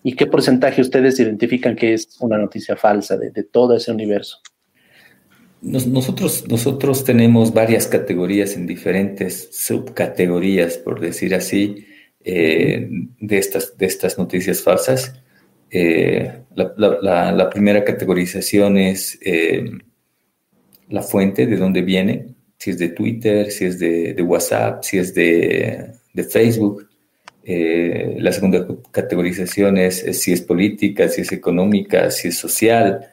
¿Y 0.04 0.14
qué 0.14 0.26
porcentaje 0.26 0.82
ustedes 0.82 1.20
identifican 1.20 1.76
que 1.76 1.94
es 1.94 2.18
una 2.20 2.38
noticia 2.38 2.76
falsa 2.76 3.18
de, 3.18 3.44
todo 3.44 3.76
ese 3.76 3.92
universo? 3.92 4.38
nosotros, 5.62 7.04
tenemos 7.04 7.54
varias 7.54 7.88
categorías 7.88 8.56
en 8.56 8.68
diferentes 8.68 9.50
subcategorías, 9.52 10.78
por 10.78 11.00
decir 11.00 11.34
así, 11.34 11.86
de, 12.24 13.38
estas, 13.38 13.78
de 13.78 13.86
estas 13.86 14.18
noticias 14.18 14.62
falsas. 14.62 15.14
Eh, 15.70 16.44
la, 16.56 17.50
primera 17.50 17.84
categorización 17.84 18.78
es 18.78 19.20
eh, 19.22 19.70
la 20.90 21.02
fuente, 21.02 21.46
de 21.46 21.58
dónde 21.58 21.82
viene, 21.82 22.37
si 22.58 22.72
es 22.72 22.78
de 22.78 22.90
Twitter, 22.90 23.52
si 23.52 23.66
es 23.66 23.80
de, 23.80 24.22
WhatsApp, 24.22 24.84
si 24.84 24.98
es 24.98 25.14
de, 25.14 25.94
Facebook. 26.30 26.88
Eh, 27.44 28.18
la 28.20 28.32
segunda 28.34 28.68
categorización 28.92 29.78
es, 29.78 30.04
si 30.20 30.34
es 30.34 30.42
política, 30.42 31.08
si 31.08 31.22
es 31.22 31.32
económica, 31.32 32.12
si 32.12 32.30
es 32.30 32.38
social. 32.38 33.08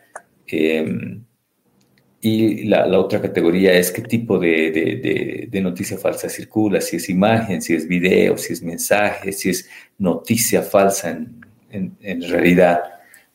y 2.20 2.64
la, 2.64 2.98
otra 2.98 3.20
categoría 3.20 3.74
es 3.74 3.90
qué 3.90 4.00
tipo 4.02 4.38
de, 4.38 5.48
de, 5.50 5.60
noticia 5.60 5.98
falsa 5.98 6.28
circula, 6.28 6.80
si 6.80 6.96
es 6.96 7.08
imagen, 7.10 7.60
si 7.60 7.74
es 7.74 7.86
video, 7.86 8.36
si 8.38 8.54
es 8.54 8.62
mensaje, 8.62 9.30
si 9.32 9.50
es 9.50 9.68
noticia 9.98 10.62
falsa 10.62 11.10
en, 11.10 11.96
en, 12.00 12.22
realidad. 12.22 12.80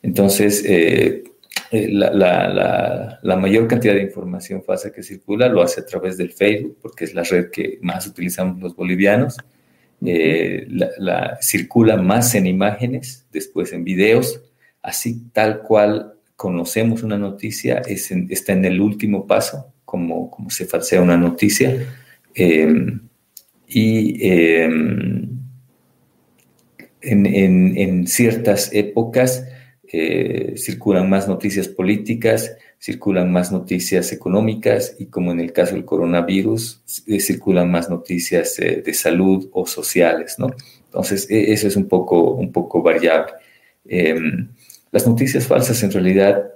Entonces, 0.02 0.64
eh, 0.66 1.29
eh, 1.72 1.88
la, 1.88 3.36
mayor 3.36 3.68
cantidad 3.68 3.94
de 3.94 4.02
información 4.02 4.62
falsa 4.64 4.90
que 4.92 5.04
circula 5.04 5.48
lo 5.48 5.62
hace 5.62 5.80
a 5.80 5.86
través 5.86 6.16
del 6.16 6.32
Facebook, 6.32 6.78
porque 6.82 7.04
es 7.04 7.14
la 7.14 7.22
red 7.22 7.50
que 7.50 7.78
más 7.80 8.06
utilizamos 8.08 8.60
los 8.60 8.74
bolivianos. 8.74 9.36
Eh, 10.04 10.66
la, 10.68 11.38
circula 11.40 11.96
más 11.96 12.34
en 12.34 12.46
imágenes, 12.46 13.26
después 13.32 13.72
en 13.72 13.84
videos, 13.84 14.42
así 14.82 15.28
tal 15.32 15.62
cual 15.62 16.14
conocemos 16.34 17.04
una 17.04 17.18
noticia, 17.18 17.82
es 17.86 18.10
está 18.10 18.52
en 18.52 18.64
el 18.64 18.80
último 18.80 19.26
paso, 19.26 19.72
como, 19.84 20.30
como 20.30 20.50
se 20.50 20.66
falsea 20.66 21.00
una 21.00 21.16
noticia. 21.16 21.86
y 23.68 24.24
en, 27.02 28.06
ciertas 28.06 28.72
épocas 28.72 29.44
eh, 29.92 30.54
circulan 30.56 31.10
más 31.10 31.26
noticias 31.26 31.66
políticas, 31.66 32.56
circulan 32.78 33.32
más 33.32 33.50
noticias 33.50 34.12
económicas 34.12 34.94
y 35.00 35.06
como 35.06 35.32
en 35.32 35.40
el 35.40 35.52
caso 35.52 35.74
del 35.74 35.84
coronavirus, 35.84 36.80
eh, 37.08 37.18
circulan 37.18 37.68
más 37.70 37.90
noticias 37.90 38.56
eh, 38.60 38.82
de 38.84 38.94
salud 38.94 39.48
o 39.52 39.66
sociales, 39.66 40.36
¿no? 40.38 40.50
Entonces, 40.84 41.28
e, 41.28 41.52
eso 41.52 41.66
es 41.66 41.74
un 41.74 41.88
poco, 41.88 42.34
un 42.34 42.52
poco 42.52 42.82
variable. 42.82 43.32
Em, 43.84 44.48
las 44.92 45.06
noticias 45.08 45.46
falsas 45.46 45.82
en 45.82 45.90
realidad, 45.90 46.52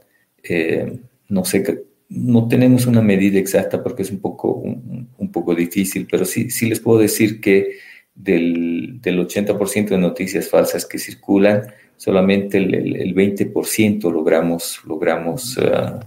no 1.29 1.45
sé, 1.45 1.85
no 2.09 2.47
tenemos 2.47 2.87
una 2.87 3.03
medida 3.03 3.39
exacta 3.39 3.83
porque 3.83 4.03
es 4.03 4.11
un 4.11 4.21
poco, 4.21 4.53
un 4.59 5.33
poco 5.33 5.55
difícil, 5.55 6.07
pero 6.09 6.25
sí, 6.25 6.51
sí 6.51 6.69
les 6.69 6.81
puedo 6.81 7.01
decir 7.01 7.41
que 7.41 7.79
del, 8.15 9.01
del 9.01 9.19
80% 9.19 9.89
de 9.89 9.99
noticias 9.99 10.49
falsas 10.49 10.87
que 10.87 10.99
circulan, 10.99 11.63
solamente 11.97 12.59
el, 12.59 12.75
el, 12.97 13.15
20% 13.15 14.13
logramos, 14.13 14.81
logramos 14.87 15.57
uh, 15.57 16.01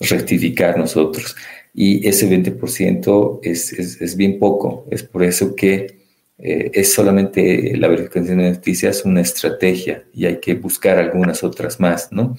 rectificar 0.00 0.78
nosotros. 0.78 1.36
Y 1.74 2.06
ese 2.06 2.28
20% 2.28 3.40
es, 3.42 3.72
es, 3.72 4.00
es, 4.00 4.16
bien 4.16 4.38
poco. 4.38 4.86
Es 4.90 5.02
por 5.02 5.22
eso 5.22 5.54
que 5.54 5.96
eh, 6.38 6.70
es 6.74 6.92
solamente 6.92 7.76
la 7.76 7.88
verificación 7.88 8.38
de 8.38 8.50
noticias 8.50 9.04
una 9.04 9.22
estrategia 9.22 10.04
y 10.12 10.26
hay 10.26 10.38
que 10.38 10.54
buscar 10.54 10.98
algunas 10.98 11.42
otras 11.42 11.80
más, 11.80 12.12
¿no? 12.12 12.36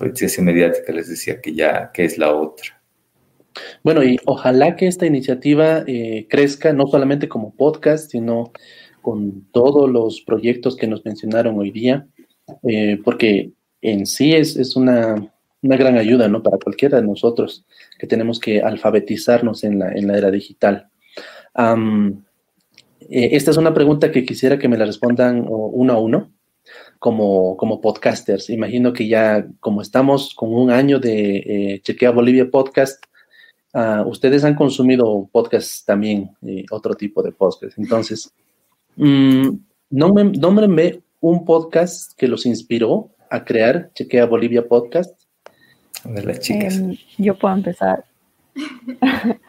La 0.00 0.42
mediática 0.42 0.92
les 0.92 1.08
decía 1.08 1.40
que 1.40 1.54
ya 1.54 1.90
que 1.92 2.04
es 2.04 2.16
la 2.16 2.34
otra. 2.34 2.82
Bueno, 3.82 4.02
y 4.02 4.18
ojalá 4.24 4.76
que 4.76 4.86
esta 4.86 5.06
iniciativa 5.06 5.84
eh, 5.86 6.26
crezca 6.28 6.72
no 6.72 6.86
solamente 6.86 7.28
como 7.28 7.54
podcast, 7.54 8.10
sino 8.10 8.52
con 9.02 9.46
todos 9.52 9.90
los 9.90 10.22
proyectos 10.22 10.76
que 10.76 10.86
nos 10.86 11.04
mencionaron 11.04 11.58
hoy 11.58 11.70
día, 11.70 12.06
eh, 12.62 13.00
porque 13.04 13.52
en 13.80 14.06
sí 14.06 14.34
es, 14.34 14.56
es 14.56 14.76
una, 14.76 15.14
una, 15.62 15.76
gran 15.76 15.96
ayuda 15.96 16.28
¿no? 16.28 16.42
para 16.42 16.58
cualquiera 16.58 17.00
de 17.00 17.06
nosotros 17.06 17.64
que 17.98 18.06
tenemos 18.06 18.40
que 18.40 18.60
alfabetizarnos 18.60 19.64
en 19.64 19.78
la, 19.78 19.92
en 19.92 20.06
la 20.06 20.18
era 20.18 20.30
digital. 20.30 20.88
Eh, 21.56 23.28
esta 23.32 23.50
es 23.50 23.56
una 23.56 23.74
pregunta 23.74 24.10
que 24.10 24.24
quisiera 24.24 24.58
que 24.58 24.68
me 24.68 24.78
la 24.78 24.86
respondan 24.86 25.44
uno 25.48 25.92
a 25.92 25.98
uno 25.98 26.32
como, 26.98 27.56
como 27.56 27.80
podcasters. 27.80 28.50
Imagino 28.50 28.92
que 28.92 29.06
ya 29.08 29.46
como 29.60 29.82
estamos 29.82 30.34
con 30.34 30.54
un 30.54 30.70
año 30.70 30.98
de 30.98 31.36
eh, 31.36 31.80
Chequea 31.82 32.10
Bolivia 32.10 32.50
Podcast, 32.50 33.04
uh, 33.74 34.08
ustedes 34.08 34.44
han 34.44 34.54
consumido 34.54 35.28
podcast 35.30 35.86
también, 35.86 36.30
otro 36.70 36.94
tipo 36.94 37.22
de 37.22 37.32
podcast. 37.32 37.78
Entonces, 37.78 38.32
mm, 38.96 39.48
nómbrenme 39.90 41.03
un 41.24 41.46
podcast 41.46 42.12
que 42.18 42.28
los 42.28 42.44
inspiró 42.44 43.08
a 43.30 43.46
crear 43.46 43.90
Chequea 43.94 44.26
Bolivia 44.26 44.68
Podcast. 44.68 45.18
Ver, 46.04 46.26
las 46.26 46.40
chicas. 46.40 46.76
Em, 46.76 46.96
yo 47.16 47.38
puedo 47.38 47.54
empezar. 47.54 48.04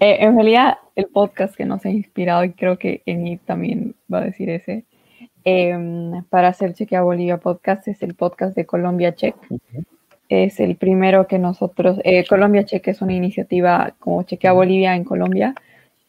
Eh, 0.00 0.18
en 0.20 0.36
realidad, 0.36 0.78
el 0.94 1.06
podcast 1.06 1.56
que 1.56 1.64
nos 1.64 1.84
ha 1.84 1.90
inspirado, 1.90 2.44
y 2.44 2.52
creo 2.52 2.78
que 2.78 3.02
Eni 3.04 3.36
también 3.36 3.96
va 4.08 4.18
a 4.18 4.26
decir 4.26 4.48
ese, 4.48 4.84
em, 5.42 6.22
para 6.30 6.46
hacer 6.46 6.72
Chequea 6.72 7.02
Bolivia 7.02 7.38
Podcast 7.38 7.88
es 7.88 8.00
el 8.04 8.14
podcast 8.14 8.54
de 8.54 8.64
Colombia 8.64 9.16
Check. 9.16 9.34
Es 10.28 10.60
el 10.60 10.76
primero 10.76 11.26
que 11.26 11.40
nosotros, 11.40 11.98
eh, 12.04 12.24
Colombia 12.28 12.64
Check 12.64 12.86
es 12.86 13.02
una 13.02 13.12
iniciativa 13.12 13.92
como 13.98 14.22
Chequea 14.22 14.52
Bolivia 14.52 14.94
en 14.94 15.02
Colombia. 15.02 15.52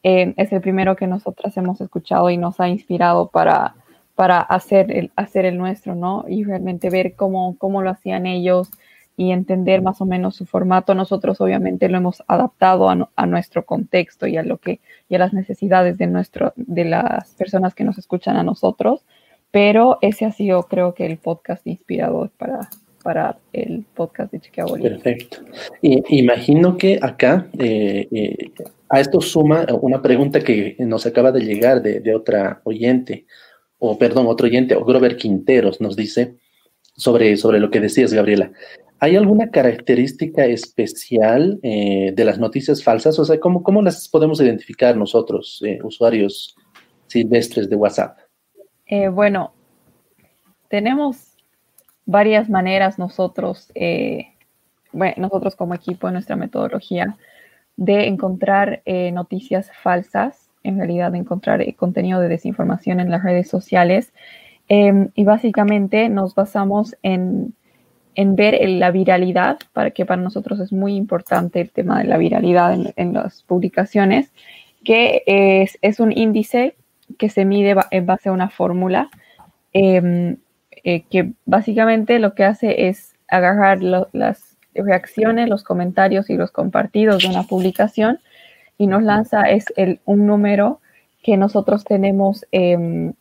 Em, 0.03 0.35
es 0.37 0.51
el 0.51 0.61
primero 0.61 0.95
que 0.95 1.07
nosotras 1.07 1.57
hemos 1.57 1.81
escuchado 1.81 2.29
y 2.29 2.37
nos 2.37 2.59
ha 2.59 2.69
inspirado 2.69 3.29
para, 3.29 3.73
para 4.19 4.41
hacer, 4.41 4.91
el, 4.91 5.11
hacer 5.15 5.45
el 5.45 5.57
nuestro, 5.57 5.95
¿no? 5.95 6.25
Y 6.27 6.43
realmente 6.43 6.89
ver 6.89 7.13
cómo, 7.15 7.55
cómo 7.57 7.81
lo 7.81 7.89
hacían 7.89 8.25
ellos, 8.25 8.69
y 9.15 9.31
entender 9.31 9.81
más 9.81 10.01
o 10.01 10.05
menos 10.05 10.35
su 10.35 10.45
formato. 10.45 10.93
Nosotros 10.93 11.39
obviamente 11.39 11.87
lo 11.87 11.97
hemos 11.97 12.21
adaptado 12.27 12.89
a, 12.89 13.25
nuestro 13.25 13.65
contexto 13.65 14.27
y 14.27 14.35
a 14.35 14.43
lo 14.43 14.57
que 14.57 14.81
y 15.07 15.15
a 15.15 15.19
las 15.19 15.31
necesidades 15.31 15.97
de 15.97 16.07
nuestro 16.07 16.51
de 16.57 16.83
las 16.83 17.33
personas 17.35 17.73
que 17.73 17.85
nos 17.85 17.97
escuchan 17.97 18.35
a 18.35 18.43
nosotros, 18.43 19.05
pero 19.51 19.99
ese 20.01 20.25
ha 20.25 20.33
sido 20.33 20.63
creo 20.63 20.93
que 20.93 21.05
el 21.05 21.17
podcast 21.17 21.65
inspirador 21.65 22.29
para 22.37 22.69
para 23.01 23.37
el 23.53 23.85
podcast 23.93 24.33
de 24.33 24.41
Chiquia 24.41 24.65
Perfecto. 24.65 25.37
Y, 25.81 26.19
imagino 26.19 26.77
que 26.77 26.99
acá 27.01 27.47
eh, 27.57 28.05
eh, 28.11 28.51
a 28.89 28.99
esto 28.99 29.21
suma 29.21 29.65
una 29.81 30.01
pregunta 30.01 30.41
que 30.41 30.75
nos 30.79 31.05
acaba 31.05 31.31
de 31.31 31.39
llegar 31.39 31.81
de 31.81 32.15
otra 32.15 32.59
oyente, 32.65 33.25
o 33.79 33.97
perdón, 33.97 34.27
otro 34.27 34.47
oyente, 34.47 34.75
o 34.75 34.83
Grover 34.83 35.17
Quinteros 35.17 35.81
nos 35.81 35.95
dice 35.95 36.35
sobre, 36.95 37.37
sobre 37.37 37.59
lo 37.59 37.71
que 37.71 37.79
decías, 37.79 38.13
Gabriela. 38.13 38.51
¿Hay 39.01 39.15
alguna 39.15 39.49
característica 39.49 40.45
especial 40.45 41.57
eh, 41.63 42.11
de 42.13 42.25
las 42.25 42.37
noticias 42.37 42.83
falsas? 42.83 43.17
O 43.17 43.23
sea, 43.23 43.39
¿cómo, 43.39 43.63
cómo 43.63 43.81
las 43.81 44.09
podemos 44.09 44.41
identificar 44.41 44.97
nosotros, 44.97 45.61
eh, 45.65 45.79
usuarios 45.83 46.55
silvestres 47.07 47.69
de 47.69 47.77
WhatsApp? 47.77 48.17
Eh, 48.87 49.07
bueno, 49.07 49.53
tenemos 50.67 51.37
varias 52.05 52.49
maneras 52.49 52.99
nosotros, 52.99 53.71
bueno, 54.91 55.13
nosotros 55.17 55.55
como 55.55 55.75
equipo 55.75 56.07
en 56.07 56.13
nuestra 56.13 56.35
metodología, 56.35 57.17
de 57.77 58.07
encontrar 58.07 58.81
noticias 59.13 59.71
falsas, 59.81 60.38
en 60.63 60.77
realidad 60.77 61.15
encontrar 61.15 61.63
contenido 61.75 62.19
de 62.19 62.27
desinformación 62.27 62.99
en 62.99 63.11
las 63.11 63.23
redes 63.23 63.49
sociales. 63.49 64.13
Em, 64.67 65.09
y 65.15 65.23
básicamente 65.23 66.09
nos 66.09 66.35
basamos 66.35 66.95
en 67.01 67.53
en 68.19 68.35
ver 68.35 68.57
la 68.67 68.91
viralidad, 68.91 69.59
para 69.71 69.91
que 69.91 70.05
para 70.05 70.21
nosotros 70.21 70.59
es 70.59 70.73
muy 70.73 70.97
importante 70.97 71.61
el 71.61 71.71
tema 71.71 71.99
de 71.99 72.03
la 72.03 72.17
viralidad 72.17 72.77
en, 72.97 73.13
las 73.13 73.43
publicaciones, 73.43 74.33
que 74.83 75.23
es, 75.25 75.99
un 76.01 76.11
índice 76.11 76.75
que 77.17 77.29
se 77.29 77.45
mide 77.45 77.77
en 77.91 78.05
base 78.05 78.27
a 78.27 78.33
una 78.33 78.49
fórmula, 78.49 79.09
em, 79.71 80.35
eh, 80.83 81.03
que 81.09 81.31
básicamente 81.45 82.19
lo 82.19 82.35
que 82.35 82.43
hace 82.43 82.89
es 82.89 83.15
agarrar 83.29 83.81
las 83.81 84.57
reacciones, 84.73 85.47
los 85.47 85.63
comentarios 85.63 86.29
y 86.29 86.35
los 86.35 86.51
compartidos 86.51 87.23
de 87.23 87.29
una 87.29 87.43
publicación 87.43 88.19
y 88.79 88.87
nos 88.87 89.03
lanza 89.03 89.43
es 89.43 89.65
el, 89.75 89.99
un 90.05 90.25
número 90.25 90.79
que 91.21 91.37
nosotros 91.37 91.83
tenemos 91.83 92.45
em, 92.51 93.13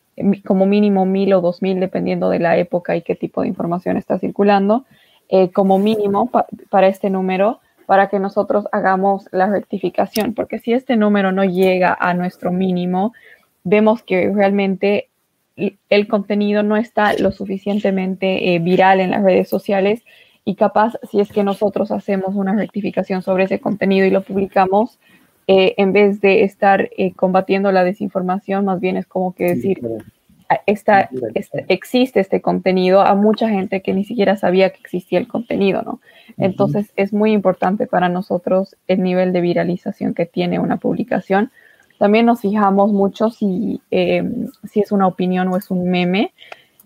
como 0.46 0.64
mínimo 0.66 1.04
mil 1.04 1.34
o 1.34 1.40
dos 1.40 1.60
mil, 1.60 1.80
dependiendo 1.80 2.30
de 2.30 2.38
la 2.38 2.56
época 2.56 2.96
y 2.96 3.02
qué 3.02 3.16
tipo 3.16 3.42
de 3.42 3.48
información 3.48 3.96
está 3.96 4.18
circulando, 4.18 4.86
eh, 5.28 5.50
como 5.50 5.78
mínimo 5.78 6.30
para 6.70 6.86
este 6.86 7.10
número 7.10 7.60
para 7.86 8.08
que 8.08 8.18
nosotros 8.18 8.66
hagamos 8.70 9.26
la 9.32 9.46
rectificación, 9.48 10.34
porque 10.34 10.58
si 10.58 10.74
este 10.74 10.96
número 10.96 11.32
no 11.32 11.44
llega 11.44 11.96
a 11.98 12.14
nuestro 12.14 12.52
mínimo, 12.52 13.12
vemos 13.64 14.02
que 14.02 14.30
realmente 14.32 15.08
el 15.56 16.06
contenido 16.06 16.62
no 16.62 16.76
está 16.76 17.14
lo 17.14 17.32
suficientemente 17.32 18.54
eh, 18.54 18.58
viral 18.60 19.00
en 19.00 19.10
las 19.10 19.24
redes 19.24 19.48
sociales 19.48 20.04
y 20.44 20.54
capaz 20.54 20.94
si 21.10 21.18
es 21.18 21.32
que 21.32 21.42
nosotros 21.42 21.90
hacemos 21.90 22.34
una 22.34 22.54
rectificación 22.54 23.22
sobre 23.22 23.44
ese 23.44 23.58
contenido 23.58 24.06
y 24.06 24.10
lo 24.10 24.22
publicamos, 24.22 24.98
eh, 25.50 25.74
en 25.78 25.94
vez 25.94 26.20
de 26.20 26.44
estar 26.44 26.90
eh, 26.98 27.14
combatiendo 27.14 27.72
la 27.72 27.82
desinformación, 27.82 28.66
más 28.66 28.80
bien 28.80 28.98
es 28.98 29.06
como 29.06 29.34
que 29.34 29.44
decir, 29.44 29.80
esta, 30.66 31.08
este, 31.34 31.64
existe 31.68 32.20
este 32.20 32.42
contenido 32.42 33.00
a 33.00 33.14
mucha 33.14 33.48
gente 33.48 33.80
que 33.80 33.94
ni 33.94 34.04
siquiera 34.04 34.36
sabía 34.36 34.68
que 34.70 34.80
existía 34.80 35.18
el 35.18 35.26
contenido, 35.26 35.80
¿no? 35.80 36.00
Entonces 36.36 36.92
es 36.96 37.14
muy 37.14 37.32
importante 37.32 37.86
para 37.86 38.10
nosotros 38.10 38.76
el 38.88 39.02
nivel 39.02 39.32
de 39.32 39.40
viralización 39.40 40.12
que 40.12 40.26
tiene 40.26 40.58
una 40.58 40.76
publicación. 40.76 41.50
También 41.98 42.26
nos 42.26 42.42
fijamos 42.42 42.92
mucho 42.92 43.30
si, 43.30 43.80
em, 43.90 44.48
si 44.70 44.80
es 44.80 44.92
una 44.92 45.06
opinión 45.06 45.48
o 45.48 45.56
es 45.56 45.70
un 45.70 45.90
meme. 45.90 46.34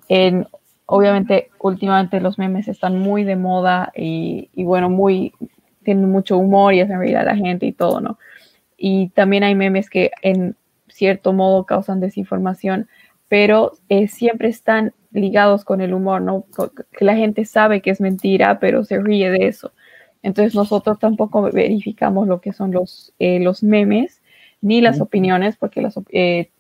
En, 0.09 0.47
obviamente, 0.87 1.51
últimamente 1.61 2.21
los 2.21 2.39
memes 2.39 2.69
están 2.69 2.97
muy 2.97 3.25
de 3.25 3.35
moda 3.35 3.93
y, 3.97 4.51
y 4.55 4.63
bueno, 4.63 4.89
muy, 4.89 5.33
tienen 5.83 6.09
mucho 6.09 6.39
humor 6.39 6.75
y 6.75 6.81
hacen 6.81 7.01
reír 7.01 7.17
a 7.17 7.25
la 7.25 7.35
gente 7.35 7.67
y 7.67 7.73
todo, 7.73 8.01
¿no? 8.01 8.19
Y 8.85 9.11
también 9.11 9.45
hay 9.45 9.55
memes 9.55 9.89
que 9.89 10.11
en 10.23 10.57
cierto 10.89 11.33
modo 11.33 11.67
causan 11.67 12.01
desinformación, 12.01 12.89
pero 13.29 13.75
eh, 13.89 14.09
siempre 14.09 14.49
están 14.49 14.93
ligados 15.13 15.65
con 15.65 15.81
el 15.81 15.95
humor, 15.95 16.21
¿no? 16.21 16.47
Que 16.99 17.05
la 17.05 17.15
gente 17.15 17.45
sabe 17.45 17.81
que 17.81 17.91
es 17.91 18.01
mentira, 18.01 18.59
pero 18.59 18.83
se 18.83 18.99
ríe 18.99 19.31
de 19.31 19.47
eso. 19.47 19.71
Entonces 20.25 20.57
nosotros 20.57 20.99
tampoco 20.99 21.43
verificamos 21.43 22.27
lo 22.27 22.41
que 22.41 22.53
son 22.53 22.73
los, 22.73 23.15
eh, 23.21 23.39
los 23.39 23.63
memes 23.63 24.21
ni 24.61 24.81
las 24.81 25.01
opiniones, 25.01 25.57
porque 25.57 25.81
las, 25.81 25.95
eh, 26.11 26.51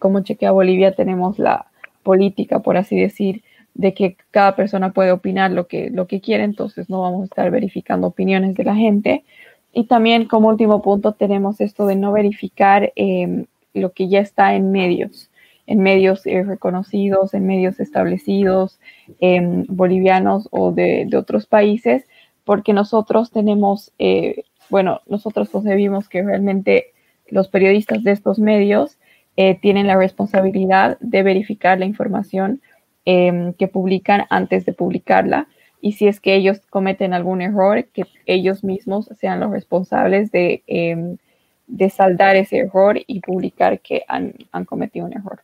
como 0.00 0.24
Chequea 0.24 0.50
Bolivia 0.50 0.96
tenemos 0.96 1.38
la 1.38 1.66
política, 2.02 2.58
por 2.58 2.78
así 2.78 2.98
decir, 2.98 3.44
de 3.74 3.94
que 3.94 4.16
cada 4.32 4.56
persona 4.56 4.92
puede 4.92 5.12
opinar 5.12 5.52
lo 5.52 5.68
que, 5.68 5.88
lo 5.90 6.08
que 6.08 6.20
quiere, 6.20 6.42
entonces 6.42 6.90
no 6.90 7.02
vamos 7.02 7.22
a 7.22 7.24
estar 7.26 7.48
verificando 7.52 8.08
opiniones 8.08 8.56
de 8.56 8.64
la 8.64 8.74
gente, 8.74 9.24
y 9.72 9.84
también 9.84 10.26
como 10.26 10.48
último 10.48 10.82
punto 10.82 11.12
tenemos 11.12 11.60
esto 11.60 11.86
de 11.86 11.96
no 11.96 12.12
verificar 12.12 12.92
em, 12.96 13.46
lo 13.72 13.92
que 13.92 14.08
ya 14.08 14.20
está 14.20 14.54
en 14.54 14.72
medios, 14.72 15.30
en 15.66 15.80
medios 15.80 16.26
eh, 16.26 16.42
reconocidos, 16.42 17.34
en 17.34 17.46
medios 17.46 17.78
establecidos, 17.78 18.80
em, 19.20 19.64
bolivianos 19.68 20.48
o 20.50 20.72
de, 20.72 21.08
otros 21.16 21.46
países, 21.46 22.06
porque 22.44 22.72
nosotros 22.72 23.30
tenemos, 23.30 23.92
eh, 23.98 24.42
bueno, 24.70 25.02
nosotros 25.06 25.50
concebimos 25.50 26.08
que 26.08 26.22
realmente 26.22 26.86
los 27.28 27.48
periodistas 27.48 28.02
de 28.02 28.10
estos 28.12 28.40
medios 28.40 28.98
eh, 29.36 29.58
tienen 29.60 29.86
la 29.86 29.96
responsabilidad 29.96 30.98
de 31.00 31.22
verificar 31.22 31.78
la 31.78 31.86
información 31.86 32.60
em, 33.04 33.52
que 33.54 33.68
publican 33.68 34.26
antes 34.30 34.64
de 34.66 34.72
publicarla 34.72 35.46
y 35.80 35.92
si 35.92 36.08
es 36.08 36.20
que 36.20 36.34
ellos 36.34 36.60
cometen 36.70 37.14
algún 37.14 37.42
error, 37.42 37.84
que 37.92 38.04
ellos 38.26 38.64
mismos 38.64 39.08
sean 39.18 39.40
los 39.40 39.50
responsables 39.50 40.30
de, 40.30 40.62
em, 40.66 41.16
de 41.66 41.90
saldar 41.90 42.36
ese 42.36 42.58
error 42.58 42.98
y 43.06 43.20
publicar 43.20 43.80
que 43.80 44.02
han, 44.08 44.34
han 44.52 44.64
cometido 44.64 45.06
un 45.06 45.12
error. 45.12 45.40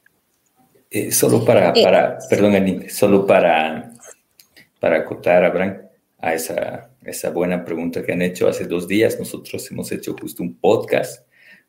Eh, 0.91 1.11
solo 1.11 1.45
para, 1.45 1.71
eh, 1.71 1.83
para 1.83 2.19
perdón, 2.29 2.85
solo 2.89 3.27
para, 3.27 3.93
para 4.81 4.99
acotar, 4.99 5.45
Abraham, 5.45 5.79
a 6.19 6.35
esa, 6.35 6.91
esa 7.05 7.31
buena 7.31 7.65
pregunta 7.65 8.05
que 8.05 8.13
han 8.13 8.23
hecho 8.23 8.49
hace 8.49 8.65
dos 8.67 8.87
días, 8.89 9.19
nosotros 9.19 9.71
hemos 9.71 9.91
hecho 9.93 10.15
justo 10.19 10.43
un 10.43 10.57
podcast 10.57 11.27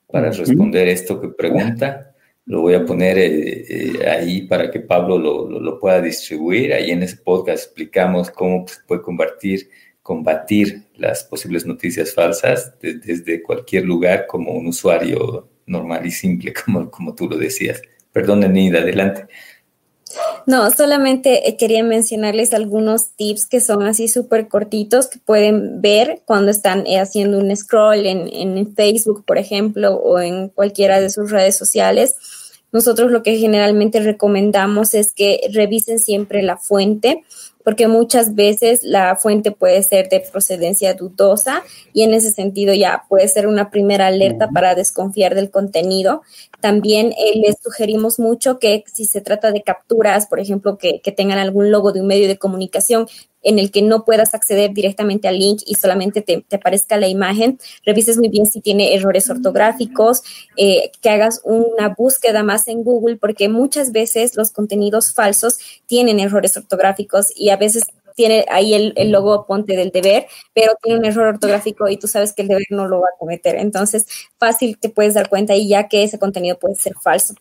para 0.09 0.31
responder 0.31 0.87
esto 0.87 1.19
que 1.19 1.29
pregunta 1.29 2.13
lo 2.47 2.61
voy 2.61 2.73
a 2.73 2.85
poner 2.85 3.17
eh, 3.19 3.65
eh, 3.69 4.09
ahí 4.09 4.41
para 4.41 4.71
que 4.71 4.79
Pablo 4.79 5.19
lo, 5.19 5.47
lo, 5.47 5.79
pueda 5.79 6.01
distribuir. 6.01 6.73
Ahí 6.73 6.91
en 6.91 7.03
ese 7.03 7.17
podcast 7.17 7.65
explicamos 7.65 8.31
cómo 8.31 8.67
se 8.67 8.79
puede 8.87 9.01
convertir 9.01 9.69
combatir 10.07 10.83
las 10.95 11.25
posibles 11.25 11.65
noticias 11.65 12.13
falsas 12.13 12.71
desde 12.79 13.43
cualquier 13.43 13.83
lugar 13.83 14.25
como 14.25 14.53
un 14.53 14.67
usuario 14.67 15.49
normal 15.65 16.05
y 16.05 16.11
simple, 16.11 16.53
como, 16.65 16.89
como 16.89 17.13
tú 17.13 17.27
lo 17.27 17.35
decías. 17.35 17.81
Perdón, 18.13 18.39
Nida, 18.53 18.79
adelante. 18.79 19.27
No, 20.45 20.71
solamente 20.71 21.49
eh, 21.49 21.57
quería 21.57 21.83
mencionarles 21.83 22.53
algunos 22.53 23.11
tips 23.17 23.47
que 23.47 23.59
son 23.59 23.83
así 23.83 24.07
súper 24.07 24.47
cortitos 24.47 25.07
que 25.07 25.19
pueden 25.19 25.81
ver 25.81 26.21
cuando 26.23 26.51
están 26.51 26.85
haciendo 26.85 27.37
un 27.37 27.53
scroll 27.53 28.05
en, 28.05 28.29
en, 28.31 28.73
Facebook, 28.75 29.25
por 29.25 29.37
ejemplo, 29.37 29.97
o 29.97 30.19
en 30.19 30.47
cualquiera 30.47 31.01
de 31.01 31.09
sus 31.09 31.31
redes 31.31 31.57
sociales. 31.57 32.15
Nosotros 32.77 33.09
lo 33.09 33.23
que 33.23 33.37
generalmente 33.37 34.01
recomendamos 34.01 34.93
es 34.93 35.11
que 35.11 35.49
revisen 35.51 35.97
siempre 35.97 36.43
la 36.43 36.57
fuente 36.57 37.23
porque 37.63 37.87
muchas 37.87 38.35
veces 38.35 38.83
la 38.83 39.15
fuente 39.15 39.51
puede 39.51 39.81
ser 39.81 40.09
de 40.09 40.19
procedencia 40.19 40.93
dudosa 40.93 41.63
y 41.91 42.03
en 42.03 42.13
ese 42.13 42.29
sentido 42.29 42.75
ya 42.75 43.05
puede 43.09 43.27
ser 43.29 43.47
una 43.47 43.71
primera 43.71 44.05
alerta 44.05 44.49
para 44.53 44.75
desconfiar 44.75 45.33
del 45.33 45.49
contenido. 45.49 46.21
También 46.61 47.13
eh, 47.13 47.41
les 47.43 47.57
sugerimos 47.61 48.19
mucho 48.19 48.59
que 48.59 48.83
si 48.93 49.05
se 49.05 49.21
trata 49.21 49.51
de 49.51 49.63
capturas, 49.63 50.27
por 50.27 50.39
ejemplo, 50.39 50.77
que, 50.77 51.01
que 51.01 51.11
tengan 51.11 51.39
algún 51.39 51.71
logo 51.71 51.93
de 51.93 52.01
un 52.01 52.07
medio 52.07 52.27
de 52.27 52.37
comunicación, 52.37 53.07
en 53.47 53.59
el 53.59 53.71
que 53.71 53.81
no 53.81 54.03
puedas 54.03 54.33
acceder 54.33 54.73
directamente 54.73 55.29
al 55.29 55.39
link 55.39 55.61
y 55.65 55.75
solamente 55.75 56.21
te, 56.21 56.43
aparezca 56.53 56.97
la 56.97 57.07
imagen, 57.07 57.59
revises 57.85 58.17
muy 58.17 58.27
bien 58.27 58.45
si 58.45 58.59
tiene 58.59 58.93
errores 58.93 59.29
ortográficos, 59.29 60.21
eh, 60.57 60.91
que 61.01 61.09
hagas 61.09 61.39
una 61.45 61.95
búsqueda 61.97 62.43
más 62.43 62.67
en 62.67 62.83
Google, 62.83 63.15
porque 63.15 63.47
muchas 63.47 63.93
veces 63.93 64.35
los 64.35 64.51
contenidos 64.51 65.13
falsos 65.13 65.59
tienen 65.85 66.19
errores 66.19 66.57
ortográficos 66.57 67.31
y 67.37 67.49
a 67.49 67.55
veces 67.55 67.85
tiene 68.15 68.45
ahí 68.49 68.73
el, 68.73 68.91
el, 68.97 69.11
logo 69.11 69.45
ponte 69.45 69.77
del 69.77 69.91
deber, 69.91 70.25
pero 70.53 70.73
tiene 70.83 70.99
un 70.99 71.05
error 71.05 71.27
ortográfico 71.27 71.87
y 71.87 71.95
tú 71.95 72.07
sabes 72.07 72.33
que 72.33 72.41
el 72.41 72.49
deber 72.49 72.65
no 72.71 72.85
lo 72.87 72.99
va 72.99 73.07
a 73.15 73.17
cometer. 73.17 73.55
Entonces, 73.55 74.07
fácil 74.37 74.77
te 74.77 74.89
puedes 74.89 75.13
dar 75.13 75.29
cuenta 75.29 75.55
y 75.55 75.69
ya 75.69 75.87
que 75.87 76.03
ese 76.03 76.19
contenido 76.19 76.59
puede 76.59 76.75
ser 76.75 76.95
falso. 77.01 77.35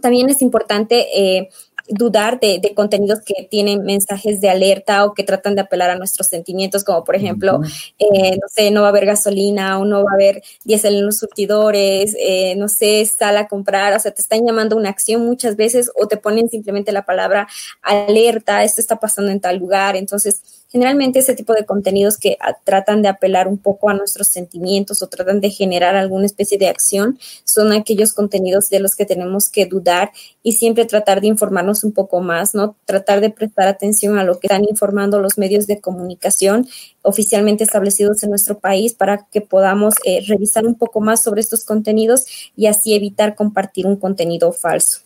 También 0.00 0.28
es 0.30 0.42
importante 0.42 1.06
eh, 1.14 1.50
dudar 1.90 2.40
de, 2.40 2.72
contenidos 2.74 3.20
que 3.20 3.46
tienen 3.50 3.82
mensajes 3.82 4.40
de 4.40 4.48
alerta 4.48 5.04
o 5.04 5.14
que 5.14 5.24
tratan 5.24 5.54
de 5.54 5.62
apelar 5.62 5.90
a 5.90 5.96
nuestros 5.96 6.28
sentimientos, 6.28 6.84
como 6.84 7.04
por 7.04 7.16
ejemplo, 7.16 7.60
eh, 7.98 8.38
no 8.40 8.48
sé, 8.48 8.70
no 8.70 8.82
va 8.82 8.88
a 8.88 8.90
haber 8.90 9.06
gasolina 9.06 9.78
o 9.78 9.84
no 9.84 10.04
va 10.04 10.12
a 10.12 10.14
haber 10.14 10.42
diésel 10.64 10.96
en 10.96 11.06
los 11.06 11.18
surtidores, 11.18 12.16
eh, 12.18 12.54
no 12.56 12.68
sé, 12.68 13.04
sal 13.06 13.36
a 13.36 13.48
comprar, 13.48 13.92
o 13.94 14.00
sea, 14.00 14.12
te 14.12 14.22
están 14.22 14.46
llamando 14.46 14.76
a 14.76 14.78
una 14.78 14.90
acción 14.90 15.24
muchas 15.24 15.56
veces 15.56 15.90
o 15.96 16.06
te 16.06 16.16
ponen 16.16 16.48
simplemente 16.48 16.92
la 16.92 17.04
palabra 17.04 17.48
alerta, 17.82 18.64
esto 18.64 18.80
está 18.80 18.96
pasando 18.96 19.32
en 19.32 19.40
tal 19.40 19.56
lugar, 19.56 19.96
entonces 19.96 20.59
Generalmente 20.72 21.18
ese 21.18 21.34
tipo 21.34 21.52
de 21.52 21.64
contenidos 21.64 22.16
que 22.16 22.36
ah, 22.40 22.56
tratan 22.62 23.02
de 23.02 23.08
apelar 23.08 23.48
un 23.48 23.58
poco 23.58 23.90
a 23.90 23.94
nuestros 23.94 24.28
sentimientos 24.28 25.02
o 25.02 25.08
tratan 25.08 25.40
de 25.40 25.50
generar 25.50 25.96
alguna 25.96 26.26
especie 26.26 26.58
de 26.58 26.68
acción 26.68 27.18
son 27.44 27.72
aquellos 27.72 28.12
contenidos 28.12 28.70
de 28.70 28.78
los 28.78 28.94
que 28.94 29.04
tenemos 29.04 29.48
que 29.48 29.66
dudar 29.66 30.12
y 30.44 30.52
siempre 30.52 30.84
tratar 30.84 31.20
de 31.20 31.26
informarnos 31.26 31.82
un 31.82 31.90
poco 31.92 32.20
más, 32.20 32.54
¿no? 32.54 32.76
Tratar 32.84 33.20
de 33.20 33.30
prestar 33.30 33.66
atención 33.66 34.16
a 34.16 34.22
lo 34.22 34.38
que 34.38 34.46
están 34.46 34.64
informando 34.64 35.18
los 35.18 35.38
medios 35.38 35.66
de 35.66 35.80
comunicación 35.80 36.68
oficialmente 37.02 37.64
establecidos 37.64 38.22
en 38.22 38.30
nuestro 38.30 38.60
país 38.60 38.94
para 38.94 39.26
que 39.30 39.40
podamos 39.40 39.94
eh, 40.04 40.24
revisar 40.28 40.66
un 40.66 40.76
poco 40.76 41.00
más 41.00 41.22
sobre 41.22 41.40
estos 41.40 41.64
contenidos 41.64 42.26
y 42.54 42.66
así 42.66 42.94
evitar 42.94 43.34
compartir 43.34 43.86
un 43.86 43.96
contenido 43.96 44.52
falso. 44.52 45.00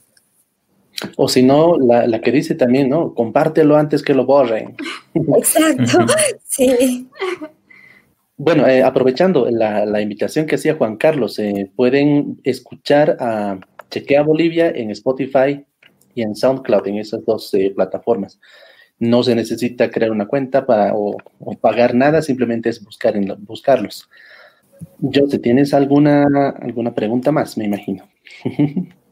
O 1.17 1.29
si 1.29 1.43
no, 1.43 1.77
la, 1.79 2.21
que 2.21 2.33
dice 2.33 2.55
también, 2.55 2.89
¿no? 2.89 3.15
Compártelo 3.15 3.77
antes 3.77 4.03
que 4.03 4.15
lo 4.15 4.25
borren. 4.25 4.77
Exacto, 5.15 6.07
sí. 6.45 7.09
Bueno, 8.37 8.67
eh, 8.67 8.83
aprovechando 8.83 9.49
la, 9.51 10.01
invitación 10.01 10.47
que 10.47 10.57
hacía 10.57 10.75
Juan 10.75 10.97
Carlos, 10.97 11.39
eh, 11.39 11.71
pueden 11.77 12.41
escuchar 12.43 13.17
a 13.21 13.59
Chequea 13.91 14.23
Bolivia 14.23 14.71
en 14.71 14.91
Spotify 14.91 15.65
y 16.15 16.23
en 16.23 16.35
SoundCloud, 16.35 16.87
en 16.89 16.99
esas 16.99 17.25
dos 17.25 17.53
eh, 17.55 17.73
plataformas. 17.75 18.41
No 18.99 19.23
se 19.23 19.35
necesita 19.35 19.91
crear 19.91 20.11
una 20.11 20.27
cuenta 20.27 20.67
para, 20.67 20.93
o, 20.95 21.17
pagar 21.61 21.95
nada, 21.95 22.23
simplemente 22.23 22.71
es 22.71 22.83
buscar 22.83 23.17
en, 23.17 23.35
buscarlos. 23.41 24.09
Yo, 24.99 25.29
¿tienes 25.29 25.73
alguna, 25.73 26.51
alguna 26.61 26.95
pregunta 26.95 27.31
más? 27.31 27.57
Me 27.57 27.65
imagino. 27.65 28.09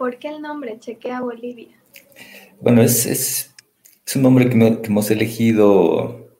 ¿Por 0.00 0.16
qué 0.16 0.28
el 0.28 0.40
nombre 0.40 0.78
Chequea 0.78 1.20
Bolivia? 1.20 1.76
Bueno, 2.58 2.80
es, 2.80 3.04
es, 3.04 3.54
un 4.16 4.22
nombre 4.22 4.48
que, 4.48 4.56
hemos 4.56 5.10
elegido 5.10 6.30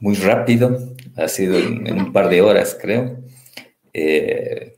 muy 0.00 0.16
rápido, 0.16 0.94
ha 1.16 1.26
sido 1.26 1.56
en, 1.56 1.98
un 1.98 2.12
par 2.12 2.28
de 2.28 2.42
horas, 2.42 2.76
creo. 2.78 3.16
Eh, 3.94 4.74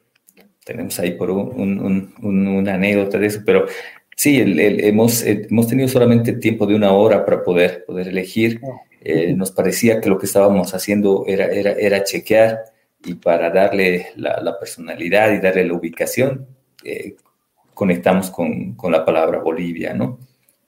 tenemos 0.64 1.00
ahí 1.00 1.16
por 1.16 1.32
un, 1.32 2.14
una 2.22 2.74
anécdota 2.74 3.18
de 3.18 3.26
eso, 3.26 3.40
pero 3.44 3.66
sí, 4.14 4.40
hemos, 4.40 5.24
hemos 5.24 5.66
tenido 5.66 5.88
solamente 5.88 6.34
tiempo 6.34 6.64
de 6.64 6.76
una 6.76 6.92
hora 6.92 7.24
para 7.24 7.42
poder, 7.42 7.84
poder 7.86 8.06
elegir. 8.06 8.60
Eh, 9.00 9.34
nos 9.34 9.50
parecía 9.50 10.00
que 10.00 10.08
lo 10.08 10.16
que 10.16 10.26
estábamos 10.26 10.74
haciendo 10.74 11.24
era, 11.26 11.46
era, 11.46 11.72
era 11.72 12.04
chequear 12.04 12.60
y 13.04 13.14
para 13.14 13.50
darle 13.50 14.10
la, 14.14 14.56
personalidad 14.60 15.32
y 15.32 15.40
darle 15.40 15.66
la 15.66 15.74
ubicación, 15.74 16.46
eh, 16.84 17.16
conectamos 17.78 18.28
con, 18.32 18.74
con, 18.74 18.90
la 18.90 19.04
palabra 19.04 19.38
Bolivia, 19.38 19.94
¿no? 19.94 20.18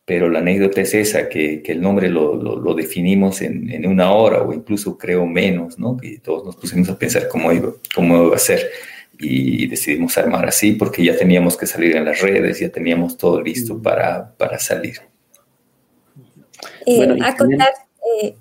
Pero 0.04 0.28
la 0.28 0.38
anécdota 0.38 0.80
es 0.80 0.94
esa, 0.94 1.28
que, 1.28 1.60
que 1.60 1.72
el 1.72 1.80
nombre 1.80 2.08
lo, 2.08 2.36
lo, 2.36 2.74
definimos 2.74 3.42
en, 3.42 3.68
en, 3.68 3.84
una 3.84 4.12
hora 4.12 4.42
o 4.42 4.52
incluso 4.52 4.96
creo 4.96 5.26
menos, 5.26 5.76
¿no? 5.76 5.96
Y 6.02 6.18
todos 6.18 6.44
nos 6.44 6.54
pusimos 6.54 6.88
a 6.88 6.96
pensar 6.96 7.26
cómo 7.26 7.50
iba, 7.50 7.72
cómo 7.92 8.26
iba 8.26 8.36
a 8.36 8.38
ser 8.38 8.60
y 9.18 9.66
decidimos 9.66 10.16
armar 10.18 10.46
así 10.46 10.72
porque 10.72 11.04
ya 11.04 11.16
teníamos 11.16 11.56
que 11.56 11.66
salir 11.66 11.96
en 11.96 12.04
las 12.04 12.20
redes, 12.20 12.60
ya 12.60 12.68
teníamos 12.68 13.16
todo 13.16 13.42
listo 13.42 13.74
mm. 13.74 13.82
para, 13.82 14.32
para 14.36 14.56
salir. 14.60 14.98
Eh, 16.86 16.96
bueno, 16.96 17.16
acotar, 17.26 17.72
eh, 18.22 18.36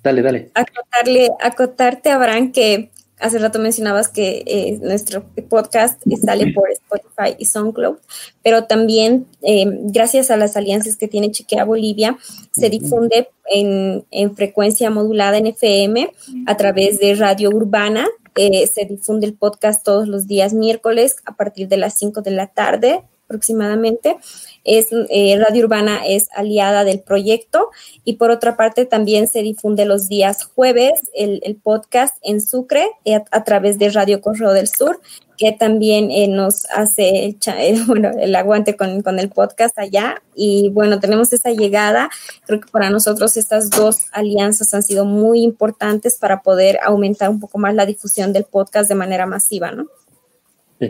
dale, 0.00 0.22
dale. 0.22 0.50
Acotarle, 0.54 1.28
acotarte, 1.40 2.10
Abraham, 2.10 2.52
que 2.52 2.92
Hace 3.22 3.38
rato 3.38 3.60
mencionabas 3.60 4.08
que 4.08 4.42
eh, 4.46 4.78
nuestro 4.82 5.24
podcast 5.48 6.02
sale 6.24 6.52
por 6.52 6.68
Spotify 6.70 7.36
y 7.38 7.44
SoundCloud, 7.44 7.98
pero 8.42 8.64
también 8.64 9.26
eh, 9.42 9.64
gracias 9.84 10.32
a 10.32 10.36
las 10.36 10.56
alianzas 10.56 10.96
que 10.96 11.06
tiene 11.06 11.30
Chequea 11.30 11.64
Bolivia, 11.64 12.18
se 12.50 12.68
difunde 12.68 13.28
en, 13.48 14.04
frecuencia 14.34 14.90
modulada 14.90 15.38
en 15.38 15.46
FM 15.46 16.12
a 16.46 16.56
través 16.56 16.98
de 16.98 17.14
Radio 17.14 17.50
Urbana. 17.50 18.08
Eh, 18.34 18.66
se 18.66 18.86
difunde 18.86 19.26
el 19.26 19.34
podcast 19.34 19.84
todos 19.84 20.08
los 20.08 20.26
días 20.26 20.52
miércoles 20.52 21.16
a 21.24 21.36
partir 21.36 21.68
de 21.68 21.76
las 21.76 21.96
5 21.98 22.22
de 22.22 22.30
la 22.32 22.48
tarde 22.48 23.04
aproximadamente 23.32 24.16
es 24.64 24.88
eh, 24.92 25.36
Radio 25.38 25.64
Urbana 25.64 26.06
es 26.06 26.28
aliada 26.34 26.84
del 26.84 27.00
proyecto 27.00 27.70
y 28.04 28.14
por 28.14 28.30
otra 28.30 28.56
parte 28.56 28.84
también 28.84 29.26
se 29.26 29.42
difunde 29.42 29.86
los 29.86 30.08
días 30.08 30.44
jueves 30.44 31.00
el, 31.14 31.40
podcast 31.62 32.16
en 32.22 32.40
Sucre 32.40 32.86
eh, 33.04 33.20
a, 33.30 33.44
través 33.44 33.78
de 33.78 33.90
Radio 33.90 34.20
Correo 34.20 34.52
del 34.52 34.68
Sur 34.68 35.00
que 35.36 35.50
también 35.50 36.10
eh, 36.12 36.28
nos 36.28 36.66
hace 36.66 37.36
el, 37.46 37.84
bueno, 37.86 38.10
el 38.10 38.36
aguante 38.36 38.76
con, 38.76 39.02
con, 39.02 39.18
el 39.18 39.28
podcast 39.28 39.76
allá. 39.76 40.22
Y 40.36 40.70
bueno, 40.70 41.00
tenemos 41.00 41.32
esa 41.32 41.50
llegada. 41.50 42.10
Creo 42.46 42.60
que 42.60 42.70
para 42.70 42.90
nosotros 42.90 43.36
estas 43.36 43.68
dos 43.70 44.06
alianzas 44.12 44.72
han 44.72 44.84
sido 44.84 45.04
muy 45.04 45.42
importantes 45.42 46.16
para 46.16 46.42
poder 46.42 46.78
aumentar 46.84 47.28
un 47.28 47.40
poco 47.40 47.58
más 47.58 47.74
la 47.74 47.86
difusión 47.86 48.32
del 48.32 48.44
podcast 48.44 48.88
de 48.88 48.94
manera 48.94 49.26
masiva, 49.26 49.72
¿no? 49.72 49.88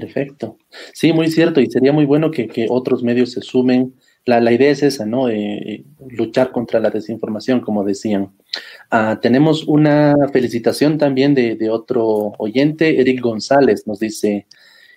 Perfecto. 0.01 0.57
Sí, 0.95 1.13
muy 1.13 1.31
cierto, 1.31 1.61
y 1.61 1.71
sería 1.71 1.93
muy 1.93 2.07
bueno 2.07 2.31
que, 2.31 2.67
otros 2.71 3.03
medios 3.03 3.33
se 3.33 3.43
sumen. 3.43 3.93
La, 4.25 4.41
la 4.41 4.51
idea 4.51 4.71
es 4.71 4.83
esa, 4.83 5.05
¿no? 5.05 5.29
Eh, 5.29 5.85
luchar 6.09 6.51
contra 6.51 6.81
la 6.81 6.89
desinformación, 6.89 7.61
como 7.61 7.85
decían. 7.85 8.33
Ah, 8.91 9.19
tenemos 9.21 9.65
una 9.65 10.15
felicitación 10.33 10.97
también 10.97 11.35
de, 11.35 11.69
otro 11.69 12.33
oyente, 12.39 13.03
Eric 13.03 13.21
González, 13.21 13.87
nos 13.87 13.99
dice, 13.99 14.47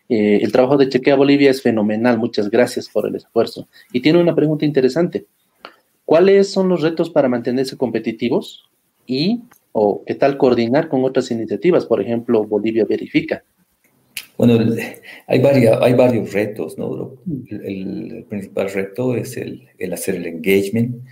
eh, 0.07 0.39
el 0.41 0.53
trabajo 0.53 0.77
de 0.77 0.87
Chequea 0.87 1.17
Bolivia 1.17 1.51
es 1.51 1.61
fenomenal, 1.61 2.17
muchas 2.17 2.49
gracias 2.49 2.87
por 2.87 3.05
el 3.05 3.15
esfuerzo. 3.15 3.67
Y 3.91 3.99
tiene 3.99 4.21
una 4.21 4.33
pregunta 4.33 4.63
interesante. 4.63 5.25
¿Cuáles 6.05 6.49
son 6.49 6.69
los 6.69 6.83
retos 6.83 7.09
para 7.09 7.27
mantenerse 7.27 7.75
competitivos 7.75 8.63
y 9.05 9.41
o 9.73 10.05
qué 10.05 10.15
tal 10.15 10.37
coordinar 10.37 10.87
con 10.87 11.03
otras 11.03 11.31
iniciativas? 11.31 11.85
Por 11.85 11.99
ejemplo, 11.99 12.45
Bolivia 12.45 12.85
Verifica. 12.85 13.43
Bueno, 14.37 14.75
hay, 15.27 15.39
varios, 15.41 15.77
hay 15.81 15.93
varios 15.93 16.33
retos, 16.33 16.77
¿no? 16.77 17.17
El, 17.49 18.25
principal 18.29 18.69
reto 18.71 19.15
es 19.15 19.37
el, 19.37 19.69
hacer 19.93 20.15
el 20.15 20.25
engagement. 20.25 21.03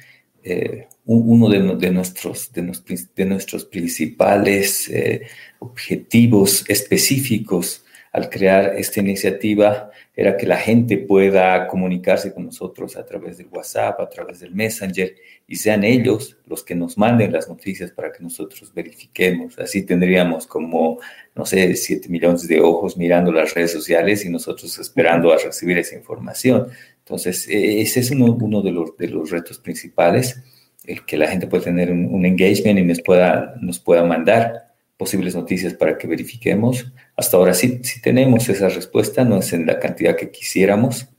Eh, 0.43 0.87
uno 1.05 1.49
de, 1.49 1.59
nuestros, 1.91 2.51
de, 2.51 3.25
nuestros 3.25 3.65
principales 3.65 4.89
eh, 4.89 5.21
objetivos 5.59 6.65
específicos 6.67 7.83
al 8.13 8.29
crear 8.29 8.75
esta 8.77 8.99
iniciativa 8.99 9.89
era 10.15 10.37
que 10.37 10.45
la 10.45 10.57
gente 10.57 10.99
pueda 10.99 11.67
comunicarse 11.67 12.31
con 12.31 12.45
nosotros 12.45 12.95
a 12.95 13.03
través 13.03 13.39
del 13.39 13.47
WhatsApp, 13.47 13.99
a 13.99 14.07
través 14.07 14.39
del 14.39 14.53
Messenger, 14.53 15.15
y 15.47 15.55
sean 15.55 15.83
ellos 15.83 16.37
los 16.45 16.63
que 16.63 16.75
nos 16.75 16.95
manden 16.95 17.33
las 17.33 17.49
noticias 17.49 17.89
para 17.89 18.11
que 18.11 18.21
nosotros 18.21 18.71
verifiquemos. 18.71 19.57
Así 19.57 19.81
tendríamos 19.81 20.45
como, 20.45 20.99
no 21.35 21.43
sé, 21.43 21.75
7 21.75 22.07
millones 22.09 22.47
de 22.47 22.61
ojos 22.61 22.97
mirando 22.97 23.31
las 23.31 23.55
redes 23.55 23.71
sociales 23.71 24.23
y 24.23 24.29
nosotros 24.29 24.77
esperando 24.77 25.33
a 25.33 25.37
recibir 25.37 25.79
esa 25.79 25.95
información. 25.95 26.67
Entonces, 26.99 27.47
e, 27.49 27.81
ese 27.81 28.01
es 28.01 28.11
uno, 28.11 28.61
de, 28.61 28.71
los, 28.71 28.95
de 28.95 29.07
los 29.07 29.31
retos 29.31 29.57
principales, 29.57 30.39
el 30.85 31.03
que 31.03 31.17
la 31.17 31.27
gente 31.27 31.47
pueda 31.47 31.63
tener 31.63 31.91
un, 31.91 32.25
engagement 32.27 32.77
y 32.77 32.83
nos 32.83 33.01
pueda, 33.01 33.55
nos 33.59 33.79
pueda 33.79 34.03
mandar 34.03 34.62
posibles 35.03 35.35
noticias 35.35 35.73
para 35.73 35.97
que 35.97 36.07
verifiquemos. 36.07 36.93
Hasta 37.17 37.35
ahora 37.35 37.53
sí, 37.53 37.81
sí 37.83 38.01
tenemos 38.01 38.47
esa 38.47 38.69
respuesta, 38.69 39.25
no 39.25 39.39
es 39.39 39.51
en 39.51 39.65
la 39.65 39.77
cantidad 39.77 40.15
que 40.15 40.31
quisiéramos. 40.31 41.09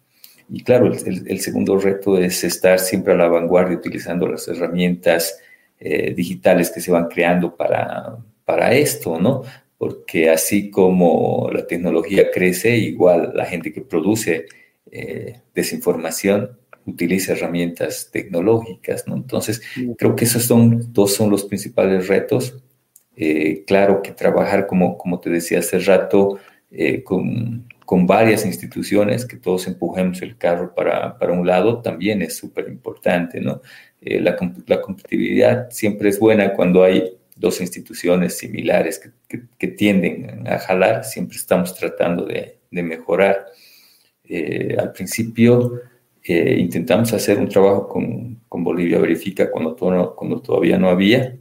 Y 0.49 0.63
claro, 0.63 0.91
el, 0.91 1.41
segundo 1.41 1.77
reto 1.79 2.17
es 2.17 2.45
estar 2.45 2.79
siempre 2.79 3.13
a 3.13 3.17
la 3.17 3.29
vanguardia 3.29 3.77
utilizando 3.77 4.27
las 4.27 4.49
herramientas 4.49 5.39
eh, 5.79 6.15
digitales 6.15 6.71
que 6.71 6.81
se 6.81 6.91
van 6.91 7.09
creando 7.09 7.55
para, 7.55 8.17
para 8.47 8.73
esto, 8.73 9.21
¿no? 9.21 9.43
Porque 9.77 10.31
así 10.31 10.71
como 10.71 11.51
la 11.53 11.67
tecnología 11.67 12.31
crece, 12.31 12.75
igual 12.79 13.33
la 13.35 13.45
gente 13.45 13.71
que 13.71 13.83
produce 13.83 14.47
eh, 14.91 15.41
desinformación 15.55 16.57
utiliza 16.87 17.33
herramientas 17.33 18.09
tecnológicas, 18.11 19.07
¿no? 19.07 19.17
Entonces, 19.17 19.61
creo 19.99 20.17
que 20.17 20.25
esos 20.25 20.45
son, 20.45 20.91
dos 20.95 21.13
son 21.13 21.29
los 21.29 21.45
principales 21.45 22.09
retos 22.09 22.65
eh, 23.17 23.65
claro 23.67 24.03
que 24.03 24.13
trabajar, 24.13 24.67
como, 24.67 24.99
como 24.99 25.21
te 25.21 25.31
decía 25.31 25.61
hace 25.61 25.79
rato, 25.79 26.39
eh, 26.71 27.03
con, 27.05 27.69
con, 27.87 28.07
varias 28.07 28.45
instituciones, 28.45 29.25
que 29.25 29.37
todos 29.37 29.69
empujemos 29.69 30.21
el 30.23 30.37
carro 30.37 30.75
para, 30.75 31.17
para 31.19 31.33
un 31.33 31.47
lado, 31.47 31.81
también 31.81 32.23
es 32.23 32.37
súper 32.37 32.69
importante, 32.69 33.41
¿no? 33.41 33.61
Eh, 34.01 34.21
la, 34.21 34.37
la, 34.67 34.81
competitividad 34.81 35.71
siempre 35.71 36.09
es 36.09 36.19
buena 36.19 36.53
cuando 36.55 36.83
hay 36.83 37.17
dos 37.37 37.61
instituciones 37.61 38.37
similares 38.37 38.99
que, 39.29 39.43
que, 39.59 39.69
tienden 39.69 40.47
a 40.47 40.59
jalar, 40.59 41.05
siempre 41.05 41.37
estamos 41.37 41.75
tratando 41.75 42.27
de, 42.27 42.59
de 42.71 42.83
mejorar. 42.83 43.47
al 44.79 44.93
principio 44.93 45.81
intentamos 46.27 47.13
hacer 47.13 47.39
un 47.39 47.49
trabajo 47.49 47.89
con, 47.89 48.41
con 48.49 48.65
Bolivia 48.65 48.99
Verifica 48.99 49.51
cuando, 49.51 49.77
cuando 50.17 50.41
todavía 50.41 50.79
no 50.79 50.89
había, 50.89 51.37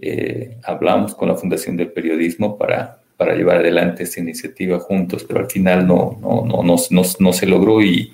eh, 0.00 0.58
hablamos 0.64 1.14
con 1.14 1.28
la 1.28 1.34
Fundación 1.34 1.76
del 1.76 1.90
Periodismo 1.90 2.56
para, 2.56 3.00
para 3.16 3.34
llevar 3.34 3.56
adelante 3.56 4.04
esta 4.04 4.20
iniciativa 4.20 4.78
juntos, 4.78 5.24
pero 5.24 5.40
al 5.40 5.50
final 5.50 5.86
no, 5.86 6.18
no, 6.20 6.44
no, 6.44 6.62
no, 6.62 6.76
no, 7.20 7.32
se 7.32 7.46
logró 7.46 7.82
y, 7.82 8.12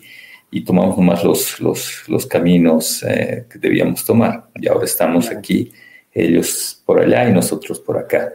y, 0.51 0.65
tomamos 0.65 0.97
nomás 0.97 1.23
los, 1.23 1.61
los, 1.61 2.09
los 2.09 2.27
caminos 2.27 3.03
eh, 3.03 3.45
que 3.51 3.59
debíamos 3.59 4.05
tomar. 4.05 4.47
Y 4.55 4.67
ahora 4.67 4.87
estamos 4.87 5.31
aquí, 5.31 5.71
ellos 6.13 6.83
por 6.87 7.01
allá 7.01 7.29
y 7.29 7.33
nosotros 7.33 7.79
por 7.81 7.99
acá. 7.99 8.33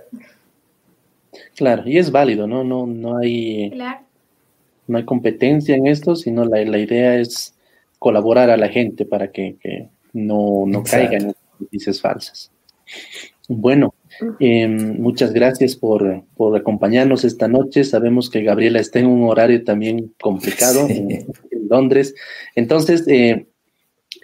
Claro, 1.55 1.83
y 1.87 1.97
es 1.97 2.11
válido, 2.11 2.45
¿no? 2.45 2.63
No, 2.63 2.85
no, 2.85 3.17
hay, 3.17 3.71
no 4.87 4.97
hay 4.97 5.05
competencia 5.05 5.75
en 5.75 5.87
esto, 5.87 6.15
sino 6.15 6.45
la, 6.45 6.63
la 6.63 6.77
idea 6.77 7.15
es 7.15 7.55
colaborar 7.97 8.49
a 8.49 8.57
la 8.57 8.69
gente 8.69 9.05
para 9.05 9.31
que, 9.31 9.57
que 9.59 9.89
no, 10.13 10.65
no 10.67 10.83
caigan 10.83 11.23
en 11.23 11.35
noticias 11.59 11.99
falsas. 11.99 12.51
Bueno, 13.47 13.95
em, 14.39 15.01
muchas 15.01 15.33
gracias 15.33 15.75
por, 15.75 16.23
acompañarnos 16.55 17.25
esta 17.25 17.47
noche. 17.47 17.83
Sabemos 17.83 18.29
que 18.29 18.43
Gabriela 18.43 18.79
está 18.79 18.99
en 18.99 19.07
un 19.07 19.27
horario 19.27 19.63
también 19.63 20.13
complicado 20.21 20.87
en, 20.87 21.25
Londres. 21.67 22.15
Entonces, 22.55 23.07
eh, 23.07 23.47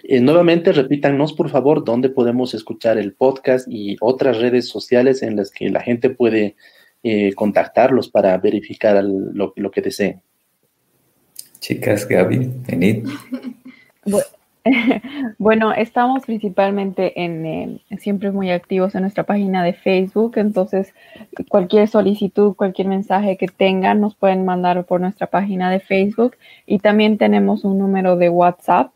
eh, 0.04 0.20
nuevamente 0.20 0.72
repítanos, 0.72 1.32
por 1.32 1.50
favor, 1.50 1.84
dónde 1.84 2.08
podemos 2.08 2.54
escuchar 2.54 2.98
el 2.98 3.14
podcast 3.14 3.66
y 3.68 3.96
otras 4.00 4.38
redes 4.38 4.68
sociales 4.68 5.22
en 5.22 5.36
las 5.36 5.50
que 5.50 5.70
la 5.70 5.80
gente 5.80 6.10
puede 6.10 6.54
eh, 7.02 7.32
contactarlos 7.34 8.08
para 8.08 8.36
verificar 8.38 9.02
lo, 9.04 9.70
que 9.72 9.80
deseen. 9.80 10.22
Chicas, 11.60 12.06
Gaby, 12.06 12.50
venid. 12.66 13.06
Bueno, 14.08 14.26
estamos 15.76 16.24
principalmente 16.24 17.22
en, 17.22 17.80
siempre 17.98 18.30
muy 18.30 18.50
activos 18.50 18.94
en 18.94 19.02
nuestra 19.02 19.24
página 19.24 19.62
de 19.62 19.72
Facebook, 19.72 20.32
entonces 20.36 20.94
cualquier 21.48 21.88
solicitud, 21.88 22.54
cualquier 22.54 22.88
mensaje 22.88 23.36
que 23.36 23.48
tengan 23.48 24.00
nos 24.00 24.14
pueden 24.14 24.44
mandar 24.44 24.84
por 24.84 25.00
nuestra 25.00 25.26
página 25.28 25.70
de 25.70 25.80
Facebook 25.80 26.36
y 26.66 26.78
también 26.78 27.18
tenemos 27.18 27.64
un 27.64 27.78
número 27.78 28.16
de 28.16 28.28
WhatsApp 28.28 28.92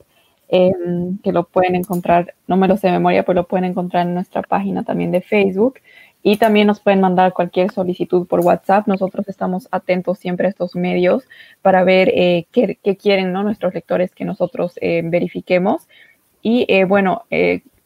em, 0.48 1.18
que 1.18 1.32
lo 1.32 1.44
pueden 1.44 1.76
encontrar, 1.76 2.34
no 2.46 2.56
me 2.56 2.76
sé 2.76 2.88
de 2.88 2.94
memoria, 2.94 3.24
pero 3.24 3.42
lo 3.42 3.48
pueden 3.48 3.64
encontrar 3.70 4.06
en 4.06 4.14
nuestra 4.14 4.42
página 4.42 4.82
también 4.82 5.10
de 5.12 5.20
Facebook 5.20 5.74
y 6.22 6.36
también 6.36 6.66
nos 6.66 6.80
pueden 6.80 7.00
mandar 7.00 7.32
cualquier 7.32 7.70
solicitud 7.70 8.26
por 8.26 8.40
WhatsApp. 8.40 8.86
Nosotros 8.86 9.28
estamos 9.28 9.68
atentos 9.70 10.18
siempre 10.18 10.46
a 10.46 10.50
estos 10.50 10.76
medios 10.76 11.24
para 11.62 11.82
ver 11.82 12.10
eh, 12.14 12.46
qué, 12.52 12.78
quieren 12.96 13.32
¿no? 13.32 13.42
nuestros 13.42 13.72
lectores 13.72 14.14
que 14.14 14.24
nosotros 14.24 14.74
eh, 14.80 15.02
verifiquemos. 15.04 15.88
Y 16.42 16.66
eh, 16.68 16.84
bueno, 16.84 17.24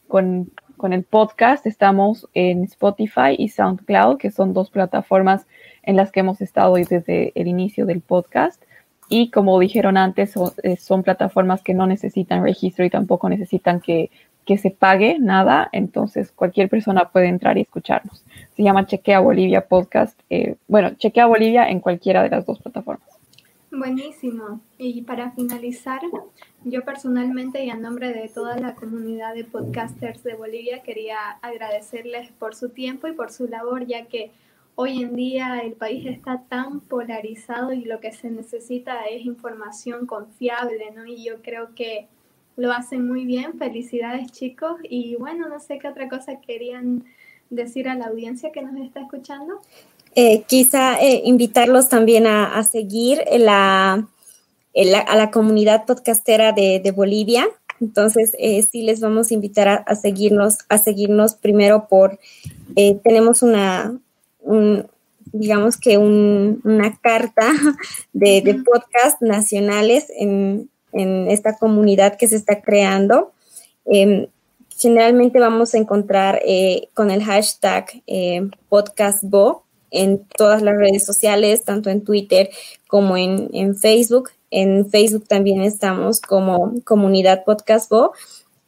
con, 0.07 0.51
con, 0.77 0.93
el 0.93 1.03
podcast 1.03 1.65
estamos 1.65 2.27
en 2.33 2.63
Spotify 2.63 3.35
y 3.37 3.49
SoundCloud, 3.49 4.17
que 4.17 4.31
son 4.31 4.53
dos 4.53 4.69
plataformas 4.69 5.45
en 5.83 5.95
las 5.95 6.11
que 6.11 6.21
hemos 6.21 6.41
estado 6.41 6.75
desde 6.75 7.31
el 7.35 7.47
inicio 7.47 7.85
del 7.85 8.01
podcast. 8.01 8.61
Y 9.07 9.29
como 9.29 9.59
dijeron 9.59 9.97
antes, 9.97 10.31
son, 10.31 10.51
son 10.79 11.03
plataformas 11.03 11.61
que 11.61 11.73
no 11.73 11.85
necesitan 11.85 12.43
registro 12.43 12.83
y 12.83 12.89
tampoco 12.89 13.29
necesitan 13.29 13.79
que 13.79 14.09
que 14.45 14.57
se 14.57 14.71
pague 14.71 15.17
nada, 15.19 15.69
entonces 15.71 16.31
cualquier 16.31 16.69
persona 16.69 17.09
puede 17.09 17.27
entrar 17.27 17.57
y 17.57 17.61
escucharnos. 17.61 18.23
Se 18.55 18.63
llama 18.63 18.85
Chequea 18.85 19.19
Bolivia 19.19 19.67
Podcast. 19.67 20.19
Eh, 20.29 20.55
bueno, 20.67 20.91
Chequea 20.95 21.25
Bolivia 21.25 21.69
en 21.69 21.79
cualquiera 21.79 22.23
de 22.23 22.29
las 22.29 22.45
dos 22.45 22.59
plataformas. 22.59 23.09
Buenísimo. 23.71 24.61
Y 24.77 25.01
para 25.01 25.31
finalizar, 25.31 25.99
yo 26.63 26.83
personalmente 26.83 27.65
y 27.65 27.69
a 27.69 27.75
nombre 27.75 28.13
de 28.13 28.29
toda 28.29 28.57
la 28.57 28.75
comunidad 28.75 29.33
de 29.33 29.43
podcasters 29.43 30.23
de 30.23 30.35
Bolivia 30.35 30.81
quería 30.81 31.17
agradecerles 31.41 32.31
por 32.31 32.55
su 32.55 32.69
tiempo 32.69 33.07
y 33.07 33.13
por 33.13 33.31
su 33.31 33.47
labor, 33.47 33.85
ya 33.85 34.05
que 34.05 34.31
hoy 34.75 35.01
en 35.01 35.15
día 35.15 35.59
el 35.59 35.73
país 35.73 36.05
está 36.05 36.43
tan 36.47 36.79
polarizado 36.81 37.73
y 37.73 37.83
lo 37.83 37.99
que 37.99 38.13
se 38.13 38.29
necesita 38.29 39.05
es 39.05 39.25
información 39.25 40.05
confiable, 40.05 40.91
¿no? 40.95 41.05
Y 41.05 41.25
yo 41.25 41.41
creo 41.41 41.75
que 41.75 42.07
lo 42.55 42.71
hacen 42.71 43.07
muy 43.07 43.25
bien. 43.25 43.57
Felicidades 43.57 44.31
chicos. 44.31 44.77
Y 44.83 45.15
bueno, 45.15 45.47
no 45.49 45.59
sé 45.59 45.79
qué 45.79 45.87
otra 45.87 46.09
cosa 46.09 46.39
querían 46.41 47.03
decir 47.49 47.87
a 47.87 47.95
la 47.95 48.07
audiencia 48.07 48.51
que 48.51 48.61
nos 48.61 48.75
está 48.83 49.01
escuchando. 49.01 49.61
Eh, 50.15 50.43
quizá 50.47 50.99
eh, 51.01 51.21
invitarlos 51.25 51.89
también 51.89 52.25
a, 52.25 52.63
seguir 52.63 53.21
la, 53.37 54.07
a 54.73 55.15
la 55.15 55.31
comunidad 55.31 55.85
podcastera 55.85 56.53
de, 56.53 56.93
Bolivia. 56.95 57.47
Entonces, 57.81 58.31
eh, 58.39 58.61
sí 58.63 58.83
les 58.83 59.01
vamos 59.01 59.29
a 59.29 59.33
invitar 59.33 59.83
a, 59.85 59.95
seguirnos, 59.95 60.59
a 60.69 60.77
seguirnos 60.77 61.35
primero 61.35 61.87
por, 61.89 62.17
tenemos 63.03 63.43
una, 63.43 63.99
digamos 65.33 65.75
que 65.75 65.97
una 65.97 66.97
carta 67.01 67.51
de, 68.13 68.41
de 68.41 68.53
podcast 68.63 69.21
nacionales 69.21 70.05
en, 70.15 70.69
en 70.95 71.29
esta 71.29 71.57
comunidad 71.57 72.17
que 72.17 72.27
se 72.27 72.37
está 72.37 72.61
creando. 72.61 73.33
Em, 73.85 74.27
generalmente 74.77 75.39
vamos 75.39 75.73
a 75.73 75.77
encontrar 75.77 76.41
eh, 76.45 76.89
con 76.93 77.11
el 77.11 77.23
hashtag 77.23 78.01
eh, 78.07 78.49
podcastbo 78.69 79.63
en 79.91 80.25
todas 80.37 80.61
las 80.61 80.75
redes 80.75 81.05
sociales, 81.05 81.63
tanto 81.63 81.89
en 81.89 82.03
Twitter 82.03 82.49
como 82.87 83.15
en, 83.17 83.75
Facebook. 83.75 84.31
En 84.51 84.89
Facebook 84.89 85.27
también 85.27 85.61
estamos 85.61 86.19
como 86.19 86.73
comunidad 86.83 87.43
podcastbo 87.45 88.13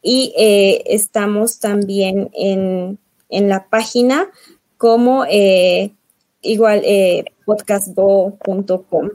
y 0.02 0.32
eh, 0.38 0.82
estamos 0.86 1.58
también 1.58 2.30
en, 2.34 2.98
en, 3.28 3.48
la 3.48 3.68
página 3.68 4.28
como 4.78 5.24
igual 6.40 6.82
podcastbo.com. 7.44 9.10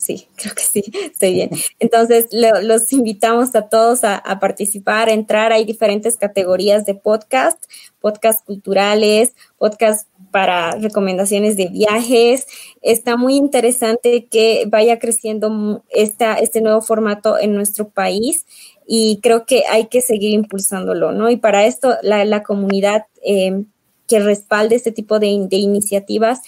Sí, 0.00 0.28
creo 0.36 0.54
que 0.54 0.62
sí, 0.62 0.82
estoy 1.04 1.34
bien. 1.34 1.50
Entonces, 1.78 2.28
los 2.32 2.90
invitamos 2.92 3.54
a 3.54 3.68
todos 3.68 4.02
a, 4.02 4.22
participar, 4.40 5.10
a 5.10 5.12
entrar. 5.12 5.52
Hay 5.52 5.66
diferentes 5.66 6.16
categorías 6.16 6.86
de 6.86 6.94
podcast, 6.94 7.62
podcast 8.00 8.44
culturales, 8.46 9.34
podcast 9.58 10.08
para 10.30 10.70
recomendaciones 10.72 11.58
de 11.58 11.66
viajes. 11.66 12.46
Está 12.80 13.18
muy 13.18 13.36
interesante 13.36 14.26
que 14.30 14.64
vaya 14.68 14.98
creciendo 14.98 15.84
esta, 15.90 16.34
este 16.36 16.62
nuevo 16.62 16.80
formato 16.80 17.38
en 17.38 17.54
nuestro 17.54 17.90
país 17.90 18.46
y 18.86 19.20
creo 19.22 19.44
que 19.44 19.64
hay 19.68 19.88
que 19.88 20.00
seguir 20.00 20.32
impulsándolo, 20.32 21.12
¿no? 21.12 21.28
Y 21.28 21.36
para 21.36 21.66
esto, 21.66 21.96
la, 22.02 22.42
comunidad 22.42 23.04
eh, 23.22 23.64
que 24.08 24.18
respalde 24.18 24.76
este 24.76 24.92
tipo 24.92 25.18
de 25.18 25.26
iniciativas 25.26 26.40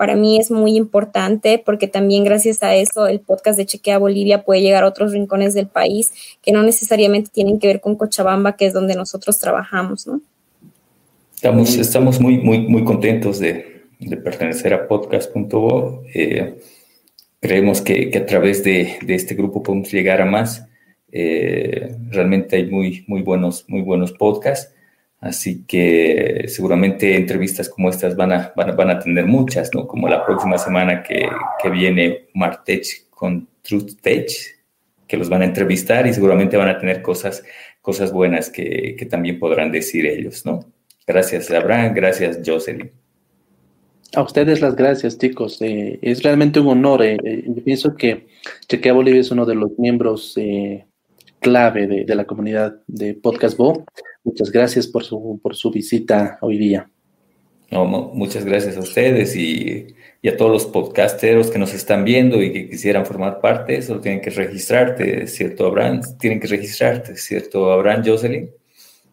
para 0.00 0.16
mí 0.16 0.38
es 0.38 0.50
muy 0.50 0.78
importante 0.78 1.62
porque 1.62 1.86
también 1.86 2.24
gracias 2.24 2.62
a 2.62 2.74
eso 2.74 3.06
el 3.06 3.20
podcast 3.20 3.58
de 3.58 3.66
Chequea 3.66 3.98
Bolivia 3.98 4.44
puede 4.44 4.62
llegar 4.62 4.82
a 4.82 4.86
otros 4.86 5.12
rincones 5.12 5.52
del 5.52 5.66
país 5.66 6.10
que 6.40 6.52
no 6.52 6.62
necesariamente 6.62 7.28
tienen 7.30 7.58
que 7.58 7.66
ver 7.66 7.82
con 7.82 7.96
Cochabamba, 7.96 8.56
que 8.56 8.64
es 8.64 8.72
donde 8.72 8.94
nosotros 8.94 9.38
trabajamos, 9.38 10.06
¿no? 10.06 10.22
Estamos, 11.42 12.18
muy, 12.18 12.38
muy, 12.38 12.60
muy 12.60 12.82
contentos 12.82 13.38
de, 13.40 13.82
pertenecer 14.24 14.72
a 14.72 14.88
podcast.bo. 14.88 16.02
Eh, 16.14 16.58
creemos 17.38 17.82
que, 17.82 18.10
a 18.16 18.24
través 18.24 18.64
de, 18.64 18.96
de, 19.02 19.14
este 19.14 19.34
grupo 19.34 19.62
podemos 19.62 19.92
llegar 19.92 20.22
a 20.22 20.24
más. 20.24 20.66
Eh, 21.12 21.94
realmente 22.08 22.56
hay 22.56 22.70
muy, 22.70 23.04
muy, 23.06 23.20
buenos, 23.20 23.66
muy 23.68 23.82
buenos 23.82 24.12
podcasts. 24.12 24.74
Así 25.20 25.64
que 25.66 26.46
seguramente 26.48 27.14
entrevistas 27.14 27.68
como 27.68 27.90
estas 27.90 28.16
van 28.16 28.32
a, 28.32 28.52
van, 28.56 28.90
a 28.90 28.98
tener 28.98 29.26
muchas, 29.26 29.70
¿no? 29.74 29.86
Como 29.86 30.08
la 30.08 30.24
próxima 30.24 30.56
semana 30.56 31.02
que, 31.02 31.28
que 31.62 31.70
viene 31.70 32.28
Martech 32.34 33.10
con 33.10 33.46
Truth 33.60 34.00
Tech, 34.00 34.30
que 35.06 35.18
los 35.18 35.28
van 35.28 35.42
a 35.42 35.44
entrevistar 35.44 36.06
y 36.06 36.14
seguramente 36.14 36.56
van 36.56 36.70
a 36.70 36.78
tener 36.78 37.02
cosas, 37.02 37.44
cosas 37.82 38.12
buenas 38.12 38.48
que, 38.48 38.96
que 38.98 39.04
también 39.04 39.38
podrán 39.38 39.70
decir 39.70 40.06
ellos, 40.06 40.46
¿no? 40.46 40.60
Gracias, 41.06 41.50
Abraham. 41.50 41.92
Gracias, 41.94 42.40
Jocelyn. 42.44 42.90
A 44.14 44.22
ustedes 44.22 44.62
las 44.62 44.74
gracias, 44.74 45.18
chicos. 45.18 45.60
Eh, 45.60 45.98
es 46.00 46.22
realmente 46.22 46.60
un 46.60 46.68
honor. 46.68 47.02
Eh, 47.02 47.18
eh 47.22 47.44
yo 47.46 47.62
pienso 47.62 47.94
que 47.94 48.26
Chequea 48.68 48.94
Bolivia 48.94 49.20
es 49.20 49.30
uno 49.30 49.44
de 49.44 49.54
los 49.54 49.78
miembros 49.78 50.34
clave 51.40 51.86
de, 51.86 52.04
de, 52.06 52.14
la 52.14 52.24
comunidad 52.24 52.76
de 52.86 53.14
Podcast 53.14 53.58
Bo. 53.58 53.84
Muchas 54.24 54.50
gracias 54.50 54.86
por 54.86 55.04
su, 55.04 55.40
por 55.42 55.56
su 55.56 55.70
visita 55.70 56.38
hoy 56.40 56.58
día. 56.58 56.90
No, 57.70 57.84
muchas 57.84 58.44
gracias 58.44 58.76
a 58.76 58.80
ustedes 58.80 59.36
y, 59.36 59.94
y, 60.20 60.28
a 60.28 60.36
todos 60.36 60.50
los 60.50 60.66
podcasteros 60.66 61.52
que 61.52 61.58
nos 61.58 61.72
están 61.72 62.04
viendo 62.04 62.42
y 62.42 62.52
que 62.52 62.68
quisieran 62.68 63.06
formar 63.06 63.40
parte. 63.40 63.80
Solo 63.80 64.00
tienen 64.00 64.20
que 64.20 64.30
registrarte, 64.30 65.28
¿cierto, 65.28 65.66
Abraham? 65.66 66.00
Tienen 66.18 66.40
que 66.40 66.48
registrarte, 66.48 67.16
¿cierto, 67.16 67.70
Abraham, 67.72 68.02
Jocelyn? 68.04 68.50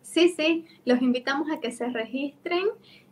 Sí, 0.01 0.33
sí, 0.35 0.65
los 0.85 0.99
invitamos 1.03 1.51
a 1.51 1.59
que 1.59 1.71
se 1.71 1.87
registren. 1.89 2.65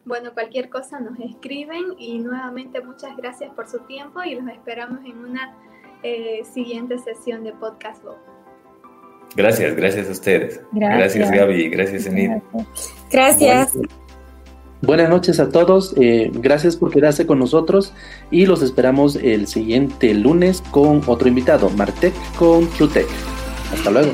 Bueno, 0.03 0.33
cualquier 0.33 0.69
cosa 0.69 0.99
nos 0.99 1.19
escriben 1.19 1.93
y 1.99 2.17
nuevamente 2.17 2.81
muchas 2.81 3.15
gracias 3.15 3.53
por 3.53 3.67
su 3.67 3.79
tiempo 3.81 4.23
y 4.23 4.35
los 4.35 4.47
esperamos 4.49 5.05
en 5.05 5.17
una 5.17 5.55
eh, 6.01 6.41
siguiente 6.43 6.97
sesión 6.97 7.43
de 7.43 7.53
Podcast 7.53 8.03
Bob. 8.03 8.34
Gracias, 9.35 9.75
gracias 9.75 10.07
a 10.07 10.11
ustedes. 10.11 10.61
Gracias, 10.71 11.15
gracias 11.15 11.31
Gaby, 11.31 11.69
gracias 11.69 12.05
Enid. 12.05 12.31
Gracias. 13.11 13.73
Buenas 14.81 15.09
noches 15.09 15.39
a 15.39 15.49
todos, 15.49 15.95
eh, 15.97 16.29
gracias 16.33 16.75
por 16.75 16.91
quedarse 16.91 17.25
con 17.25 17.39
nosotros 17.39 17.93
y 18.29 18.45
los 18.45 18.61
esperamos 18.61 19.15
el 19.15 19.47
siguiente 19.47 20.13
lunes 20.13 20.61
con 20.71 21.01
otro 21.07 21.27
invitado, 21.27 21.69
Martec 21.71 22.13
con 22.37 22.67
TrueTech. 22.67 23.07
Hasta 23.73 23.89
luego. 23.89 24.11